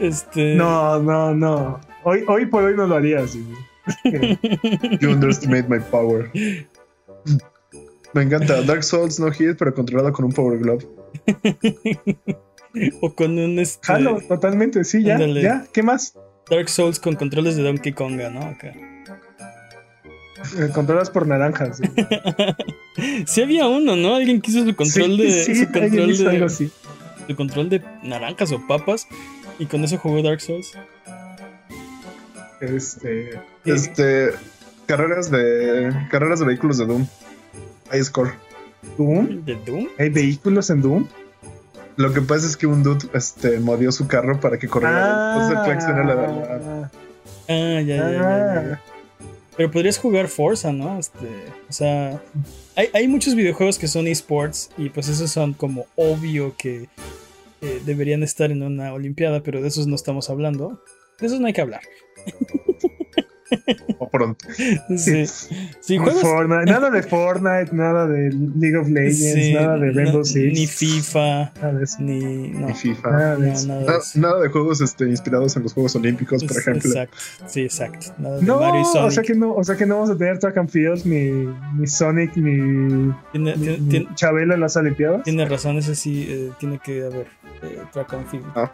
[0.00, 0.54] Este.
[0.54, 1.80] No, no, no.
[2.04, 3.44] Hoy, hoy por hoy no lo haría así.
[5.00, 6.30] You underestimate my power.
[8.14, 8.62] Me encanta.
[8.62, 10.86] Dark Souls no hit, pero controlado con un Power Glove.
[13.02, 15.42] O con un este, Jalo, totalmente, sí, ya, Ándale.
[15.42, 15.64] ya.
[15.72, 16.14] ¿Qué más?
[16.50, 18.40] Dark Souls con controles de Donkey Konga, ¿no?
[18.44, 18.72] Acá.
[20.58, 21.78] Eh, controlas por naranjas.
[21.78, 21.84] sí.
[23.26, 24.14] Sí había uno, ¿no?
[24.16, 25.30] Alguien quiso su control Sí, de.
[25.44, 26.44] sí, su control algo de.
[26.44, 26.70] así.
[27.28, 29.06] Su control de naranjas o papas.
[29.58, 30.72] Y con eso jugó Dark Souls.
[32.60, 34.30] Este, Este.
[34.86, 35.92] Carreras de.
[36.10, 37.06] Carreras de vehículos de Doom.
[37.90, 38.32] High score.
[38.96, 39.44] Doom.
[39.44, 39.88] ¿De Doom?
[39.98, 41.06] ¿Hay vehículos en Doom?
[41.96, 45.32] Lo que pasa es que un dude este, modió su carro para que corriera.
[45.34, 45.58] Entonces
[46.04, 46.90] la-
[47.48, 48.82] Ah, ya, ya, ya, ya, ya.
[49.56, 50.98] Pero podrías jugar Forza, ¿no?
[50.98, 51.28] Este,
[51.68, 52.20] o sea,
[52.74, 56.88] hay, hay muchos videojuegos que son esports y pues esos son como obvio que
[57.60, 60.82] eh, deberían estar en una olimpiada, pero de esos no estamos hablando.
[61.20, 61.82] De esos no hay que hablar.
[63.98, 64.46] o pronto.
[64.96, 65.24] Sí,
[65.80, 66.20] sí juegos.
[66.22, 70.52] Fortnite, nada de Fortnite, nada de League of Legends, sí, nada de Rainbow Six.
[70.58, 71.96] Ni FIFA, Nada de eso.
[72.00, 72.48] ni.
[72.50, 73.10] No, Y FIFA.
[73.10, 73.66] Nada de no, eso.
[73.68, 74.18] nada de Na- eso.
[74.20, 76.90] nada de juegos este, inspirados en los Juegos Olímpicos, por ejemplo.
[76.90, 77.16] Exacto,
[77.46, 78.06] sí, exacto.
[78.18, 79.06] Nada de No, Mario y Sonic.
[79.06, 81.30] o sea que no, o sea que no vamos a tener Track and Field ni,
[81.78, 85.22] ni Sonic ni, Tiene, ni- tiene- ni tiene- Chabelo en las Olimpiadas.
[85.24, 87.26] tiene razón, ese sí eh, tiene que haber
[87.62, 88.44] eh, track and field.
[88.54, 88.70] Ah.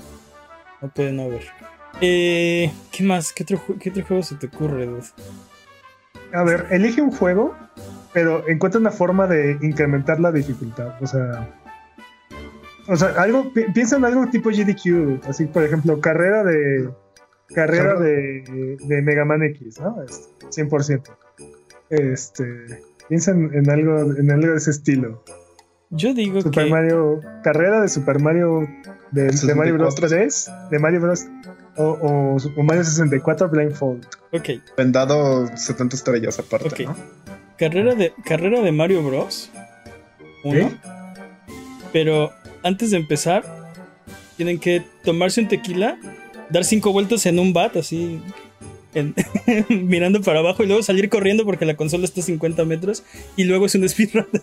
[0.82, 1.42] No puede no haber.
[2.00, 3.32] Eh, ¿Qué más?
[3.32, 5.02] ¿Qué otro, ¿Qué otro juego se te ocurre, dude?
[6.32, 7.54] A ver, elige un juego,
[8.12, 10.94] pero encuentra una forma de incrementar la dificultad.
[11.02, 11.48] O sea,
[12.86, 16.88] o sea, algo, pi- piensa en algo tipo GDQ, así por ejemplo, carrera de
[17.54, 20.00] carrera de, de Mega Man X, ¿no?
[20.02, 21.02] Es 100%.
[21.90, 22.44] Este,
[23.08, 25.24] piensa en, en algo, en algo de ese estilo.
[25.90, 26.70] Yo digo Super que.
[26.70, 28.60] Mario, carrera de Super Mario
[29.10, 30.08] de, de Mario Bros 64.
[30.08, 31.26] 3, de Mario Bros
[31.76, 34.06] o, o- o Mario 64 Blindfold.
[34.32, 36.80] Ok, Vendado 70 estrellas aparte, Ok.
[36.80, 36.96] ¿no?
[37.56, 39.50] carrera de, carrera de Mario Bros.
[40.44, 40.70] Uno.
[41.92, 42.30] Pero
[42.62, 43.44] antes de empezar,
[44.36, 45.98] tienen que tomarse un tequila,
[46.48, 48.20] dar cinco vueltas en un bat, así.
[48.94, 49.14] en-
[49.68, 53.04] mirando para abajo y luego salir corriendo porque la consola está a 50 metros
[53.36, 54.40] y luego es un speedrun de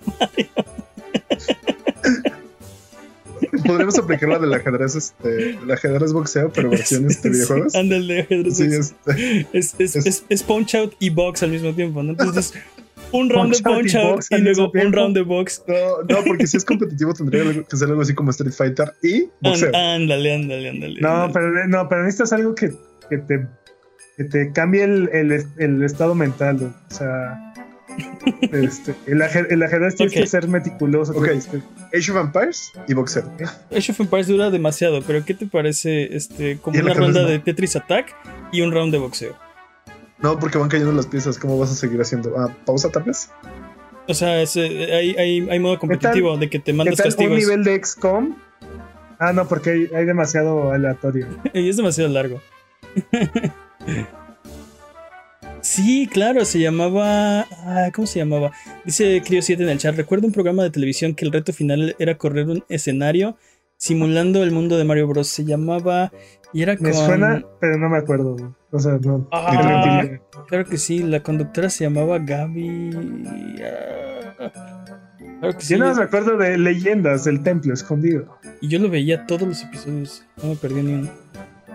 [3.68, 7.76] Podríamos aplicar la del ajedrez, este, el ajedrez boxeo, pero versiones de videojuegos.
[7.76, 8.57] Ándale, ajedrez.
[8.57, 12.11] Sí, este, es, es, es- es- es punch out y box al mismo tiempo, ¿no?
[12.11, 12.53] Entonces,
[13.11, 15.64] un round de Punch out y out luego un round de box.
[15.68, 15.76] no,
[16.10, 19.69] no, porque si es competitivo tendría que ser algo así como Street Fighter y boxeo.
[19.72, 20.99] Án- Ándale, ándale, ándale.
[21.02, 21.34] No, ándale.
[21.34, 22.73] pero, no, pero necesitas algo que,
[23.10, 23.48] que te,
[24.18, 26.57] que te cambie el, el, el estado mental.
[26.60, 26.68] ¿no?
[26.91, 27.46] O sea,
[28.51, 30.21] este, el, aje- el ajedrez tienes Ok.
[30.21, 31.13] que ser meticuloso.
[31.13, 31.23] Ok.
[31.25, 31.61] tienes que-
[31.97, 33.23] Age of Empires y boxeo.
[33.75, 37.27] Age of Empires dura demasiado, pero ¿qué te parece este como una ronda no.
[37.27, 38.15] de Tetris Attack
[38.51, 39.35] y un round de boxeo?
[40.19, 41.37] No, porque van cayendo las piezas.
[41.37, 42.33] ¿Cómo vas a seguir haciendo?
[42.37, 43.29] Ah, pausa tal vez.
[44.07, 47.07] O sea, es, eh, hay, hay, hay modo competitivo de que te ¿Qué mandas tal
[47.07, 47.37] un castigos.
[47.37, 48.35] nivel de XCOM?
[49.19, 51.27] Ah, no, porque hay, hay demasiado aleatorio.
[51.53, 52.41] Y es demasiado largo.
[55.69, 57.41] Sí, claro, se llamaba.
[57.65, 58.52] Ah, ¿Cómo se llamaba?
[58.85, 59.95] Dice Crio 7 en el chat.
[59.95, 63.35] Recuerdo un programa de televisión que el reto final era correr un escenario
[63.76, 65.27] simulando el mundo de Mario Bros.
[65.27, 66.11] Se llamaba.
[66.53, 68.56] Y era Me con- suena, pero no me acuerdo.
[68.72, 69.27] O sea, no.
[69.34, 70.03] Ah,
[70.48, 72.91] claro que sí, la conductora se llamaba Gaby.
[74.39, 74.53] ah,
[75.41, 75.73] Claro que sí.
[75.73, 78.38] Yo no me acuerdo de leyendas del templo escondido.
[78.61, 80.26] Y yo lo veía todos los episodios.
[80.41, 81.10] No me perdí ni uno.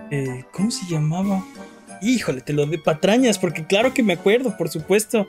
[0.09, 1.43] Eh, ¿Cómo se llamaba?
[2.03, 5.27] Híjole, te lo de patrañas, porque claro que me acuerdo, por supuesto.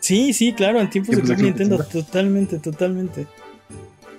[0.00, 3.26] Sí, sí, claro, en tiempos de Club Nintendo, totalmente, totalmente.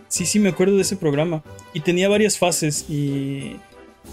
[0.08, 1.44] Sí, sí, me acuerdo de ese programa.
[1.74, 2.86] Y tenía varias fases.
[2.90, 3.56] Y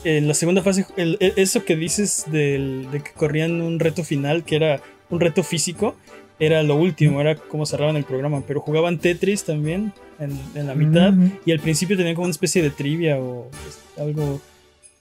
[0.04, 4.04] en la segunda fase, el- e- eso que dices del- de que corrían un reto
[4.04, 5.96] final, que era un reto físico,
[6.38, 8.42] era lo último, era como cerraban el programa.
[8.46, 11.12] Pero jugaban Tetris también en, en la mitad.
[11.12, 11.32] Mm.
[11.46, 14.40] Y al principio tenían como una especie de trivia o pues, algo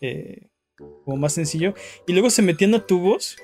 [0.01, 0.41] eh,
[1.03, 1.73] como más sencillo.
[2.07, 3.37] Y luego se metían a tubos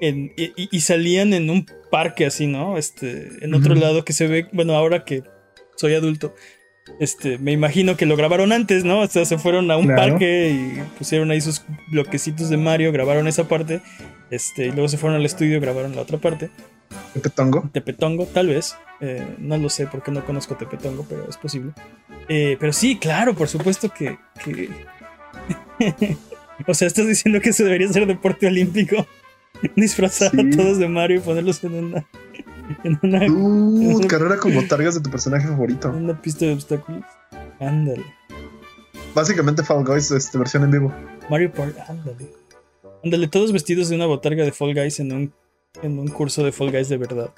[0.00, 2.76] en- y, y- y salían en un parque así, ¿no?
[2.78, 5.22] Este, en otro lado que se ve, bueno, ahora que
[5.76, 6.34] soy adulto,
[7.00, 9.00] este, me imagino que lo grabaron antes, ¿no?
[9.00, 10.12] O sea, se fueron a un Claro.
[10.12, 13.80] parque y pusieron ahí sus bloquecitos de Mario, grabaron esa parte,
[14.30, 16.50] este, y luego se fueron al estudio, grabaron la otra parte.
[17.14, 17.68] Tepetongo.
[17.72, 18.76] Tepetongo, tal vez.
[19.00, 21.72] Eh, no lo sé porque no conozco Tepetongo, pero es posible.
[22.28, 24.16] Eh, pero sí, claro, por supuesto que.
[24.44, 24.68] que-
[26.66, 29.06] o sea, estás diciendo que eso debería ser deporte olímpico.
[29.76, 30.40] Disfrazar Sí.
[30.40, 32.06] a todos de Mario y ponerlos en una.
[32.84, 35.88] En una, Uh, carrera con botargas de tu personaje favorito.
[35.88, 37.04] en una pista de obstáculos.
[37.60, 38.04] Ándale.
[39.14, 40.92] Básicamente Fall Guys este, versión en vivo.
[41.30, 42.26] Mario Party, ándale.
[43.04, 45.32] Ándale, todos vestidos de una botarga de Fall Guys en un,
[45.82, 47.30] en un curso de Fall Guys de verdad.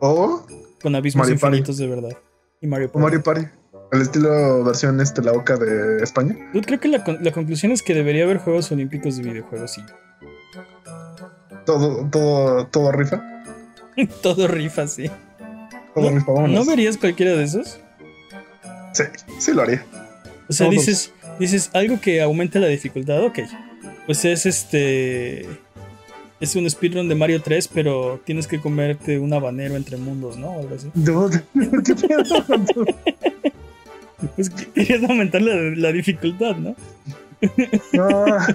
[0.00, 0.44] O,
[0.82, 1.56] Con abismos Mario Party.
[1.58, 2.18] infinitos de verdad.
[2.60, 3.02] Y Mario o Party.
[3.04, 3.42] Mario Party.
[3.90, 6.36] El estilo versión este, la Oca de España.
[6.52, 9.82] Dude, creo que la, la conclusión es que debería haber Juegos Olímpicos de videojuegos, sí.
[11.64, 13.22] Todo, todo, todo rifa.
[14.22, 15.10] Todo rifa, sí.
[15.94, 16.56] Todo ¿No, rifa, vámonos.
[16.56, 17.80] ¿No verías cualquiera de esos?
[18.92, 19.02] Sí,
[19.38, 19.84] sí lo haría.
[20.48, 20.86] O sea, Todos.
[20.86, 23.40] dices, dices algo que aumente la dificultad, ok.
[24.06, 25.46] Pues es este.
[26.40, 30.52] Es un speedrun de Mario 3, pero tienes que comerte un habanero entre mundos, ¿no?
[30.52, 30.90] Algo así.
[30.94, 31.42] Dude,
[31.84, 32.22] ¿qué pedo
[34.34, 36.74] Pues querías aumentar la, la dificultad, ¿no?
[37.92, 38.24] No.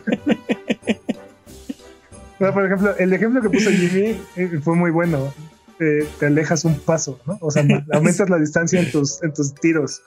[2.39, 5.33] No, por ejemplo, el ejemplo que puso Jimmy eh, fue muy bueno.
[5.77, 7.37] Te, te alejas un paso, ¿no?
[7.41, 7.63] O sea,
[7.93, 10.01] aumentas la distancia en tus, en tus tiros.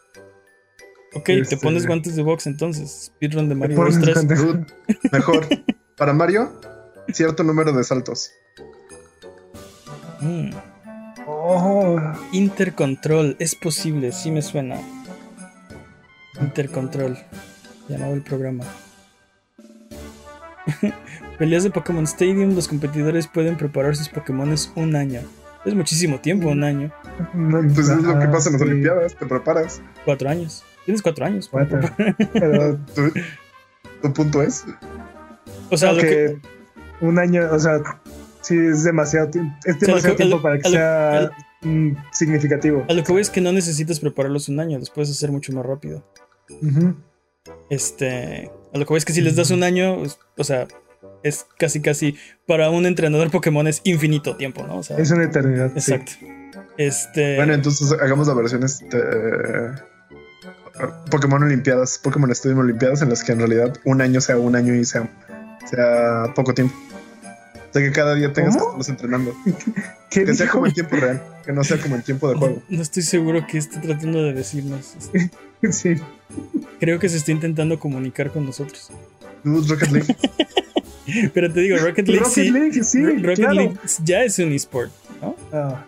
[1.15, 3.07] Ok, te Este- pones guantes de box entonces.
[3.07, 3.95] Speedrun de Mario Bros.
[3.97, 4.27] pones 3.
[4.27, 4.67] guantes- Dude,
[5.13, 5.47] mejor.
[5.97, 6.53] Para Mario,
[7.13, 8.31] cierto número de saltos.
[10.21, 10.51] Mm.
[11.27, 11.99] Oh,
[12.33, 14.79] Intercontrol, es posible, sí me suena.
[16.47, 17.17] Intercontrol,
[17.89, 18.65] llamado el programa.
[21.39, 25.21] Peleas de Pokémon Stadium, los competidores pueden preparar sus Pokémones un año.
[25.65, 26.93] Es muchísimo tiempo, un año.
[27.35, 28.69] no, Pues es lo que pasa en las sí.
[28.69, 29.83] Olimpiadas, te preparas.
[30.05, 30.63] Cuatro años.
[30.85, 31.49] Tienes cuatro años.
[31.51, 31.81] Cuatro.
[32.33, 33.13] Pero Tu,
[34.03, 34.65] tu punto es.
[35.71, 36.39] O sea, lo que que,
[37.05, 37.81] un año, o sea,
[38.41, 41.31] sí es demasiado, ti- es demasiado que- tiempo lo- para que lo- sea
[41.63, 42.85] mm, significativo.
[42.89, 45.53] a lo que voy es que no necesitas prepararlos un año, los puedes hacer mucho
[45.53, 46.05] más rápido.
[47.71, 50.67] Este, a lo que voy es que si les das un año, pues, o sea,
[51.23, 52.17] es casi casi
[52.47, 54.79] para un entrenador Pokémon es infinito tiempo, ¿no?
[54.79, 55.71] O sea, Es una eternidad.
[55.77, 55.93] sí.
[55.93, 56.13] exacto.
[56.79, 58.99] Este, Bueno, entonces hagamos la versión este.
[61.11, 64.75] Pokémon Olimpiadas, Pokémon Stadium Olimpiadas, en las que en realidad un año sea un año
[64.75, 65.09] y sea,
[65.71, 66.75] sea poco tiempo.
[67.71, 68.81] O sea que cada día tengas que ¿Cómo?
[68.81, 69.35] estarlos entrenando.
[70.11, 70.57] ¿Qué Que sea dijo?
[70.59, 72.63] como en tiempo real, que no sea como en tiempo de juego.
[72.69, 74.95] No estoy seguro que esté tratando de decirnos.
[74.99, 75.31] Este,
[75.71, 75.95] Sí.
[76.81, 78.91] Creo que se está intentando comunicar con nosotros.
[79.45, 80.17] Rocket League.
[81.35, 82.51] Pero te digo, Rocket League Rocket sí.
[82.51, 83.55] League, sí, Ro- Rocket claro.
[83.55, 84.91] League ya es un esport,
[85.23, 85.37] ¿no?
[85.53, 85.85] Ah,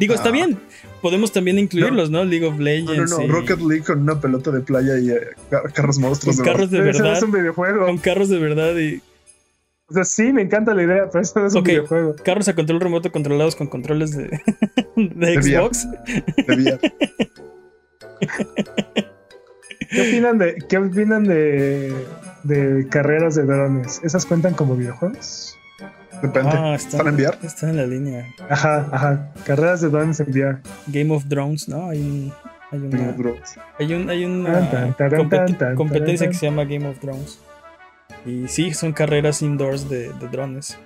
[0.00, 0.32] Digo, está Ah.
[0.32, 0.58] bien.
[1.00, 2.24] Podemos también incluirlos, ¿no?
[2.24, 3.10] League of No, no, Legends.
[3.12, 3.22] no.
[3.22, 6.36] y- Rocket League con una pelota de playa y eh, car- carros monstruos.
[6.36, 7.16] con de carros de no verdad.
[7.16, 7.86] es un videojuego.
[7.86, 9.00] Con carros de verdad y
[9.88, 11.66] O sea, sí, me encanta la idea, pero eso no es un Ok.
[11.68, 12.16] videojuego.
[12.24, 14.24] carros a control remoto controlados con controles de,
[14.96, 15.42] de VR.
[15.42, 15.86] Xbox.
[15.88, 16.92] de VR.
[19.90, 21.94] ¿Qué opinan de, qué opinan de,
[22.44, 24.00] de carreras de drones?
[24.04, 25.56] ¿Esas cuentan como videojuegos?
[26.22, 26.50] Depende.
[26.52, 27.38] Ah, está, ¿Están en VR?
[27.42, 28.26] está en la línea.
[28.50, 29.32] Ajá, ajá.
[29.46, 30.58] Carreras de drones en VR.
[30.88, 31.88] Game of Drones, ¿no?
[31.90, 32.32] Hay un.
[32.70, 32.96] Hay una,
[33.78, 36.32] hay un, hay una Tan, tan, tan, competi- tan, tan, competencia tan.
[36.32, 37.38] que se llama Game of Drones.
[38.26, 40.76] Y sí, son carreras indoors de, de drones.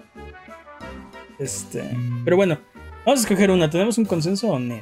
[1.39, 1.83] Este.
[2.25, 2.59] Pero bueno,
[3.05, 3.69] vamos a escoger una.
[3.71, 4.79] ¿Tenemos un consenso o no?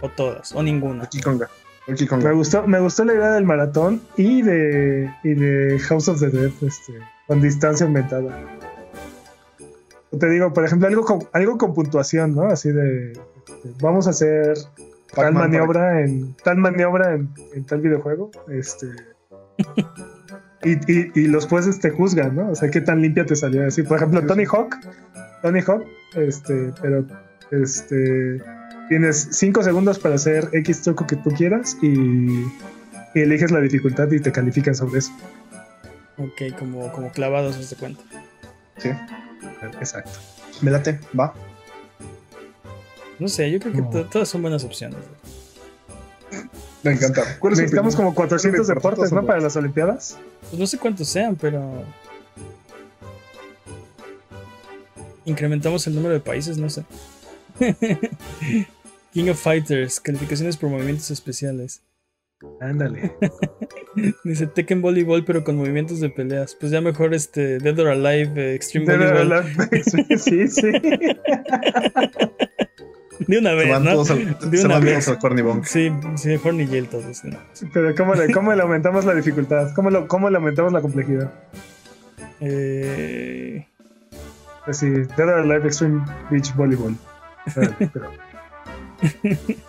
[0.00, 1.04] O todas, o ninguna.
[1.04, 1.48] Aquí conga.
[1.86, 6.30] Me gustó, me gustó la idea del maratón y de, y de House of the
[6.30, 6.94] Dead, este,
[7.26, 8.42] con distancia aumentada.
[10.18, 12.44] Te digo, por ejemplo, algo con, algo con puntuación, ¿no?
[12.44, 13.12] Así de,
[13.82, 14.56] vamos a hacer
[15.14, 18.86] tal maniobra en tal maniobra en, tal videojuego, este
[20.64, 22.50] y, y, los jueces te juzgan, ¿no?
[22.50, 23.82] O sea, qué tan limpia te salió así.
[23.82, 24.74] Por ejemplo, Tony Hawk,
[25.42, 25.84] Tony Hawk,
[26.14, 27.04] este, pero
[27.50, 28.42] este
[28.88, 32.44] tienes cinco segundos para hacer X truco que tú quieras y,
[33.14, 35.12] eliges la dificultad y te califican sobre eso.
[36.18, 38.02] Ok, como, como clavados, de cuenta.
[38.78, 38.90] Sí.
[39.80, 40.18] Exacto.
[40.62, 41.34] Me late, va.
[43.18, 44.98] No sé, yo creo que todas son buenas opciones.
[46.82, 47.22] Me encanta.
[47.42, 49.24] Necesitamos como 400 deportes, ¿no?
[49.24, 50.18] Para las Olimpiadas.
[50.50, 51.82] Pues no sé cuántos sean, pero.
[55.24, 56.84] Incrementamos el número de países, no sé.
[59.12, 61.82] King of Fighters, calificaciones por movimientos especiales.
[62.60, 63.12] Ándale.
[64.24, 66.56] Dice Tekken Volleyball, pero con movimientos de peleas.
[66.58, 69.32] Pues ya mejor este Dead or Alive eh, Extreme Dead Volleyball.
[69.32, 69.84] Or Alive.
[70.18, 70.72] sí, sí.
[73.26, 74.04] De una vez, ¿no?
[74.04, 75.10] de una vez.
[75.64, 77.22] Sí, sí, Horny Jail todos.
[77.72, 79.72] Pero ¿cómo le, ¿cómo le aumentamos la dificultad?
[79.74, 81.32] ¿Cómo, lo, ¿Cómo le aumentamos la complejidad?
[82.40, 83.66] Eh...
[84.64, 86.96] Pues sí, Dead or Alive Extreme Beach Volleyball.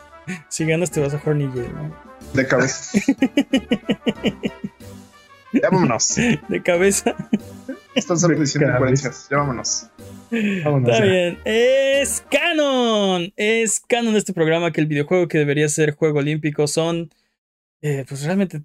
[0.49, 1.95] Si ganas te vas a Horny Jail, ¿no?
[2.33, 2.99] De cabeza.
[5.53, 6.15] ya vámonos.
[6.49, 7.15] De cabeza.
[7.93, 9.27] Están solo diciendo incoherencias.
[9.29, 9.87] Ya vámonos.
[10.31, 11.37] Está bien.
[11.45, 13.31] Es canon.
[13.35, 17.11] Es canon este programa que el videojuego que debería ser juego olímpico son.
[17.81, 18.63] Eh, pues realmente.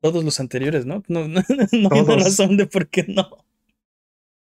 [0.00, 1.02] Todos los anteriores, ¿no?
[1.08, 1.42] No, no,
[1.72, 3.44] no hay razón de por qué no.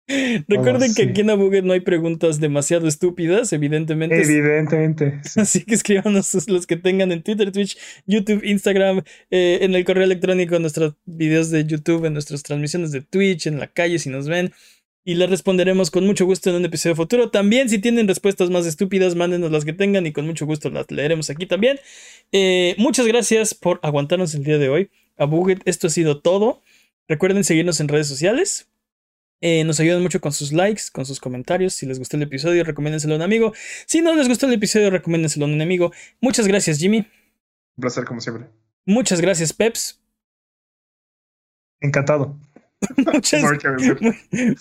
[0.47, 4.21] Recuerden que aquí en Abuget no hay preguntas demasiado estúpidas, evidentemente.
[4.21, 5.21] Evidentemente.
[5.35, 9.01] Así que escríbanos los que tengan en Twitter, Twitch, YouTube, Instagram,
[9.31, 13.47] eh, en el correo electrónico, en nuestros videos de YouTube, en nuestras transmisiones de Twitch,
[13.47, 14.53] en la calle si nos ven.
[15.07, 17.29] Y les responderemos con mucho gusto en un episodio futuro.
[17.29, 20.89] También si tienen respuestas más estúpidas, mándenos las que tengan y con mucho gusto las
[20.89, 21.79] leeremos aquí también.
[22.31, 24.89] Eh, muchas gracias por aguantarnos el día de hoy.
[25.17, 26.61] Abuget, esto ha sido todo.
[27.07, 28.67] Recuerden seguirnos en redes sociales.
[29.41, 31.73] Eh, nos ayudan mucho con sus likes, con sus comentarios.
[31.73, 33.53] Si les gustó el episodio, recomiéndenselo a un amigo.
[33.85, 35.91] Si no les gustó el episodio, recomiéndenselo a un amigo.
[36.21, 36.99] Muchas gracias, Jimmy.
[36.99, 38.47] Un placer, como siempre.
[38.85, 40.01] Muchas gracias, Peps.
[41.81, 42.37] Encantado.
[42.97, 43.43] muchas,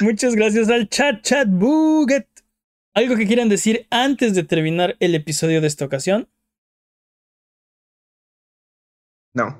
[0.00, 2.28] muchas gracias al chat, chat buget.
[2.94, 6.28] ¿Algo que quieran decir antes de terminar el episodio de esta ocasión?
[9.34, 9.58] No.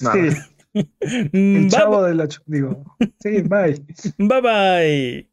[0.00, 0.48] Nada.
[1.00, 2.28] El chavo de la...
[2.46, 2.84] Digo,
[3.20, 3.84] sí, bye.
[4.18, 5.31] Bye bye.